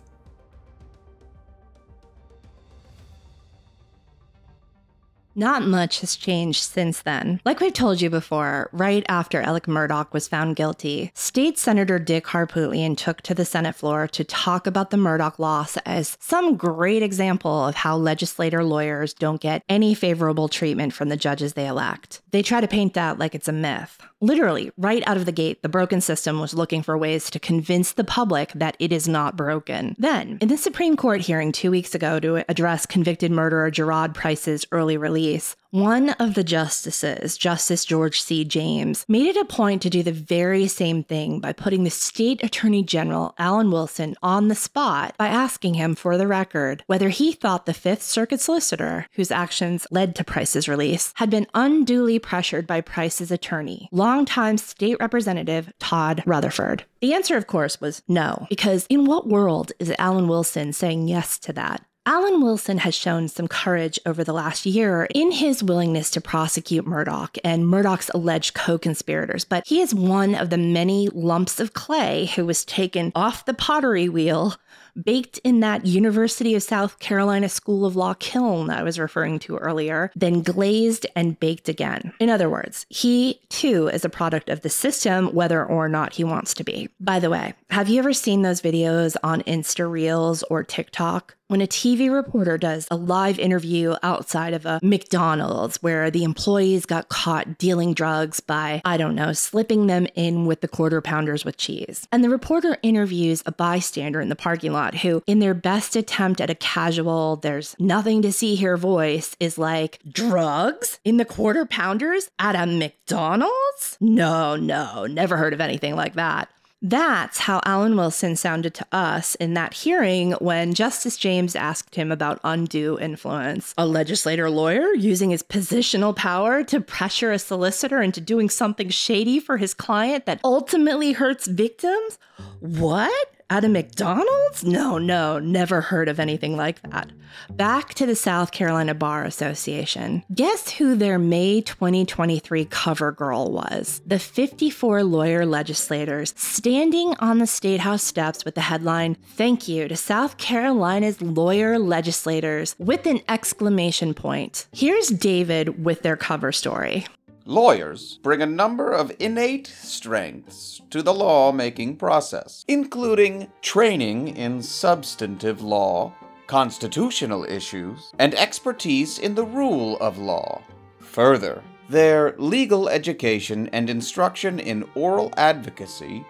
Not 5.39 5.63
much 5.63 6.01
has 6.01 6.17
changed 6.17 6.61
since 6.61 7.01
then. 7.01 7.39
Like 7.45 7.61
we've 7.61 7.71
told 7.71 8.01
you 8.01 8.09
before, 8.09 8.69
right 8.73 9.05
after 9.07 9.39
Alec 9.39 9.67
Murdaugh 9.67 10.11
was 10.11 10.27
found 10.27 10.57
guilty, 10.57 11.11
State 11.13 11.57
Senator 11.57 11.97
Dick 11.97 12.25
Harpootlian 12.25 12.97
took 12.97 13.21
to 13.21 13.33
the 13.33 13.45
Senate 13.45 13.75
floor 13.75 14.05
to 14.09 14.25
talk 14.25 14.67
about 14.67 14.89
the 14.89 14.97
Murdaugh 14.97 15.39
loss 15.39 15.77
as 15.85 16.17
some 16.19 16.57
great 16.57 17.01
example 17.01 17.67
of 17.67 17.75
how 17.75 17.95
legislator 17.95 18.65
lawyers 18.65 19.13
don't 19.13 19.39
get 19.39 19.63
any 19.69 19.93
favorable 19.93 20.49
treatment 20.49 20.91
from 20.91 21.07
the 21.07 21.15
judges 21.15 21.53
they 21.53 21.67
elect. 21.67 22.21
They 22.31 22.41
try 22.41 22.59
to 22.59 22.67
paint 22.67 22.93
that 22.95 23.17
like 23.17 23.33
it's 23.33 23.47
a 23.47 23.53
myth. 23.53 23.97
Literally, 24.21 24.69
right 24.75 25.01
out 25.07 25.15
of 25.15 25.25
the 25.25 25.31
gate, 25.31 25.61
the 25.61 25.69
broken 25.69 26.01
system 26.01 26.41
was 26.41 26.53
looking 26.53 26.83
for 26.83 26.97
ways 26.97 27.29
to 27.29 27.39
convince 27.39 27.93
the 27.93 28.03
public 28.03 28.51
that 28.51 28.75
it 28.77 28.91
is 28.91 29.07
not 29.07 29.37
broken. 29.37 29.95
Then, 29.97 30.37
in 30.41 30.49
the 30.49 30.57
Supreme 30.57 30.97
Court 30.97 31.21
hearing 31.21 31.53
two 31.53 31.71
weeks 31.71 31.95
ago 31.95 32.19
to 32.19 32.43
address 32.49 32.85
convicted 32.85 33.31
murderer 33.31 33.71
Jeroid 33.71 34.13
Price's 34.13 34.65
early 34.73 34.97
release, 34.97 35.28
one 35.71 36.09
of 36.11 36.33
the 36.33 36.43
justices, 36.43 37.37
Justice 37.37 37.85
George 37.85 38.21
C. 38.21 38.43
James, 38.43 39.05
made 39.07 39.27
it 39.27 39.37
a 39.37 39.45
point 39.45 39.83
to 39.83 39.89
do 39.89 40.01
the 40.01 40.11
very 40.11 40.67
same 40.67 41.03
thing 41.03 41.39
by 41.39 41.53
putting 41.53 41.83
the 41.83 41.91
state 41.91 42.43
attorney 42.43 42.81
general, 42.81 43.35
Alan 43.37 43.69
Wilson, 43.69 44.15
on 44.23 44.47
the 44.47 44.55
spot 44.55 45.15
by 45.17 45.27
asking 45.27 45.75
him 45.75 45.93
for 45.93 46.17
the 46.17 46.25
record 46.25 46.83
whether 46.87 47.09
he 47.09 47.33
thought 47.33 47.67
the 47.67 47.73
Fifth 47.73 48.01
Circuit 48.01 48.41
solicitor, 48.41 49.05
whose 49.13 49.29
actions 49.29 49.85
led 49.91 50.15
to 50.15 50.23
Price's 50.23 50.67
release, 50.67 51.13
had 51.17 51.29
been 51.29 51.45
unduly 51.53 52.17
pressured 52.17 52.65
by 52.65 52.81
Price's 52.81 53.29
attorney, 53.29 53.89
longtime 53.91 54.57
state 54.57 54.97
representative 54.99 55.71
Todd 55.77 56.23
Rutherford. 56.25 56.83
The 57.01 57.13
answer, 57.13 57.37
of 57.37 57.45
course, 57.45 57.79
was 57.79 58.01
no, 58.07 58.47
because 58.49 58.87
in 58.89 59.05
what 59.05 59.27
world 59.27 59.71
is 59.77 59.93
Alan 59.99 60.27
Wilson 60.27 60.73
saying 60.73 61.07
yes 61.07 61.37
to 61.39 61.53
that? 61.53 61.85
Alan 62.09 62.41
Wilson 62.41 62.79
has 62.79 62.95
shown 62.95 63.27
some 63.27 63.47
courage 63.47 63.99
over 64.03 64.23
the 64.23 64.33
last 64.33 64.65
year 64.65 65.07
in 65.13 65.29
his 65.29 65.61
willingness 65.61 66.09
to 66.09 66.19
prosecute 66.19 66.83
Murdaugh 66.83 67.37
and 67.43 67.65
Murdaugh's 67.65 68.09
alleged 68.15 68.55
co 68.55 68.79
conspirators, 68.79 69.45
but 69.45 69.67
he 69.67 69.79
is 69.79 69.93
one 69.93 70.33
of 70.33 70.49
the 70.49 70.57
many 70.57 71.09
lumps 71.09 71.59
of 71.59 71.73
clay 71.73 72.25
who 72.35 72.47
was 72.47 72.65
taken 72.65 73.11
off 73.13 73.45
the 73.45 73.53
pottery 73.53 74.09
wheel 74.09 74.55
baked 75.03 75.39
in 75.39 75.59
that 75.61 75.85
University 75.85 76.55
of 76.55 76.63
South 76.63 76.99
Carolina 76.99 77.49
School 77.49 77.85
of 77.85 77.95
Law 77.95 78.13
kiln 78.13 78.69
I 78.69 78.83
was 78.83 78.99
referring 78.99 79.39
to 79.39 79.57
earlier, 79.57 80.11
then 80.15 80.41
glazed 80.41 81.05
and 81.15 81.39
baked 81.39 81.69
again. 81.69 82.13
In 82.19 82.29
other 82.29 82.49
words, 82.49 82.85
he 82.89 83.39
too 83.49 83.87
is 83.87 84.05
a 84.05 84.09
product 84.09 84.49
of 84.49 84.61
the 84.61 84.69
system, 84.69 85.27
whether 85.33 85.63
or 85.63 85.89
not 85.89 86.13
he 86.13 86.23
wants 86.23 86.53
to 86.55 86.63
be. 86.63 86.89
By 86.99 87.19
the 87.19 87.29
way, 87.29 87.53
have 87.69 87.89
you 87.89 87.99
ever 87.99 88.13
seen 88.13 88.41
those 88.41 88.61
videos 88.61 89.15
on 89.23 89.41
Insta 89.43 89.89
Reels 89.89 90.43
or 90.43 90.63
TikTok? 90.63 91.35
when 91.49 91.61
a 91.61 91.67
TV 91.67 92.13
reporter 92.13 92.59
does 92.59 92.87
a 92.91 92.95
live 92.95 93.39
interview 93.39 93.95
outside 94.03 94.53
of 94.53 94.67
a 94.67 94.79
McDonald's 94.83 95.81
where 95.81 96.11
the 96.11 96.23
employees 96.23 96.85
got 96.85 97.09
caught 97.09 97.57
dealing 97.57 97.95
drugs 97.95 98.39
by, 98.39 98.83
I 98.85 98.97
don't 98.97 99.15
know, 99.15 99.33
slipping 99.33 99.87
them 99.87 100.05
in 100.13 100.45
with 100.45 100.61
the 100.61 100.67
quarter 100.67 101.01
pounders 101.01 101.43
with 101.43 101.57
cheese. 101.57 102.07
And 102.11 102.23
the 102.23 102.29
reporter 102.29 102.77
interviews 102.83 103.41
a 103.47 103.51
bystander 103.51 104.21
in 104.21 104.29
the 104.29 104.35
parking 104.35 104.73
lot 104.73 104.88
who, 104.95 105.23
in 105.27 105.39
their 105.39 105.53
best 105.53 105.95
attempt 105.95 106.41
at 106.41 106.49
a 106.49 106.55
casual, 106.55 107.37
there's 107.37 107.75
nothing 107.79 108.21
to 108.21 108.31
see 108.31 108.55
here 108.55 108.77
voice, 108.77 109.35
is 109.39 109.57
like, 109.57 109.99
drugs 110.09 110.99
in 111.03 111.17
the 111.17 111.25
quarter 111.25 111.65
pounders 111.65 112.29
at 112.39 112.55
a 112.55 112.65
McDonald's? 112.65 113.97
No, 113.99 114.55
no, 114.55 115.05
never 115.05 115.37
heard 115.37 115.53
of 115.53 115.61
anything 115.61 115.95
like 115.95 116.13
that. 116.13 116.49
That's 116.81 117.39
how 117.39 117.59
Alan 117.65 117.97
Wilson 117.97 118.37
sounded 118.37 118.73
to 118.75 118.87
us 118.93 119.35
in 119.35 119.53
that 119.55 119.73
hearing 119.73 120.31
when 120.33 120.73
Justice 120.73 121.17
James 121.17 121.53
asked 121.53 121.95
him 121.95 122.09
about 122.09 122.39
undue 122.41 122.97
influence. 122.97 123.73
A 123.77 123.85
legislator 123.85 124.49
lawyer 124.49 124.93
using 124.93 125.31
his 125.31 125.43
positional 125.43 126.15
power 126.15 126.63
to 126.63 126.79
pressure 126.79 127.33
a 127.33 127.39
solicitor 127.39 128.01
into 128.01 128.21
doing 128.21 128.49
something 128.49 128.87
shady 128.87 129.41
for 129.41 129.57
his 129.57 129.73
client 129.73 130.25
that 130.25 130.39
ultimately 130.41 131.11
hurts 131.11 131.47
victims? 131.47 132.17
What? 132.61 133.29
At 133.51 133.65
a 133.65 133.69
McDonald's? 133.69 134.63
No, 134.63 134.99
no, 134.99 135.39
never 135.39 135.81
heard 135.81 136.07
of 136.07 136.19
anything 136.19 136.55
like 136.55 136.81
that. 136.83 137.11
Back 137.49 137.95
to 137.95 138.05
the 138.05 138.15
South 138.15 138.51
Carolina 138.51 138.93
Bar 138.93 139.23
Association. 139.23 140.23
Guess 140.33 140.73
who 140.73 140.95
their 140.95 141.17
May 141.17 141.61
2023 141.61 142.65
cover 142.65 143.11
girl 143.11 143.51
was? 143.51 144.01
The 144.05 144.19
54 144.19 145.03
lawyer 145.03 145.47
legislators 145.47 146.33
standing 146.37 147.15
on 147.19 147.39
the 147.39 147.47
State 147.47 147.79
House 147.79 148.03
steps 148.03 148.45
with 148.45 148.53
the 148.53 148.61
headline, 148.61 149.15
Thank 149.35 149.67
you 149.67 149.87
to 149.87 149.95
South 149.95 150.37
Carolina's 150.37 151.19
lawyer 151.19 151.79
legislators, 151.79 152.75
with 152.77 153.07
an 153.07 153.21
exclamation 153.27 154.13
point. 154.13 154.67
Here's 154.71 155.07
David 155.07 155.83
with 155.83 156.03
their 156.03 156.17
cover 156.17 156.51
story. 156.51 157.07
Lawyers 157.49 158.19
bring 158.21 158.43
a 158.43 158.45
number 158.45 158.91
of 158.91 159.11
innate 159.17 159.65
strengths 159.65 160.83
to 160.91 161.01
the 161.01 161.15
lawmaking 161.15 161.97
process, 161.97 162.63
including 162.67 163.51
training 163.63 164.37
in 164.37 164.61
substantive 164.61 165.59
law, 165.63 166.13
constitutional 166.45 167.43
issues, 167.45 168.11
and 168.19 168.35
expertise 168.35 169.17
in 169.17 169.33
the 169.33 169.43
rule 169.43 169.97
of 169.97 170.19
law. 170.19 170.61
Further, 170.99 171.63
their 171.89 172.35
legal 172.37 172.87
education 172.87 173.67
and 173.73 173.89
instruction 173.89 174.59
in 174.59 174.87
oral 174.93 175.33
advocacy 175.35 176.23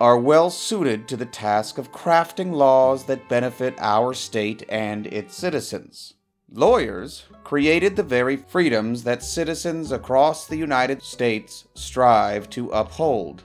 are 0.00 0.20
well 0.20 0.50
suited 0.50 1.08
to 1.08 1.16
the 1.16 1.26
task 1.26 1.78
of 1.78 1.90
crafting 1.90 2.52
laws 2.52 3.02
that 3.06 3.28
benefit 3.28 3.74
our 3.80 4.14
state 4.14 4.62
and 4.68 5.08
its 5.08 5.34
citizens. 5.34 6.14
Lawyers 6.52 7.26
created 7.44 7.94
the 7.94 8.02
very 8.02 8.36
freedoms 8.36 9.04
that 9.04 9.22
citizens 9.22 9.92
across 9.92 10.48
the 10.48 10.56
United 10.56 11.00
States 11.00 11.68
strive 11.74 12.50
to 12.50 12.70
uphold. 12.70 13.44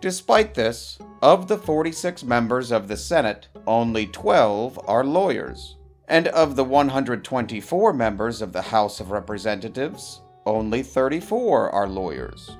Despite 0.00 0.54
this, 0.54 0.98
of 1.20 1.48
the 1.48 1.58
46 1.58 2.22
members 2.22 2.70
of 2.70 2.86
the 2.86 2.96
Senate, 2.96 3.48
only 3.66 4.06
12 4.06 4.78
are 4.86 5.02
lawyers. 5.02 5.76
And 6.06 6.28
of 6.28 6.54
the 6.54 6.62
124 6.62 7.92
members 7.92 8.40
of 8.40 8.52
the 8.52 8.62
House 8.62 9.00
of 9.00 9.10
Representatives, 9.10 10.20
only 10.46 10.84
34 10.84 11.70
are 11.70 11.88
lawyers. 11.88 12.56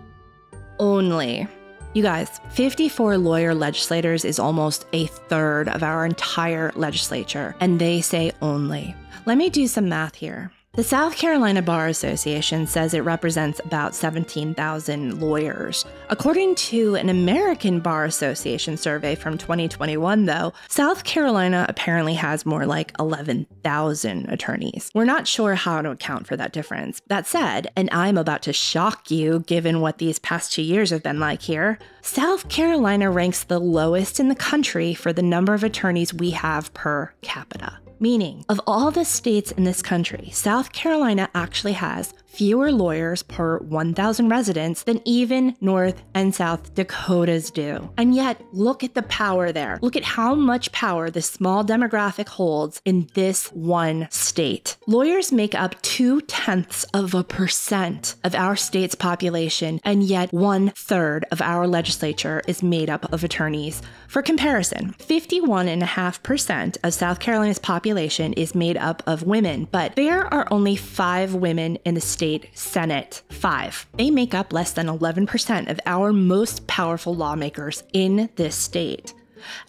Only. 0.80 1.46
You 1.94 2.02
guys, 2.02 2.40
54 2.50 3.18
lawyer 3.18 3.54
legislators 3.54 4.24
is 4.24 4.40
almost 4.40 4.84
a 4.92 5.06
third 5.06 5.68
of 5.68 5.84
our 5.84 6.04
entire 6.04 6.72
legislature, 6.74 7.54
and 7.60 7.78
they 7.78 8.00
say 8.00 8.32
only. 8.42 8.96
Let 9.26 9.38
me 9.38 9.48
do 9.48 9.68
some 9.68 9.88
math 9.88 10.16
here. 10.16 10.50
The 10.76 10.82
South 10.82 11.14
Carolina 11.14 11.62
Bar 11.62 11.86
Association 11.86 12.66
says 12.66 12.94
it 12.94 13.04
represents 13.04 13.60
about 13.60 13.94
17,000 13.94 15.20
lawyers. 15.20 15.84
According 16.10 16.56
to 16.56 16.96
an 16.96 17.08
American 17.08 17.78
Bar 17.78 18.06
Association 18.06 18.76
survey 18.76 19.14
from 19.14 19.38
2021, 19.38 20.24
though, 20.24 20.52
South 20.68 21.04
Carolina 21.04 21.64
apparently 21.68 22.14
has 22.14 22.44
more 22.44 22.66
like 22.66 22.92
11,000 22.98 24.28
attorneys. 24.28 24.90
We're 24.96 25.04
not 25.04 25.28
sure 25.28 25.54
how 25.54 25.80
to 25.80 25.92
account 25.92 26.26
for 26.26 26.36
that 26.36 26.52
difference. 26.52 27.00
That 27.06 27.28
said, 27.28 27.68
and 27.76 27.88
I'm 27.92 28.18
about 28.18 28.42
to 28.42 28.52
shock 28.52 29.12
you 29.12 29.44
given 29.46 29.80
what 29.80 29.98
these 29.98 30.18
past 30.18 30.52
two 30.52 30.62
years 30.62 30.90
have 30.90 31.04
been 31.04 31.20
like 31.20 31.42
here, 31.42 31.78
South 32.02 32.48
Carolina 32.48 33.12
ranks 33.12 33.44
the 33.44 33.60
lowest 33.60 34.18
in 34.18 34.26
the 34.26 34.34
country 34.34 34.92
for 34.92 35.12
the 35.12 35.22
number 35.22 35.54
of 35.54 35.62
attorneys 35.62 36.12
we 36.12 36.30
have 36.30 36.74
per 36.74 37.12
capita. 37.22 37.78
Meaning, 38.00 38.44
of 38.48 38.60
all 38.66 38.90
the 38.90 39.04
states 39.04 39.52
in 39.52 39.62
this 39.62 39.80
country, 39.80 40.30
South 40.32 40.72
Carolina 40.72 41.28
actually 41.32 41.74
has 41.74 42.12
fewer 42.34 42.72
lawyers 42.72 43.22
per 43.22 43.58
1,000 43.58 44.28
residents 44.28 44.82
than 44.82 45.00
even 45.04 45.56
North 45.60 46.02
and 46.14 46.34
South 46.34 46.74
Dakotas 46.74 47.50
do. 47.50 47.88
And 47.96 48.14
yet, 48.14 48.42
look 48.52 48.82
at 48.82 48.94
the 48.94 49.02
power 49.02 49.52
there. 49.52 49.78
Look 49.82 49.94
at 49.94 50.02
how 50.02 50.34
much 50.34 50.72
power 50.72 51.10
this 51.10 51.30
small 51.30 51.64
demographic 51.64 52.28
holds 52.28 52.80
in 52.84 53.08
this 53.14 53.46
one 53.52 54.08
state. 54.10 54.76
Lawyers 54.88 55.30
make 55.30 55.54
up 55.54 55.80
two 55.82 56.20
tenths 56.22 56.84
of 56.92 57.14
a 57.14 57.22
percent 57.22 58.16
of 58.24 58.34
our 58.34 58.56
state's 58.56 58.96
population, 58.96 59.80
and 59.84 60.02
yet 60.02 60.32
one 60.32 60.70
third 60.70 61.24
of 61.30 61.40
our 61.40 61.68
legislature 61.68 62.42
is 62.48 62.62
made 62.62 62.90
up 62.90 63.12
of 63.12 63.22
attorneys. 63.22 63.80
For 64.08 64.22
comparison, 64.22 64.94
51.5% 64.98 66.76
of 66.82 66.94
South 66.94 67.20
Carolina's 67.20 67.58
population 67.58 68.32
is 68.32 68.54
made 68.54 68.76
up 68.76 69.02
of 69.06 69.22
women, 69.22 69.68
but 69.70 69.94
there 69.94 70.32
are 70.32 70.48
only 70.50 70.74
five 70.76 71.34
women 71.34 71.76
in 71.84 71.94
the 71.94 72.00
state 72.00 72.23
Senate. 72.54 73.22
Five. 73.30 73.86
They 73.94 74.10
make 74.10 74.34
up 74.34 74.52
less 74.52 74.72
than 74.72 74.86
11% 74.86 75.70
of 75.70 75.80
our 75.86 76.12
most 76.12 76.66
powerful 76.66 77.14
lawmakers 77.14 77.82
in 77.92 78.28
this 78.36 78.54
state. 78.56 79.14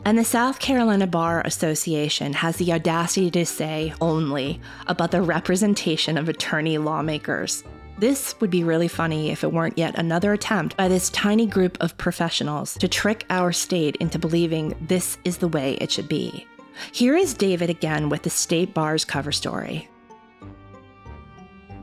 And 0.06 0.18
the 0.18 0.24
South 0.24 0.60
Carolina 0.60 1.08
Bar 1.08 1.42
Association 1.42 2.34
has 2.34 2.58
the 2.58 2.72
audacity 2.72 3.30
to 3.32 3.46
say 3.46 3.94
only 4.00 4.62
about 4.88 5.12
the 5.12 5.22
representation 5.22 6.18
of 6.18 6.30
attorney 6.30 6.78
lawmakers. 6.78 7.64
This 7.98 8.36
would 8.42 8.50
be 8.50 8.64
really 8.64 8.90
funny 8.90 9.32
if 9.32 9.44
it 9.44 9.54
weren't 9.54 9.78
yet 9.78 9.98
another 9.98 10.34
attempt 10.34 10.76
by 10.76 10.88
this 10.88 11.10
tiny 11.12 11.46
group 11.46 11.78
of 11.82 11.98
professionals 11.98 12.74
to 12.76 12.88
trick 12.88 13.26
our 13.30 13.54
state 13.54 13.96
into 13.98 14.20
believing 14.20 14.76
this 14.82 15.18
is 15.24 15.38
the 15.38 15.48
way 15.48 15.76
it 15.76 15.92
should 15.92 16.10
be. 16.10 16.46
Here 16.92 17.16
is 17.16 17.34
David 17.34 17.70
again 17.70 18.10
with 18.10 18.24
the 18.24 18.30
State 18.30 18.74
Bar's 18.74 19.06
cover 19.06 19.32
story. 19.32 19.88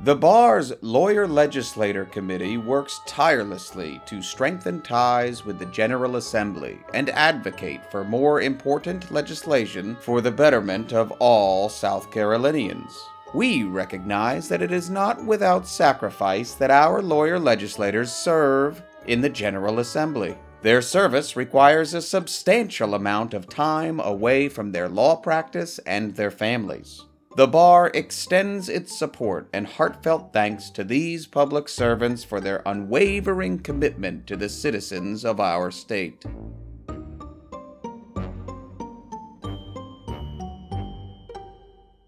The 0.04 0.16
Bar's 0.16 0.72
Lawyer 0.80 1.28
Legislator 1.28 2.06
Committee 2.06 2.58
works 2.58 3.00
tirelessly 3.06 4.00
to 4.06 4.20
strengthen 4.20 4.80
ties 4.80 5.44
with 5.44 5.60
the 5.60 5.66
General 5.66 6.16
Assembly 6.16 6.80
and 6.92 7.08
advocate 7.10 7.88
for 7.88 8.02
more 8.02 8.40
important 8.40 9.12
legislation 9.12 9.94
for 10.00 10.20
the 10.20 10.32
betterment 10.32 10.92
of 10.92 11.12
all 11.20 11.68
South 11.68 12.10
Carolinians. 12.10 13.00
We 13.32 13.62
recognize 13.62 14.48
that 14.48 14.60
it 14.60 14.72
is 14.72 14.90
not 14.90 15.24
without 15.24 15.68
sacrifice 15.68 16.54
that 16.54 16.72
our 16.72 17.00
lawyer 17.00 17.38
legislators 17.38 18.10
serve 18.10 18.82
in 19.06 19.20
the 19.20 19.30
General 19.30 19.78
Assembly. 19.78 20.36
Their 20.62 20.82
service 20.82 21.36
requires 21.36 21.94
a 21.94 22.02
substantial 22.02 22.96
amount 22.96 23.34
of 23.34 23.48
time 23.48 24.00
away 24.00 24.48
from 24.48 24.72
their 24.72 24.88
law 24.88 25.14
practice 25.14 25.78
and 25.86 26.16
their 26.16 26.32
families. 26.32 27.04
The 27.34 27.48
Bar 27.48 27.90
extends 27.94 28.68
its 28.68 28.98
support 28.98 29.48
and 29.54 29.66
heartfelt 29.66 30.34
thanks 30.34 30.68
to 30.68 30.84
these 30.84 31.26
public 31.26 31.66
servants 31.66 32.24
for 32.24 32.42
their 32.42 32.62
unwavering 32.66 33.60
commitment 33.60 34.26
to 34.26 34.36
the 34.36 34.50
citizens 34.50 35.24
of 35.24 35.40
our 35.40 35.70
state. 35.70 36.26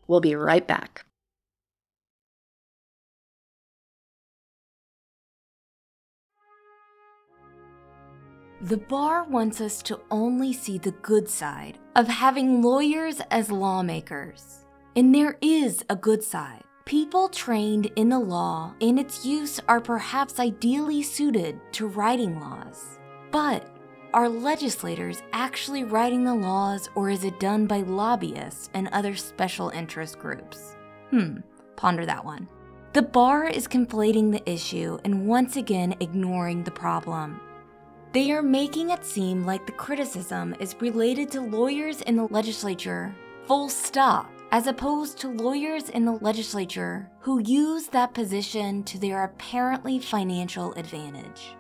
We'll 0.07 0.21
be 0.21 0.35
right 0.35 0.67
back. 0.67 1.07
The 8.61 8.77
bar 8.77 9.25
wants 9.25 9.63
us 9.63 9.83
to 9.85 10.01
only 10.11 10.53
see 10.53 10.77
the 10.79 10.93
good 10.93 11.29
side 11.29 11.79
of 11.97 12.09
having 12.09 12.63
lawyers 12.63 13.21
as 13.31 13.51
lawmakers. 13.51 14.64
And 14.97 15.13
there 15.13 15.37
is 15.41 15.85
a 15.91 15.97
good 15.97 16.23
side. 16.23 16.63
People 16.85 17.29
trained 17.29 17.87
in 17.97 18.09
the 18.09 18.19
law 18.19 18.75
and 18.81 18.97
its 18.97 19.27
use 19.27 19.59
are 19.67 19.81
perhaps 19.81 20.39
ideally 20.39 21.03
suited 21.03 21.59
to 21.73 21.89
writing 21.89 22.39
laws. 22.39 23.01
But 23.33 23.67
are 24.13 24.29
legislators 24.29 25.21
actually 25.33 25.83
writing 25.83 26.23
the 26.23 26.35
laws 26.35 26.89
or 26.95 27.11
is 27.11 27.25
it 27.25 27.41
done 27.41 27.67
by 27.67 27.81
lobbyists 27.81 28.71
and 28.75 28.87
other 28.89 29.17
special 29.17 29.71
interest 29.71 30.21
groups? 30.21 30.77
Hmm, 31.11 31.39
ponder 31.75 32.07
that 32.07 32.25
one. 32.25 32.49
The 32.93 33.03
bar 33.03 33.49
is 33.49 33.67
conflating 33.67 34.31
the 34.31 34.49
issue 34.49 34.99
and 35.05 35.27
once 35.27 35.57
again 35.57 35.97
ignoring 35.99 36.63
the 36.63 36.71
problem. 36.71 37.41
They 38.13 38.31
are 38.31 38.43
making 38.43 38.91
it 38.91 39.05
seem 39.05 39.45
like 39.45 39.67
the 39.67 39.73
criticism 39.73 40.55
is 40.61 40.77
related 40.81 41.33
to 41.33 41.41
lawyers 41.41 42.01
in 42.03 42.15
the 42.15 42.29
legislature, 42.29 43.13
full 43.49 43.69
stop, 43.69 44.31
as 44.55 44.69
opposed 44.69 45.19
to 45.19 45.27
lawyers 45.31 45.89
in 45.89 46.05
the 46.05 46.13
legislature 46.21 47.11
who 47.19 47.41
use 47.41 47.89
that 47.89 48.15
position 48.15 48.85
to 48.85 49.01
their 49.01 49.25
apparently 49.25 49.99
financial 49.99 50.73
advantage. 50.75 51.57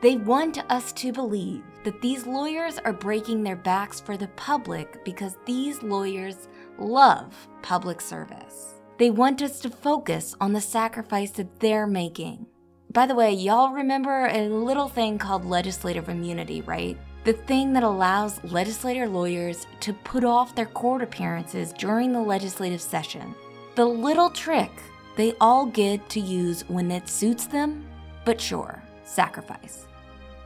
They 0.00 0.16
want 0.16 0.62
us 0.70 0.92
to 0.92 1.12
believe 1.12 1.64
that 1.82 2.00
these 2.00 2.28
lawyers 2.28 2.78
are 2.84 2.92
breaking 2.92 3.42
their 3.42 3.56
backs 3.56 3.98
for 3.98 4.16
the 4.16 4.28
public 4.36 5.04
because 5.04 5.38
these 5.44 5.82
lawyers 5.82 6.46
love 6.78 7.34
public 7.62 8.00
service. 8.00 8.74
They 8.96 9.10
want 9.10 9.42
us 9.42 9.58
to 9.62 9.68
focus 9.68 10.36
on 10.40 10.52
the 10.52 10.60
sacrifice 10.60 11.32
that 11.32 11.58
they're 11.58 11.88
making. 11.88 12.46
By 12.92 13.06
the 13.06 13.16
way, 13.16 13.32
y'all 13.32 13.72
remember 13.72 14.28
a 14.28 14.48
little 14.48 14.88
thing 14.88 15.18
called 15.18 15.44
legislative 15.44 16.08
immunity, 16.08 16.60
right? 16.60 16.96
The 17.24 17.34
thing 17.34 17.74
that 17.74 17.82
allows 17.82 18.42
legislator 18.44 19.06
lawyers 19.06 19.66
to 19.80 19.92
put 19.92 20.24
off 20.24 20.54
their 20.54 20.66
court 20.66 21.02
appearances 21.02 21.72
during 21.74 22.12
the 22.12 22.20
legislative 22.20 22.80
session. 22.80 23.34
The 23.74 23.84
little 23.84 24.30
trick 24.30 24.70
they 25.16 25.34
all 25.38 25.66
get 25.66 26.08
to 26.10 26.20
use 26.20 26.62
when 26.68 26.90
it 26.90 27.06
suits 27.06 27.46
them, 27.46 27.84
but 28.24 28.40
sure, 28.40 28.82
sacrifice. 29.04 29.86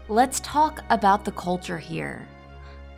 Let's 0.08 0.40
talk 0.40 0.82
about 0.90 1.24
the 1.24 1.30
culture 1.30 1.78
here. 1.78 2.26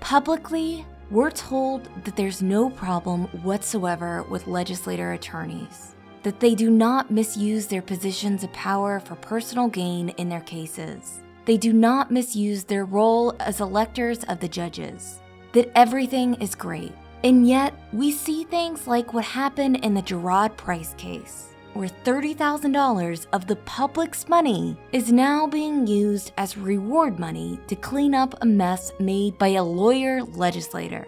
Publicly, 0.00 0.86
we're 1.10 1.30
told 1.30 1.88
that 2.04 2.16
there's 2.16 2.40
no 2.40 2.70
problem 2.70 3.24
whatsoever 3.42 4.22
with 4.22 4.46
legislator 4.46 5.12
attorneys, 5.12 5.94
that 6.22 6.40
they 6.40 6.54
do 6.54 6.70
not 6.70 7.10
misuse 7.10 7.66
their 7.66 7.82
positions 7.82 8.42
of 8.42 8.52
power 8.54 8.98
for 8.98 9.14
personal 9.16 9.68
gain 9.68 10.08
in 10.10 10.30
their 10.30 10.40
cases. 10.40 11.20
They 11.46 11.56
do 11.56 11.72
not 11.72 12.10
misuse 12.10 12.64
their 12.64 12.84
role 12.84 13.34
as 13.38 13.60
electors 13.60 14.24
of 14.24 14.40
the 14.40 14.48
judges, 14.48 15.20
that 15.52 15.70
everything 15.76 16.34
is 16.34 16.56
great. 16.56 16.92
And 17.22 17.48
yet, 17.48 17.72
we 17.92 18.10
see 18.10 18.44
things 18.44 18.88
like 18.88 19.14
what 19.14 19.24
happened 19.24 19.76
in 19.84 19.94
the 19.94 20.02
Jeroid 20.02 20.56
Price 20.56 20.94
case, 20.98 21.54
where 21.72 21.88
$30,000 21.88 23.26
of 23.32 23.46
the 23.46 23.56
public's 23.56 24.28
money 24.28 24.76
is 24.92 25.12
now 25.12 25.46
being 25.46 25.86
used 25.86 26.32
as 26.36 26.58
reward 26.58 27.20
money 27.20 27.60
to 27.68 27.76
clean 27.76 28.12
up 28.14 28.34
a 28.40 28.46
mess 28.46 28.92
made 28.98 29.38
by 29.38 29.48
a 29.48 29.62
lawyer 29.62 30.22
legislator. 30.24 31.06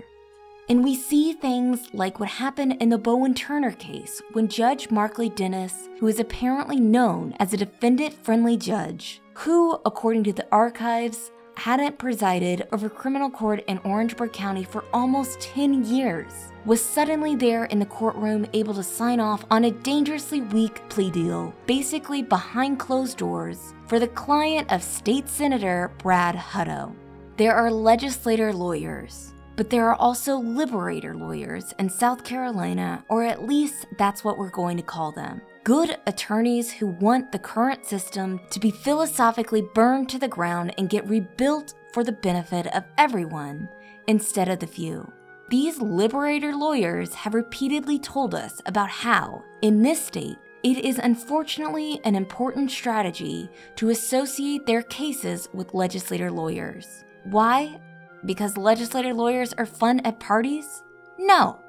And 0.69 0.85
we 0.85 0.95
see 0.95 1.33
things 1.33 1.89
like 1.95 2.21
what 2.21 2.29
happened 2.29 2.77
in 2.81 2.91
the 2.91 2.99
Bowen 2.99 3.35
Turner 3.35 3.73
case 3.73 4.21
when 4.35 4.49
Judge 4.49 4.91
Markley 4.91 5.31
Dennis, 5.31 5.89
who 5.99 6.07
is 6.09 6.21
apparently 6.21 6.79
known 6.79 7.35
as 7.39 7.53
a 7.53 7.57
defendant 7.57 8.15
friendly 8.23 8.57
judge, 8.57 9.21
who, 9.39 9.79
according 9.87 10.25
to 10.25 10.33
the 10.33 10.47
archives, 10.51 11.31
hadn't 11.55 11.97
presided 11.97 12.67
over 12.73 12.89
criminal 12.89 13.31
court 13.31 13.63
in 13.69 13.79
Orangeburg 13.85 14.33
County 14.33 14.65
for 14.65 14.85
almost 14.93 15.41
10 15.41 15.85
years, 15.85 16.51
was 16.65 16.85
suddenly 16.85 17.37
there 17.37 17.67
in 17.67 17.79
the 17.79 17.87
courtroom 17.87 18.47
able 18.53 18.75
to 18.75 18.83
sign 18.83 19.21
off 19.21 19.45
on 19.49 19.65
a 19.65 19.71
dangerously 19.71 20.41
weak 20.41 20.81
plea 20.89 21.09
deal, 21.13 21.55
basically 21.67 22.21
behind 22.21 22.81
closed 22.81 23.17
doors, 23.17 23.75
for 23.87 24.01
the 24.01 24.09
client 24.09 24.71
of 24.73 24.83
State 24.83 25.29
Senator 25.29 25.93
Brad 25.99 26.35
Hutto. 26.35 26.93
There 27.37 27.55
are 27.55 27.71
legislator 27.71 28.53
lawyers, 28.53 29.35
but 29.55 29.71
there 29.71 29.89
are 29.89 29.97
also 29.97 30.37
liberator 30.37 31.15
lawyers 31.15 31.73
in 31.79 31.89
South 31.89 32.25
Carolina, 32.25 33.05
or 33.09 33.23
at 33.23 33.47
least 33.47 33.87
that's 33.99 34.25
what 34.25 34.37
we're 34.37 34.51
going 34.51 34.77
to 34.79 34.83
call 34.83 35.13
them 35.13 35.41
good 35.65 35.97
attorneys 36.07 36.73
who 36.73 36.87
want 36.87 37.33
the 37.33 37.39
current 37.39 37.85
system 37.85 38.41
to 38.51 38.61
be 38.61 38.71
philosophically 38.71 39.63
burned 39.75 40.09
to 40.09 40.19
the 40.19 40.29
ground 40.29 40.75
and 40.79 40.91
get 40.91 41.09
rebuilt 41.09 41.75
for 41.93 42.05
the 42.05 42.13
benefit 42.13 42.67
of 42.75 42.85
everyone 42.97 43.69
instead 44.07 44.49
of 44.49 44.59
the 44.59 44.67
few. 44.67 45.11
These 45.51 45.81
liberator 45.81 46.55
lawyers 46.55 47.15
have 47.15 47.35
repeatedly 47.35 47.99
told 47.99 48.35
us 48.35 48.61
about 48.67 48.91
how, 48.91 49.43
in 49.63 49.83
this 49.83 50.05
state, 50.05 50.37
it 50.63 50.79
is 50.79 50.99
unfortunately 50.99 52.01
an 52.05 52.15
important 52.15 52.71
strategy 52.71 53.49
to 53.77 53.91
associate 53.91 54.67
their 54.67 54.83
cases 54.83 55.49
with 55.55 55.75
legislator 55.75 56.31
lawyers. 56.31 57.05
Why? 57.25 57.81
Because 58.25 58.57
legislator 58.57 59.15
lawyers 59.15 59.53
are 59.55 59.67
fun 59.67 60.01
at 60.01 60.21
parties? 60.21 60.83
No 61.19 61.61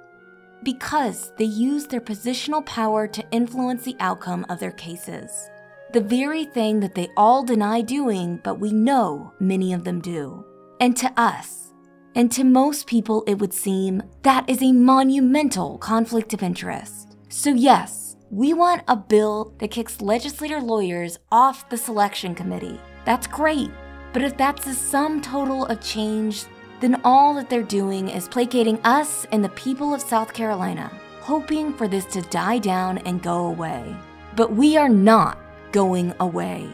because 0.63 1.31
they 1.37 1.45
use 1.45 1.87
their 1.87 2.01
positional 2.01 2.65
power 2.65 3.07
to 3.07 3.29
influence 3.31 3.83
the 3.83 3.95
outcome 3.99 4.45
of 4.49 4.59
their 4.59 4.71
cases. 4.71 5.49
The 5.91 6.01
very 6.01 6.45
thing 6.45 6.79
that 6.81 6.95
they 6.95 7.09
all 7.17 7.43
deny 7.43 7.81
doing, 7.81 8.39
but 8.43 8.59
we 8.59 8.71
know 8.71 9.33
many 9.39 9.73
of 9.73 9.83
them 9.83 10.01
do. 10.01 10.45
And 10.79 10.95
to 10.97 11.11
us, 11.19 11.73
and 12.15 12.31
to 12.31 12.43
most 12.43 12.87
people, 12.87 13.23
it 13.27 13.35
would 13.35 13.53
seem 13.53 14.03
that 14.23 14.49
is 14.49 14.61
a 14.61 14.71
monumental 14.71 15.77
conflict 15.77 16.33
of 16.33 16.43
interest. 16.43 17.17
So, 17.29 17.51
yes, 17.51 18.17
we 18.31 18.53
want 18.53 18.83
a 18.87 18.95
bill 18.95 19.53
that 19.59 19.71
kicks 19.71 20.01
legislator 20.01 20.59
lawyers 20.59 21.17
off 21.31 21.69
the 21.69 21.77
selection 21.77 22.35
committee. 22.35 22.79
That's 23.05 23.27
great. 23.27 23.71
But 24.13 24.23
if 24.23 24.37
that's 24.37 24.65
the 24.65 24.73
sum 24.73 25.21
total 25.21 25.65
of 25.65 25.81
change 25.81 26.45
then 26.79 27.01
all 27.03 27.33
that 27.35 27.49
they're 27.49 27.63
doing 27.63 28.09
is 28.09 28.27
placating 28.27 28.79
us 28.83 29.25
and 29.31 29.43
the 29.43 29.49
people 29.49 29.93
of 29.93 30.01
South 30.01 30.33
Carolina, 30.33 30.91
hoping 31.19 31.73
for 31.73 31.87
this 31.87 32.05
to 32.05 32.21
die 32.23 32.57
down 32.57 32.99
and 32.99 33.21
go 33.21 33.47
away. 33.47 33.95
But 34.35 34.53
we 34.53 34.77
are 34.77 34.89
not 34.89 35.37
going 35.71 36.13
away. 36.19 36.69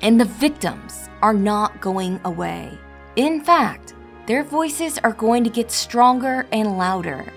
And 0.00 0.20
the 0.20 0.24
victims 0.24 1.08
are 1.20 1.34
not 1.34 1.80
going 1.80 2.20
away. 2.24 2.76
In 3.16 3.40
fact, 3.40 3.94
their 4.26 4.42
voices 4.42 4.98
are 4.98 5.12
going 5.12 5.44
to 5.44 5.50
get 5.50 5.70
stronger 5.70 6.46
and 6.52 6.78
louder. 6.78 7.32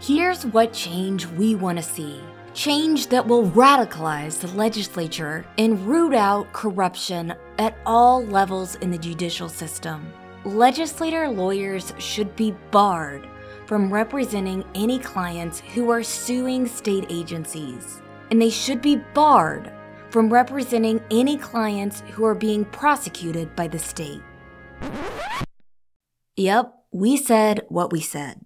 Here's 0.00 0.44
what 0.46 0.72
change 0.72 1.26
we 1.26 1.54
want 1.54 1.78
to 1.78 1.84
see 1.84 2.20
change 2.52 3.06
that 3.06 3.24
will 3.24 3.48
radicalize 3.50 4.40
the 4.40 4.48
legislature 4.48 5.46
and 5.56 5.86
root 5.86 6.12
out 6.12 6.52
corruption 6.52 7.32
at 7.58 7.76
all 7.86 8.24
levels 8.26 8.74
in 8.76 8.90
the 8.90 8.98
judicial 8.98 9.48
system 9.48 10.12
legislator 10.44 11.28
lawyers 11.28 11.92
should 11.98 12.34
be 12.36 12.54
barred 12.70 13.28
from 13.66 13.92
representing 13.92 14.64
any 14.74 14.98
clients 14.98 15.60
who 15.74 15.90
are 15.90 16.02
suing 16.02 16.66
state 16.66 17.06
agencies, 17.08 18.02
and 18.30 18.40
they 18.40 18.50
should 18.50 18.82
be 18.82 18.96
barred 19.14 19.72
from 20.10 20.32
representing 20.32 21.00
any 21.10 21.36
clients 21.36 22.02
who 22.10 22.24
are 22.24 22.34
being 22.34 22.64
prosecuted 22.64 23.54
by 23.54 23.68
the 23.68 23.78
state. 23.78 24.22
Yep, 26.36 26.74
we 26.90 27.16
said 27.16 27.64
what 27.68 27.92
we 27.92 28.00
said. 28.00 28.40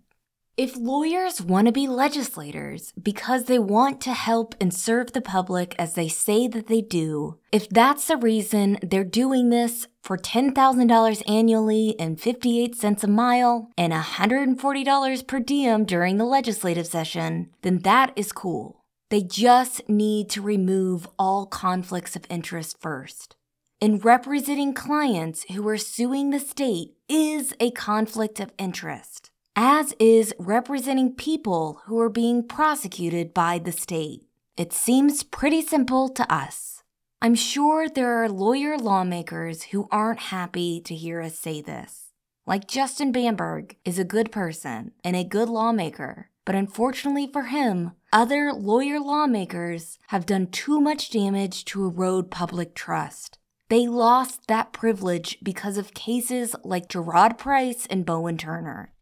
If 0.56 0.76
lawyers 0.76 1.42
want 1.42 1.66
to 1.66 1.72
be 1.72 1.88
legislators 1.88 2.92
because 2.92 3.46
they 3.46 3.58
want 3.58 4.00
to 4.02 4.12
help 4.12 4.54
and 4.60 4.72
serve 4.72 5.12
the 5.12 5.20
public 5.20 5.74
as 5.80 5.94
they 5.94 6.06
say 6.06 6.46
that 6.46 6.68
they 6.68 6.80
do, 6.80 7.40
if 7.50 7.68
that's 7.68 8.06
the 8.06 8.16
reason 8.16 8.78
they're 8.80 9.02
doing 9.02 9.50
this 9.50 9.88
for 10.04 10.16
$10,000 10.16 11.22
annually 11.28 11.98
and 11.98 12.20
58 12.20 12.76
cents 12.76 13.02
a 13.02 13.08
mile 13.08 13.72
and 13.76 13.92
$140 13.92 15.26
per 15.26 15.40
diem 15.40 15.84
during 15.84 16.18
the 16.18 16.24
legislative 16.24 16.86
session, 16.86 17.50
then 17.62 17.80
that 17.80 18.12
is 18.14 18.30
cool. 18.30 18.84
They 19.10 19.22
just 19.22 19.88
need 19.88 20.30
to 20.30 20.40
remove 20.40 21.08
all 21.18 21.46
conflicts 21.46 22.14
of 22.14 22.26
interest 22.30 22.80
first. 22.80 23.34
And 23.80 24.04
representing 24.04 24.72
clients 24.72 25.46
who 25.50 25.66
are 25.66 25.76
suing 25.76 26.30
the 26.30 26.38
state 26.38 26.92
is 27.08 27.54
a 27.58 27.72
conflict 27.72 28.38
of 28.38 28.52
interest 28.56 29.23
as 29.56 29.94
is 29.98 30.34
representing 30.38 31.14
people 31.14 31.82
who 31.86 31.98
are 32.00 32.08
being 32.08 32.42
prosecuted 32.46 33.32
by 33.32 33.58
the 33.58 33.72
state. 33.72 34.22
It 34.56 34.72
seems 34.72 35.22
pretty 35.22 35.62
simple 35.62 36.08
to 36.10 36.32
us. 36.32 36.82
I'm 37.22 37.34
sure 37.34 37.88
there 37.88 38.22
are 38.22 38.28
lawyer 38.28 38.76
lawmakers 38.76 39.64
who 39.64 39.88
aren't 39.90 40.20
happy 40.20 40.80
to 40.82 40.94
hear 40.94 41.20
us 41.20 41.38
say 41.38 41.60
this. 41.60 42.12
Like 42.46 42.68
Justin 42.68 43.12
Bamberg 43.12 43.76
is 43.84 43.98
a 43.98 44.04
good 44.04 44.30
person 44.30 44.92
and 45.02 45.16
a 45.16 45.24
good 45.24 45.48
lawmaker, 45.48 46.30
but 46.44 46.54
unfortunately 46.54 47.26
for 47.26 47.44
him, 47.44 47.92
other 48.12 48.52
lawyer 48.52 49.00
lawmakers 49.00 49.98
have 50.08 50.26
done 50.26 50.48
too 50.48 50.80
much 50.80 51.10
damage 51.10 51.64
to 51.66 51.84
erode 51.84 52.30
public 52.30 52.74
trust. 52.74 53.38
They 53.70 53.86
lost 53.86 54.46
that 54.48 54.72
privilege 54.72 55.38
because 55.42 55.78
of 55.78 55.94
cases 55.94 56.54
like 56.62 56.88
Jeroid 56.88 57.38
Price 57.38 57.86
and 57.86 58.04
Bowen 58.04 58.36
Turner. 58.36 58.93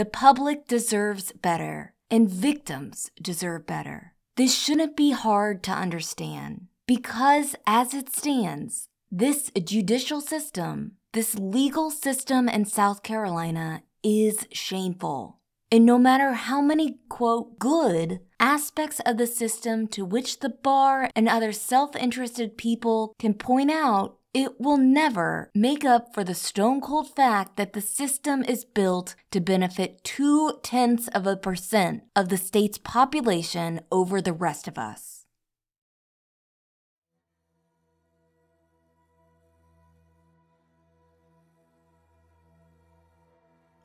The 0.00 0.06
public 0.06 0.66
deserves 0.66 1.30
better, 1.30 1.92
and 2.10 2.26
victims 2.26 3.10
deserve 3.20 3.66
better. 3.66 4.14
This 4.34 4.58
shouldn't 4.58 4.96
be 4.96 5.10
hard 5.10 5.62
to 5.64 5.72
understand 5.72 6.68
because, 6.86 7.54
as 7.66 7.92
it 7.92 8.08
stands, 8.08 8.88
this 9.10 9.50
judicial 9.62 10.22
system, 10.22 10.92
this 11.12 11.34
legal 11.34 11.90
system 11.90 12.48
in 12.48 12.64
South 12.64 13.02
Carolina 13.02 13.82
is 14.02 14.46
shameful. 14.50 15.38
And 15.70 15.84
no 15.84 15.98
matter 15.98 16.32
how 16.32 16.62
many, 16.62 17.00
quote, 17.10 17.58
good 17.58 18.20
aspects 18.40 19.00
of 19.04 19.18
the 19.18 19.26
system 19.26 19.86
to 19.88 20.06
which 20.06 20.40
the 20.40 20.48
bar 20.48 21.10
and 21.14 21.28
other 21.28 21.52
self 21.52 21.94
interested 21.94 22.56
people 22.56 23.14
can 23.18 23.34
point 23.34 23.70
out, 23.70 24.16
it 24.32 24.60
will 24.60 24.76
never 24.76 25.50
make 25.54 25.84
up 25.84 26.14
for 26.14 26.22
the 26.22 26.34
stone 26.34 26.80
cold 26.80 27.08
fact 27.14 27.56
that 27.56 27.72
the 27.72 27.80
system 27.80 28.44
is 28.44 28.64
built 28.64 29.16
to 29.30 29.40
benefit 29.40 30.04
two 30.04 30.58
tenths 30.62 31.08
of 31.08 31.26
a 31.26 31.36
percent 31.36 32.04
of 32.14 32.28
the 32.28 32.36
state's 32.36 32.78
population 32.78 33.80
over 33.90 34.20
the 34.20 34.32
rest 34.32 34.68
of 34.68 34.78
us. 34.78 35.19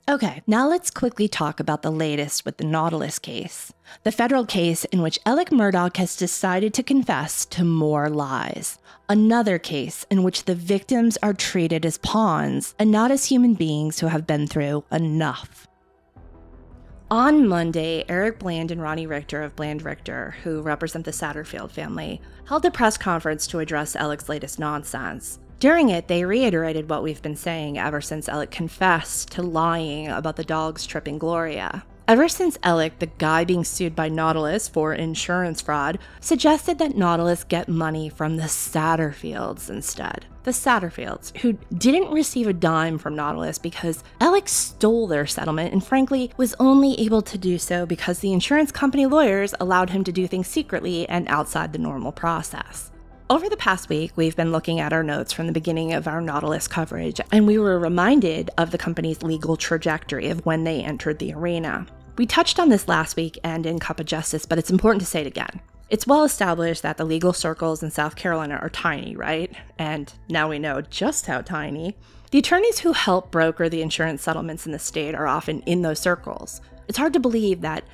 Okay, 0.08 0.44
now 0.46 0.70
let's 0.70 0.92
quickly 0.92 1.28
talk 1.28 1.60
about 1.60 1.82
the 1.82 1.92
latest 1.92 2.46
with 2.46 2.58
the 2.58 2.64
Nautilus 2.64 3.18
case. 3.18 3.74
The 4.04 4.12
federal 4.12 4.46
case 4.46 4.86
in 4.86 5.02
which 5.02 5.18
Alec 5.26 5.50
Murdaugh 5.50 5.98
has 5.98 6.16
decided 6.16 6.76
to 6.76 6.84
confess 6.84 7.44
to 7.48 7.64
more 7.64 8.08
lies. 8.08 8.78
Another 9.10 9.58
case 9.58 10.06
in 10.12 10.22
which 10.22 10.44
the 10.44 10.54
victims 10.54 11.18
are 11.24 11.34
treated 11.34 11.88
as 11.88 11.98
pawns 11.98 12.76
and 12.78 12.92
not 12.92 13.10
as 13.10 13.26
human 13.26 13.56
beings 13.56 14.00
who 14.00 14.06
have 14.06 14.28
been 14.28 14.46
through 14.46 14.84
enough. 14.92 15.68
On 17.10 17.48
Monday, 17.48 18.06
Eric 18.08 18.38
Bland 18.38 18.70
and 18.70 18.84
Ronnie 18.84 19.08
Richter 19.08 19.42
of 19.42 19.56
Bland 19.56 19.82
Richter, 19.82 20.36
who 20.44 20.62
represent 20.62 21.06
the 21.06 21.12
Satterfield 21.12 21.72
family, 21.72 22.22
held 22.48 22.64
a 22.66 22.70
press 22.70 22.96
conference 22.96 23.48
to 23.48 23.58
address 23.58 23.96
Alec's 23.96 24.30
latest 24.30 24.60
nonsense. 24.60 25.40
During 25.60 25.90
it, 25.90 26.08
they 26.08 26.26
reiterated 26.26 26.90
what 26.90 27.02
we've 27.02 27.22
been 27.22 27.38
saying 27.38 27.78
ever 27.78 28.02
since 28.02 28.28
Alec 28.28 28.52
confessed 28.52 29.32
to 29.32 29.42
lying 29.42 30.08
about 30.10 30.36
the 30.36 30.44
dogs 30.44 30.86
tripping 30.86 31.18
Gloria. 31.18 31.86
Ever 32.08 32.28
since 32.28 32.58
Alec, 32.62 33.00
the 33.00 33.08
guy 33.08 33.46
being 33.46 33.64
sued 33.64 33.96
by 33.96 34.10
Nautilus 34.10 34.68
for 34.68 34.94
insurance 34.94 35.62
fraud, 35.62 35.98
suggested 36.20 36.78
that 36.78 36.96
Nautilus 36.96 37.44
get 37.44 37.68
money 37.68 38.10
from 38.10 38.38
the 38.38 38.44
Satterfields 38.44 39.72
instead. 39.72 40.26
The 40.44 40.52
Satterfields, 40.52 41.36
who 41.38 41.54
didn't 41.76 42.14
receive 42.14 42.48
a 42.48 42.54
dime 42.54 43.00
from 43.00 43.16
Nautilus 43.16 43.58
because 43.58 44.04
Alec 44.22 44.48
stole 44.48 45.08
their 45.08 45.26
settlement 45.26 45.74
and 45.74 45.84
frankly 45.84 46.32
was 46.38 46.54
only 46.60 47.00
able 47.00 47.24
to 47.24 47.40
do 47.40 47.58
so 47.58 47.88
because 47.88 48.20
the 48.20 48.34
insurance 48.34 48.72
company 48.72 49.08
lawyers 49.08 49.56
allowed 49.60 49.90
him 49.90 50.04
to 50.04 50.12
do 50.12 50.28
things 50.28 50.48
secretly 50.48 51.10
and 51.10 51.28
outside 51.28 51.74
the 51.74 51.80
normal 51.80 52.12
process. 52.12 52.92
Over 53.28 53.50
the 53.50 53.58
past 53.58 53.90
week, 53.90 54.12
we've 54.16 54.36
been 54.36 54.52
looking 54.52 54.80
at 54.80 54.94
our 54.94 55.02
notes 55.02 55.34
from 55.34 55.48
the 55.48 55.52
beginning 55.52 55.94
of 55.94 56.08
our 56.08 56.22
Nautilus 56.22 56.68
coverage, 56.68 57.20
and 57.32 57.48
we 57.48 57.58
were 57.58 57.80
reminded 57.80 58.52
of 58.60 58.70
the 58.70 58.78
company's 58.78 59.24
legal 59.24 59.58
trajectory 59.58 60.30
of 60.30 60.46
when 60.46 60.64
they 60.64 60.84
entered 60.84 61.18
the 61.18 61.34
arena. 61.34 61.88
We 62.20 62.28
touched 62.28 62.60
on 62.60 62.70
this 62.70 62.88
last 62.88 63.16
week 63.16 63.40
and 63.44 63.66
in 63.66 63.80
Cup 63.80 64.00
of 64.00 64.06
Justice, 64.06 64.46
but 64.46 64.60
it's 64.60 64.70
important 64.70 65.02
to 65.02 65.08
say 65.08 65.22
it 65.22 65.28
again. 65.28 65.60
It's 65.90 66.06
well 66.06 66.24
established 66.24 66.84
that 66.84 66.98
the 66.98 67.04
legal 67.04 67.34
circles 67.34 67.82
in 67.82 67.90
South 67.90 68.16
Carolina 68.16 68.60
are 68.62 68.70
tiny, 68.70 69.16
right? 69.16 69.52
And 69.80 70.14
now 70.30 70.48
we 70.48 70.60
know 70.60 70.82
just 70.82 71.26
how 71.26 71.42
tiny. 71.42 71.98
The 72.30 72.38
attorneys 72.38 72.78
who 72.78 72.94
help 72.94 73.32
broker 73.32 73.70
the 73.70 73.82
insurance 73.82 74.22
settlements 74.22 74.68
in 74.68 74.72
the 74.72 74.78
state 74.78 75.16
are 75.16 75.26
often 75.26 75.62
in 75.62 75.82
those 75.82 76.00
circles. 76.00 76.62
It's 76.88 77.00
hard 77.00 77.14
to 77.14 77.20
believe 77.20 77.62
that 77.62 77.86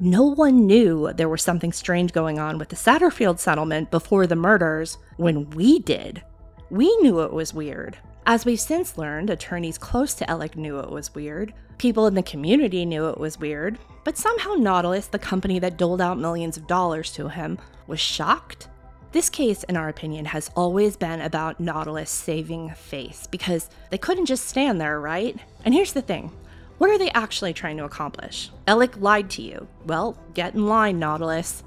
no 0.00 0.22
one 0.22 0.66
knew 0.66 1.12
there 1.12 1.28
was 1.28 1.42
something 1.42 1.72
strange 1.72 2.12
going 2.12 2.38
on 2.38 2.58
with 2.58 2.68
the 2.68 2.76
Satterfield 2.76 3.40
settlement 3.40 3.90
before 3.90 4.26
the 4.26 4.36
murders 4.36 4.96
when 5.16 5.50
we 5.50 5.80
did. 5.80 6.22
We 6.70 6.94
knew 6.98 7.20
it 7.20 7.32
was 7.32 7.52
weird. 7.52 7.98
As 8.24 8.44
we've 8.44 8.60
since 8.60 8.96
learned, 8.96 9.30
attorneys 9.30 9.78
close 9.78 10.14
to 10.14 10.30
Alec 10.30 10.56
knew 10.56 10.78
it 10.78 10.90
was 10.90 11.14
weird. 11.14 11.52
People 11.78 12.06
in 12.06 12.14
the 12.14 12.22
community 12.22 12.84
knew 12.84 13.08
it 13.08 13.18
was 13.18 13.40
weird. 13.40 13.78
But 14.04 14.16
somehow 14.16 14.54
Nautilus, 14.54 15.08
the 15.08 15.18
company 15.18 15.58
that 15.58 15.78
doled 15.78 16.00
out 16.00 16.18
millions 16.18 16.56
of 16.56 16.66
dollars 16.66 17.12
to 17.14 17.28
him, 17.28 17.58
was 17.86 17.98
shocked. 17.98 18.68
This 19.10 19.28
case, 19.30 19.64
in 19.64 19.76
our 19.76 19.88
opinion, 19.88 20.26
has 20.26 20.50
always 20.54 20.96
been 20.96 21.22
about 21.22 21.58
Nautilus 21.58 22.10
saving 22.10 22.70
face 22.70 23.26
because 23.26 23.70
they 23.90 23.98
couldn't 23.98 24.26
just 24.26 24.46
stand 24.46 24.80
there, 24.80 25.00
right? 25.00 25.36
And 25.64 25.74
here's 25.74 25.94
the 25.94 26.02
thing 26.02 26.30
what 26.78 26.90
are 26.90 26.98
they 26.98 27.10
actually 27.10 27.52
trying 27.52 27.76
to 27.76 27.84
accomplish? 27.84 28.50
Alec 28.66 28.96
lied 29.00 29.30
to 29.30 29.42
you. 29.42 29.66
Well, 29.84 30.16
get 30.34 30.54
in 30.54 30.66
line, 30.66 30.98
Nautilus. 30.98 31.62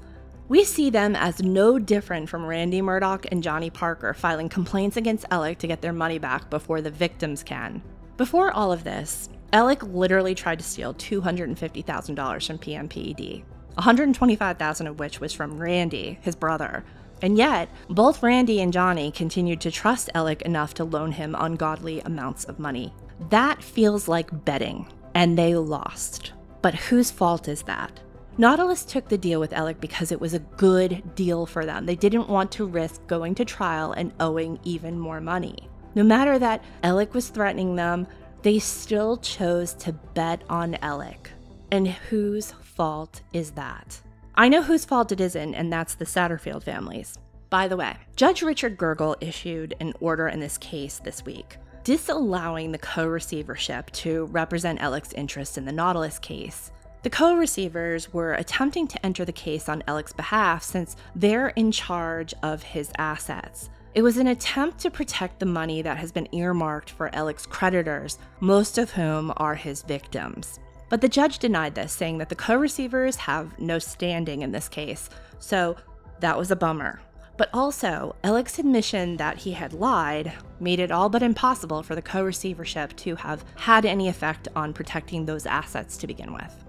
We 0.48 0.64
see 0.64 0.90
them 0.90 1.16
as 1.16 1.42
no 1.42 1.78
different 1.78 2.28
from 2.28 2.44
Randy 2.44 2.82
Murdaugh 2.82 3.26
and 3.30 3.42
Johnny 3.42 3.70
Parker 3.70 4.12
filing 4.12 4.48
complaints 4.48 4.96
against 4.96 5.26
Alec 5.30 5.58
to 5.58 5.66
get 5.66 5.80
their 5.80 5.92
money 5.92 6.18
back 6.18 6.50
before 6.50 6.80
the 6.80 6.90
victims 6.90 7.42
can. 7.42 7.82
Before 8.16 8.50
all 8.50 8.72
of 8.72 8.84
this, 8.84 9.28
Alec 9.52 9.82
literally 9.82 10.34
tried 10.34 10.58
to 10.58 10.64
steal 10.64 10.94
$250,000 10.94 12.46
from 12.46 12.58
PMPED, 12.58 13.44
125,000 13.74 14.86
of 14.86 14.98
which 14.98 15.20
was 15.20 15.32
from 15.32 15.58
Randy, 15.58 16.18
his 16.22 16.36
brother. 16.36 16.84
And 17.20 17.36
yet, 17.36 17.68
both 17.88 18.22
Randy 18.22 18.60
and 18.60 18.72
Johnny 18.72 19.10
continued 19.10 19.60
to 19.62 19.70
trust 19.70 20.10
Alec 20.14 20.42
enough 20.42 20.74
to 20.74 20.84
loan 20.84 21.12
him 21.12 21.36
ungodly 21.38 22.00
amounts 22.00 22.44
of 22.44 22.58
money. 22.58 22.92
That 23.30 23.62
feels 23.62 24.08
like 24.08 24.44
betting, 24.44 24.86
and 25.14 25.38
they 25.38 25.54
lost. 25.54 26.32
But 26.60 26.74
whose 26.74 27.10
fault 27.10 27.48
is 27.48 27.62
that? 27.62 28.00
Nautilus 28.38 28.84
took 28.84 29.08
the 29.08 29.18
deal 29.18 29.40
with 29.40 29.52
Alec 29.52 29.80
because 29.80 30.10
it 30.10 30.20
was 30.20 30.32
a 30.32 30.38
good 30.38 31.14
deal 31.14 31.44
for 31.44 31.66
them. 31.66 31.84
They 31.84 31.96
didn't 31.96 32.30
want 32.30 32.50
to 32.52 32.64
risk 32.64 33.06
going 33.06 33.34
to 33.34 33.44
trial 33.44 33.92
and 33.92 34.12
owing 34.20 34.58
even 34.64 34.98
more 34.98 35.20
money. 35.20 35.68
No 35.94 36.02
matter 36.02 36.38
that 36.38 36.64
Alec 36.82 37.12
was 37.12 37.28
threatening 37.28 37.76
them, 37.76 38.06
they 38.42 38.58
still 38.58 39.18
chose 39.18 39.74
to 39.74 39.92
bet 39.92 40.42
on 40.48 40.76
Alec. 40.76 41.30
And 41.70 41.88
whose 41.88 42.52
fault 42.62 43.20
is 43.32 43.52
that? 43.52 44.00
I 44.34 44.48
know 44.48 44.62
whose 44.62 44.86
fault 44.86 45.12
it 45.12 45.20
isn't, 45.20 45.54
and 45.54 45.70
that's 45.70 45.94
the 45.94 46.06
Satterfield 46.06 46.62
families. 46.62 47.18
By 47.50 47.68
the 47.68 47.76
way, 47.76 47.96
Judge 48.16 48.42
Richard 48.42 48.78
Gergel 48.78 49.16
issued 49.20 49.74
an 49.78 49.92
order 50.00 50.26
in 50.26 50.40
this 50.40 50.56
case 50.56 50.98
this 50.98 51.22
week 51.22 51.58
disallowing 51.84 52.72
the 52.72 52.78
co 52.78 53.06
receivership 53.06 53.90
to 53.92 54.26
represent 54.26 54.80
Alec's 54.80 55.12
interest 55.12 55.58
in 55.58 55.64
the 55.64 55.72
Nautilus 55.72 56.18
case. 56.18 56.70
The 57.02 57.10
co 57.10 57.34
receivers 57.34 58.12
were 58.12 58.34
attempting 58.34 58.86
to 58.88 59.04
enter 59.04 59.24
the 59.24 59.32
case 59.32 59.68
on 59.68 59.82
Alec's 59.88 60.12
behalf 60.12 60.62
since 60.62 60.96
they're 61.16 61.48
in 61.48 61.72
charge 61.72 62.32
of 62.42 62.62
his 62.62 62.92
assets. 62.98 63.70
It 63.94 64.02
was 64.02 64.16
an 64.16 64.28
attempt 64.28 64.78
to 64.80 64.90
protect 64.90 65.38
the 65.38 65.46
money 65.46 65.82
that 65.82 65.98
has 65.98 66.12
been 66.12 66.28
earmarked 66.32 66.90
for 66.90 67.14
Alec's 67.14 67.44
creditors, 67.44 68.18
most 68.40 68.78
of 68.78 68.92
whom 68.92 69.32
are 69.36 69.54
his 69.54 69.82
victims. 69.82 70.60
But 70.88 71.00
the 71.00 71.08
judge 71.08 71.38
denied 71.38 71.74
this, 71.74 71.92
saying 71.92 72.18
that 72.18 72.28
the 72.28 72.34
co 72.34 72.54
receivers 72.54 73.16
have 73.16 73.58
no 73.58 73.78
standing 73.78 74.42
in 74.42 74.52
this 74.52 74.68
case, 74.68 75.10
so 75.40 75.76
that 76.20 76.38
was 76.38 76.50
a 76.50 76.56
bummer. 76.56 77.00
But 77.42 77.50
also, 77.52 78.14
Alec's 78.22 78.60
admission 78.60 79.16
that 79.16 79.38
he 79.38 79.50
had 79.50 79.72
lied 79.72 80.32
made 80.60 80.78
it 80.78 80.92
all 80.92 81.08
but 81.08 81.24
impossible 81.24 81.82
for 81.82 81.96
the 81.96 82.00
co 82.00 82.22
receivership 82.22 82.94
to 82.98 83.16
have 83.16 83.44
had 83.56 83.84
any 83.84 84.06
effect 84.08 84.46
on 84.54 84.72
protecting 84.72 85.26
those 85.26 85.44
assets 85.44 85.96
to 85.96 86.06
begin 86.06 86.32
with. 86.32 86.64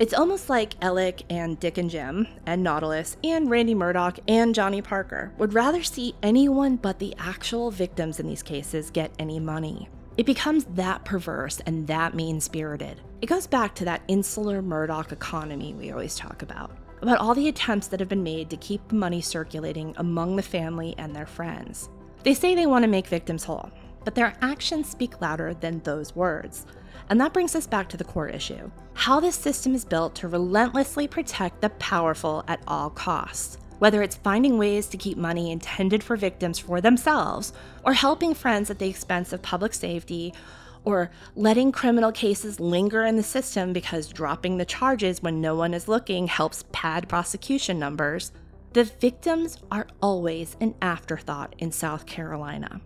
It's 0.00 0.12
almost 0.12 0.50
like 0.50 0.74
Alec 0.82 1.22
and 1.30 1.60
Dick 1.60 1.78
and 1.78 1.88
Jim, 1.88 2.26
and 2.44 2.64
Nautilus, 2.64 3.16
and 3.22 3.48
Randy 3.48 3.76
Murdaugh, 3.76 4.18
and 4.26 4.52
Johnny 4.52 4.82
Parker 4.82 5.30
would 5.38 5.54
rather 5.54 5.84
see 5.84 6.16
anyone 6.24 6.74
but 6.74 6.98
the 6.98 7.14
actual 7.20 7.70
victims 7.70 8.18
in 8.18 8.26
these 8.26 8.42
cases 8.42 8.90
get 8.90 9.12
any 9.20 9.38
money. 9.38 9.88
It 10.16 10.26
becomes 10.26 10.64
that 10.74 11.04
perverse 11.04 11.60
and 11.66 11.86
that 11.86 12.16
mean 12.16 12.40
spirited. 12.40 13.00
It 13.22 13.26
goes 13.26 13.46
back 13.46 13.76
to 13.76 13.84
that 13.84 14.02
insular 14.08 14.60
Murdaugh 14.60 15.12
economy 15.12 15.72
we 15.74 15.92
always 15.92 16.16
talk 16.16 16.42
about 16.42 16.72
about 17.02 17.18
all 17.18 17.34
the 17.34 17.48
attempts 17.48 17.88
that 17.88 18.00
have 18.00 18.08
been 18.08 18.22
made 18.22 18.50
to 18.50 18.56
keep 18.56 18.86
the 18.88 18.94
money 18.94 19.20
circulating 19.20 19.94
among 19.98 20.36
the 20.36 20.42
family 20.42 20.94
and 20.98 21.14
their 21.14 21.26
friends. 21.26 21.88
They 22.22 22.34
say 22.34 22.54
they 22.54 22.66
want 22.66 22.82
to 22.82 22.88
make 22.88 23.06
victims 23.06 23.44
whole, 23.44 23.70
but 24.04 24.14
their 24.14 24.34
actions 24.40 24.88
speak 24.88 25.20
louder 25.20 25.54
than 25.54 25.80
those 25.80 26.16
words. 26.16 26.66
And 27.08 27.20
that 27.20 27.32
brings 27.32 27.54
us 27.54 27.66
back 27.66 27.88
to 27.90 27.96
the 27.96 28.04
core 28.04 28.28
issue 28.28 28.70
how 28.94 29.20
this 29.20 29.36
system 29.36 29.74
is 29.74 29.84
built 29.84 30.14
to 30.14 30.26
relentlessly 30.26 31.06
protect 31.06 31.60
the 31.60 31.68
powerful 31.68 32.42
at 32.48 32.60
all 32.66 32.88
costs. 32.88 33.58
Whether 33.78 34.02
it's 34.02 34.16
finding 34.16 34.56
ways 34.56 34.86
to 34.86 34.96
keep 34.96 35.18
money 35.18 35.52
intended 35.52 36.02
for 36.02 36.16
victims 36.16 36.58
for 36.58 36.80
themselves, 36.80 37.52
or 37.84 37.92
helping 37.92 38.32
friends 38.32 38.70
at 38.70 38.78
the 38.78 38.88
expense 38.88 39.34
of 39.34 39.42
public 39.42 39.74
safety, 39.74 40.32
or 40.86 41.10
letting 41.34 41.72
criminal 41.72 42.12
cases 42.12 42.60
linger 42.60 43.04
in 43.04 43.16
the 43.16 43.22
system 43.22 43.74
because 43.74 44.08
dropping 44.08 44.56
the 44.56 44.64
charges 44.64 45.22
when 45.22 45.40
no 45.40 45.54
one 45.54 45.74
is 45.74 45.88
looking 45.88 46.28
helps 46.28 46.64
pad 46.72 47.08
prosecution 47.08 47.78
numbers, 47.78 48.32
the 48.72 48.84
victims 48.84 49.58
are 49.70 49.88
always 50.00 50.56
an 50.60 50.74
afterthought 50.80 51.54
in 51.58 51.72
South 51.72 52.06
Carolina. 52.06 52.80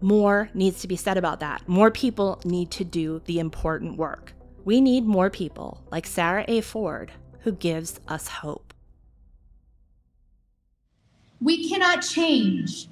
More 0.00 0.48
needs 0.54 0.80
to 0.80 0.88
be 0.88 0.96
said 0.96 1.18
about 1.18 1.40
that. 1.40 1.68
More 1.68 1.90
people 1.90 2.40
need 2.44 2.70
to 2.72 2.84
do 2.84 3.20
the 3.26 3.38
important 3.38 3.98
work. 3.98 4.32
We 4.64 4.80
need 4.80 5.04
more 5.04 5.30
people 5.30 5.84
like 5.90 6.06
Sarah 6.06 6.44
A. 6.48 6.62
Ford 6.62 7.12
who 7.40 7.52
gives 7.52 8.00
us 8.08 8.28
hope. 8.28 8.72
We 11.40 11.68
cannot 11.68 12.00
change 12.00 12.88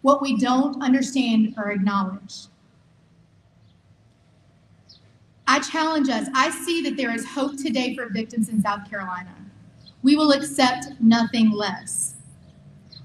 what 0.00 0.22
we 0.22 0.38
don't 0.38 0.82
understand 0.82 1.54
or 1.58 1.70
acknowledge. 1.70 2.46
I 5.48 5.60
challenge 5.60 6.08
us. 6.08 6.28
I 6.34 6.50
see 6.50 6.82
that 6.82 6.96
there 6.96 7.14
is 7.14 7.24
hope 7.24 7.56
today 7.56 7.94
for 7.94 8.08
victims 8.08 8.48
in 8.48 8.60
South 8.60 8.88
Carolina. 8.88 9.34
We 10.02 10.16
will 10.16 10.32
accept 10.32 10.88
nothing 11.00 11.50
less. 11.50 12.14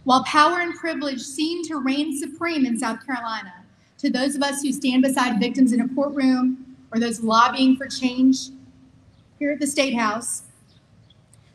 While 0.03 0.23
power 0.23 0.59
and 0.59 0.73
privilege 0.73 1.21
seem 1.21 1.63
to 1.65 1.77
reign 1.77 2.17
supreme 2.17 2.65
in 2.65 2.77
South 2.77 3.05
Carolina, 3.05 3.53
to 3.99 4.09
those 4.09 4.35
of 4.35 4.41
us 4.41 4.63
who 4.63 4.71
stand 4.71 5.03
beside 5.03 5.39
victims 5.39 5.73
in 5.73 5.81
a 5.81 5.87
courtroom 5.89 6.75
or 6.91 6.99
those 6.99 7.21
lobbying 7.21 7.75
for 7.77 7.87
change 7.87 8.49
here 9.37 9.51
at 9.51 9.59
the 9.59 9.67
State 9.67 9.93
House, 9.93 10.43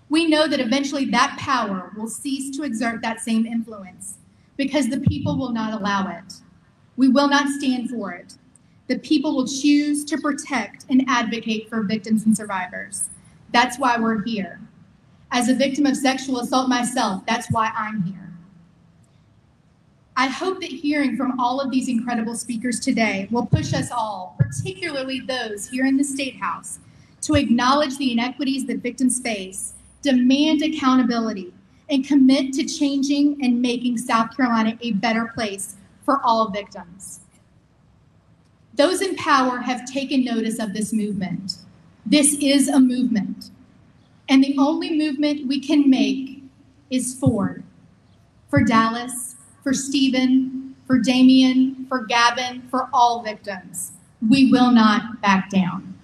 we 0.09 0.28
know 0.28 0.47
that 0.47 0.61
eventually 0.61 1.05
that 1.07 1.37
power 1.37 1.91
will 1.97 2.09
cease 2.09 2.57
to 2.57 2.62
exert 2.62 3.03
that 3.03 3.20
same 3.20 3.45
influence 3.45 4.18
because 4.57 4.89
the 4.89 5.01
people 5.01 5.37
will 5.37 5.51
not 5.51 5.78
allow 5.78 6.09
it. 6.09 6.34
We 6.97 7.09
will 7.09 7.28
not 7.28 7.49
stand 7.49 7.91
for 7.91 8.12
it 8.12 8.37
that 8.89 9.03
people 9.03 9.34
will 9.34 9.47
choose 9.47 10.05
to 10.05 10.18
protect 10.18 10.87
and 10.89 11.05
advocate 11.09 11.68
for 11.68 11.82
victims 11.82 12.24
and 12.24 12.37
survivors. 12.37 13.09
That's 13.53 13.78
why 13.78 13.99
we're 13.99 14.22
here. 14.22 14.61
As 15.32 15.49
a 15.49 15.55
victim 15.55 15.87
of 15.87 15.97
sexual 15.97 16.41
assault 16.41 16.68
myself, 16.68 17.24
that's 17.26 17.51
why 17.51 17.72
I'm 17.76 18.03
here. 18.03 18.26
I 20.18 20.28
hope 20.28 20.61
that 20.61 20.70
hearing 20.70 21.16
from 21.16 21.39
all 21.39 21.61
of 21.61 21.70
these 21.70 21.89
incredible 21.89 22.37
speakers 22.37 22.80
today 22.80 23.28
will 23.30 23.45
push 23.45 23.74
us 23.74 23.91
all, 23.91 24.34
particularly 24.39 25.20
those 25.20 25.68
here 25.68 25.84
in 25.84 25.99
the 25.99 26.05
State 26.05 26.37
House, 26.37 26.78
to 27.22 27.34
acknowledge 27.34 27.99
the 27.99 28.12
inequities 28.12 28.64
that 28.66 28.78
victims 28.78 29.20
face, 29.20 29.74
demand 30.01 30.62
accountability, 30.62 31.53
and 31.91 32.07
commit 32.07 32.55
to 32.55 32.64
changing 32.64 33.45
and 33.45 33.61
making 33.61 33.99
South 33.99 34.34
Carolina 34.34 34.78
a 34.80 34.93
better 34.93 35.30
place 35.34 35.76
for 36.05 36.20
all 36.24 36.49
victims. 36.49 37.20
Those 38.77 39.01
in 39.01 39.16
power 39.16 39.59
have 39.59 39.91
taken 39.91 40.24
notice 40.24 40.59
of 40.59 40.74
this 40.74 40.93
movement. 40.93 41.57
This 42.05 42.35
is 42.35 42.68
a 42.68 42.79
movement. 42.79 43.51
And 44.29 44.45
the 44.45 44.57
only 44.59 44.97
movement 44.97 45.49
we 45.49 45.61
can 45.61 45.89
make 45.89 46.43
is 46.91 47.14
forward 47.14 47.64
for 48.49 48.62
Dallas, 48.62 49.37
for 49.62 49.72
Stephen, 49.72 50.77
for 50.87 50.99
Damian, 50.99 51.87
for 51.89 52.05
Gavin, 52.05 52.62
for 52.70 52.89
all 52.93 53.22
victims. 53.22 53.93
We 54.27 54.51
will 54.51 54.70
not 54.70 55.20
back 55.20 55.51
down. 55.51 55.95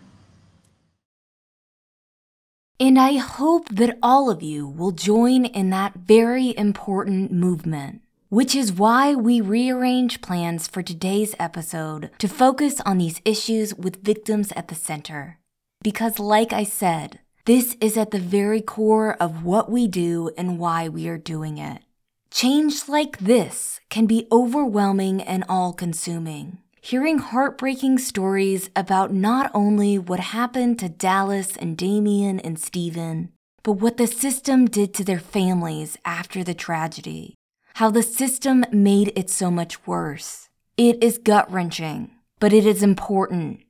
And 2.80 2.98
I 2.98 3.16
hope 3.18 3.68
that 3.68 3.96
all 4.02 4.28
of 4.28 4.42
you 4.42 4.66
will 4.66 4.90
join 4.90 5.44
in 5.44 5.70
that 5.70 5.94
very 5.94 6.56
important 6.58 7.30
movement, 7.30 8.01
which 8.32 8.54
is 8.54 8.72
why 8.72 9.14
we 9.14 9.42
rearrange 9.42 10.22
plans 10.22 10.66
for 10.66 10.82
today's 10.82 11.34
episode 11.38 12.08
to 12.16 12.26
focus 12.26 12.80
on 12.86 12.96
these 12.96 13.20
issues 13.26 13.74
with 13.74 14.02
victims 14.02 14.54
at 14.56 14.68
the 14.68 14.74
center. 14.74 15.38
Because, 15.82 16.18
like 16.18 16.50
I 16.50 16.64
said, 16.64 17.20
this 17.44 17.76
is 17.78 17.98
at 17.98 18.10
the 18.10 18.18
very 18.18 18.62
core 18.62 19.18
of 19.20 19.44
what 19.44 19.70
we 19.70 19.86
do 19.86 20.30
and 20.38 20.58
why 20.58 20.88
we 20.88 21.08
are 21.08 21.18
doing 21.18 21.58
it. 21.58 21.82
Change 22.30 22.88
like 22.88 23.18
this 23.18 23.80
can 23.90 24.06
be 24.06 24.26
overwhelming 24.32 25.20
and 25.20 25.44
all 25.46 25.74
consuming. 25.74 26.56
Hearing 26.80 27.18
heartbreaking 27.18 27.98
stories 27.98 28.70
about 28.74 29.12
not 29.12 29.50
only 29.52 29.98
what 29.98 30.20
happened 30.20 30.78
to 30.78 30.88
Dallas 30.88 31.54
and 31.58 31.76
Damian 31.76 32.40
and 32.40 32.58
Stephen, 32.58 33.28
but 33.62 33.72
what 33.72 33.98
the 33.98 34.06
system 34.06 34.64
did 34.64 34.94
to 34.94 35.04
their 35.04 35.20
families 35.20 35.98
after 36.06 36.42
the 36.42 36.54
tragedy. 36.54 37.34
How 37.74 37.90
the 37.90 38.02
system 38.02 38.64
made 38.70 39.12
it 39.16 39.30
so 39.30 39.50
much 39.50 39.86
worse. 39.86 40.50
It 40.76 41.02
is 41.02 41.16
gut 41.16 41.50
wrenching, 41.50 42.10
but 42.38 42.52
it 42.52 42.66
is 42.66 42.82
important. 42.82 43.60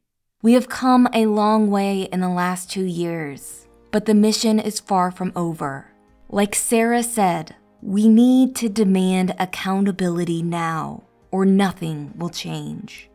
We 0.43 0.55
have 0.55 0.69
come 0.69 1.09
a 1.13 1.27
long 1.27 1.71
way 1.71 2.09
in 2.13 2.21
the 2.21 2.29
last 2.29 2.69
two 2.69 2.85
years, 2.85 3.69
but 3.93 4.07
the 4.07 4.15
mission 4.15 4.59
is 4.59 4.81
far 4.81 5.13
from 5.13 5.33
over. 5.37 5.87
Like 6.29 6.57
Sarah 6.57 7.05
said, 7.05 7.55
we 7.81 8.09
need 8.09 8.57
to 8.57 8.69
demand 8.69 9.37
accountability 9.39 10.43
now, 10.43 11.05
or 11.31 11.45
nothing 11.45 12.13
will 12.17 12.31
change. 12.31 13.09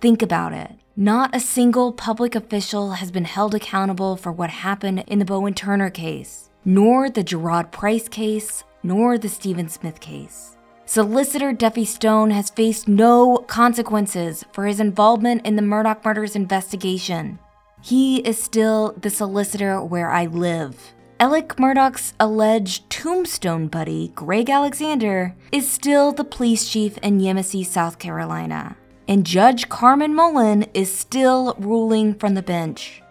Think 0.00 0.22
about 0.22 0.54
it. 0.54 0.70
Not 0.96 1.36
a 1.36 1.40
single 1.40 1.92
public 1.92 2.34
official 2.34 2.92
has 2.92 3.10
been 3.10 3.24
held 3.24 3.54
accountable 3.54 4.16
for 4.16 4.32
what 4.32 4.50
happened 4.50 5.04
in 5.06 5.18
the 5.18 5.26
Bowen 5.26 5.52
Turner 5.52 5.90
case, 5.90 6.48
nor 6.64 7.10
the 7.10 7.24
Jeroid 7.24 7.70
Price 7.70 8.08
case, 8.08 8.64
nor 8.82 9.18
the 9.18 9.28
Stephen 9.28 9.68
Smith 9.68 10.00
case. 10.00 10.56
Solicitor 10.86 11.52
Duffy 11.52 11.84
Stone 11.84 12.30
has 12.30 12.50
faced 12.50 12.88
no 12.88 13.38
consequences 13.46 14.44
for 14.52 14.66
his 14.66 14.80
involvement 14.80 15.46
in 15.46 15.56
the 15.56 15.62
Murdaugh 15.62 16.04
murders 16.04 16.34
investigation. 16.34 17.38
He 17.82 18.18
is 18.18 18.42
still 18.42 18.94
the 19.00 19.10
solicitor 19.10 19.82
where 19.82 20.10
I 20.10 20.26
live, 20.26 20.92
Alec 21.20 21.56
Murdaugh's 21.56 22.14
alleged 22.18 22.88
tombstone 22.88 23.68
buddy, 23.68 24.08
Greg 24.14 24.48
Alexander, 24.48 25.36
is 25.52 25.70
still 25.70 26.12
the 26.12 26.24
police 26.24 26.66
chief 26.66 26.96
in 27.02 27.20
Yemassee, 27.20 27.66
South 27.66 27.98
Carolina. 27.98 28.74
And 29.06 29.26
Judge 29.26 29.68
Carmen 29.68 30.14
Mullen 30.14 30.62
is 30.72 30.90
still 30.90 31.54
ruling 31.58 32.14
from 32.14 32.32
the 32.32 32.42
bench. 32.42 33.02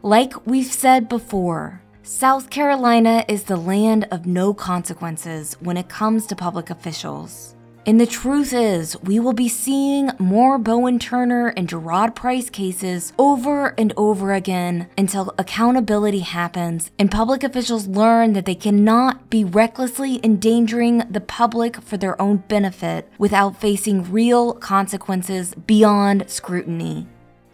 Like 0.00 0.46
we've 0.46 0.72
said 0.72 1.06
before, 1.06 1.82
South 2.10 2.50
Carolina 2.50 3.24
is 3.28 3.44
the 3.44 3.56
land 3.56 4.08
of 4.10 4.26
no 4.26 4.52
consequences 4.52 5.56
when 5.60 5.76
it 5.76 5.88
comes 5.88 6.26
to 6.26 6.34
public 6.34 6.68
officials. 6.68 7.54
And 7.86 8.00
the 8.00 8.04
truth 8.06 8.52
is, 8.52 9.00
we 9.02 9.20
will 9.20 9.32
be 9.32 9.48
seeing 9.48 10.10
more 10.18 10.58
Bowen 10.58 10.98
Turner 10.98 11.54
and 11.56 11.68
Jeroid 11.68 12.16
Price 12.16 12.50
cases 12.50 13.12
over 13.16 13.76
and 13.78 13.92
over 13.96 14.34
again 14.34 14.88
until 14.98 15.32
accountability 15.38 16.18
happens 16.18 16.90
and 16.98 17.12
public 17.12 17.44
officials 17.44 17.86
learn 17.86 18.32
that 18.32 18.44
they 18.44 18.56
cannot 18.56 19.30
be 19.30 19.44
recklessly 19.44 20.18
endangering 20.24 21.04
the 21.08 21.20
public 21.20 21.80
for 21.80 21.96
their 21.96 22.20
own 22.20 22.38
benefit 22.48 23.08
without 23.18 23.60
facing 23.60 24.10
real 24.10 24.54
consequences 24.54 25.54
beyond 25.54 26.28
scrutiny. 26.28 27.06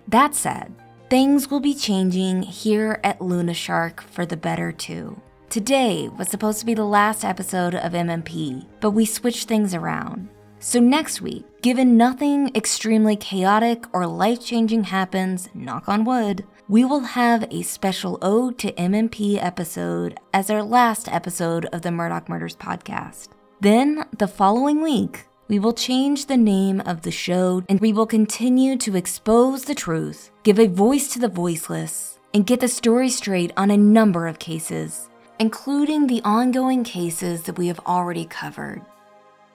That 0.09 0.34
said, 0.34 0.74
things 1.09 1.50
will 1.50 1.61
be 1.61 1.74
changing 1.74 2.42
here 2.42 3.00
at 3.04 3.20
Luna 3.20 3.54
Shark 3.54 4.02
for 4.02 4.26
the 4.26 4.36
better 4.36 4.72
too. 4.72 5.20
Today 5.48 6.09
was 6.09 6.28
supposed 6.28 6.59
to 6.61 6.66
be 6.66 6.74
the 6.74 6.84
last 6.84 7.24
episode 7.24 7.74
of 7.76 7.92
MMP, 7.92 8.66
but 8.80 8.90
we 8.90 9.04
switched 9.04 9.46
things 9.46 9.74
around. 9.74 10.28
So, 10.59 10.80
next 10.80 11.20
week, 11.20 11.44
given 11.62 11.96
nothing 11.96 12.50
extremely 12.57 13.14
chaotic 13.14 13.84
or 13.92 14.07
life 14.07 14.44
changing 14.44 14.84
happens, 14.84 15.48
knock 15.54 15.88
on 15.88 16.04
wood, 16.04 16.44
we 16.68 16.84
will 16.84 17.00
have 17.00 17.46
a 17.52 17.62
special 17.62 18.18
Ode 18.22 18.59
to 18.59 18.72
MMP 18.72 19.40
episode 19.40 20.18
as 20.34 20.50
our 20.50 20.62
last 20.62 21.09
episode 21.09 21.66
of 21.66 21.82
the 21.82 21.90
Murdaugh 21.90 22.28
Murders 22.28 22.57
podcast. 22.57 23.28
Then, 23.61 24.07
the 24.18 24.26
following 24.26 24.82
week, 24.82 25.26
we 25.49 25.59
will 25.59 25.72
change 25.72 26.26
the 26.26 26.36
name 26.36 26.80
of 26.86 27.03
the 27.03 27.11
show 27.11 27.62
and 27.68 27.80
we 27.80 27.92
will 27.92 28.07
continue 28.07 28.76
to 28.78 28.97
expose 28.97 29.64
the 29.64 29.74
truth, 29.74 30.30
give 30.42 30.59
a 30.59 30.66
voice 30.66 31.09
to 31.09 31.18
the 31.18 31.28
voiceless, 31.28 32.18
and 32.34 32.47
get 32.47 32.61
the 32.61 32.68
story 32.68 33.09
straight 33.09 33.53
on 33.57 33.70
a 33.70 33.76
number 33.76 34.26
of 34.26 34.38
cases 34.38 35.09
including 35.38 36.07
the 36.07 36.22
ongoing 36.24 36.84
cases 36.84 37.42
that 37.42 37.59
we 37.59 37.66
have 37.66 37.80
already 37.80 38.24
covered. 38.24 38.82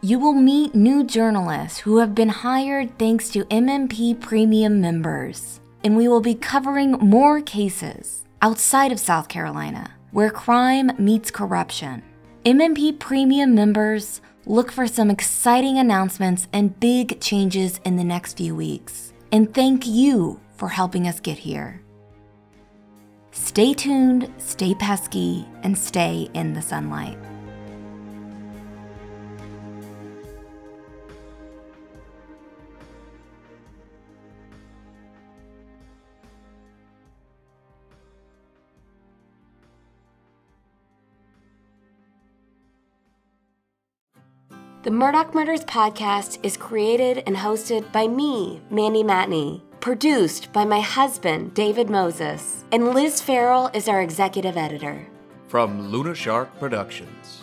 You 0.02 0.20
will 0.20 0.34
meet 0.34 0.76
new 0.76 1.04
journalists 1.04 1.80
who 1.80 1.98
have 1.98 2.16
been 2.16 2.30
hired 2.30 2.98
thanks 2.98 3.30
to 3.30 3.46
MMP 3.46 4.20
Premium 4.20 4.82
members, 4.82 5.60
and 5.84 5.96
we 5.96 6.08
will 6.08 6.22
be 6.22 6.36
covering 6.36 6.92
more 6.94 7.42
cases 7.42 8.26
outside 8.42 8.92
of 8.92 9.00
South 9.00 9.28
Carolina 9.28 9.92
where 10.12 10.30
crime 10.30 10.92
meets 10.98 11.32
corruption. 11.32 12.04
MMP 12.44 13.00
Premium 13.00 13.56
members 13.56 14.20
look 14.46 14.72
for 14.72 14.88
some 14.88 15.10
exciting 15.10 15.78
announcements 15.78 16.48
and 16.52 16.80
big 16.80 17.20
changes 17.20 17.80
in 17.86 17.96
the 17.96 18.04
next 18.04 18.38
few 18.38 18.56
weeks. 18.56 19.14
And 19.32 19.54
thank 19.54 19.88
you 19.88 20.40
for 20.56 20.70
helping 20.70 21.08
us 21.08 21.20
get 21.20 21.38
here. 21.38 21.82
Stay 23.32 23.74
tuned, 23.74 24.32
stay 24.38 24.76
pesky, 24.76 25.48
and 25.64 25.78
stay 25.78 26.30
in 26.34 26.54
the 26.54 26.62
sunlight. 26.62 27.18
The 44.84 44.90
Murdaugh 44.90 45.34
Murders 45.36 45.64
podcast 45.66 46.40
is 46.42 46.58
created 46.58 47.24
and 47.28 47.36
hosted 47.36 47.92
by 47.92 48.08
me, 48.08 48.62
Mandy 48.72 49.04
Matney 49.04 49.62
produced 49.82 50.54
by 50.54 50.64
my 50.64 50.80
husband, 50.80 51.54
David 51.54 51.90
Moses, 51.90 52.64
and 52.72 52.94
Liz 52.94 53.20
Farrell 53.20 53.70
is 53.74 53.88
our 53.88 54.02
executive 54.02 54.56
editor. 54.56 55.08
From 55.48 55.92
Luna 55.92 56.16
Shark 56.16 56.58
Productions. 56.60 57.41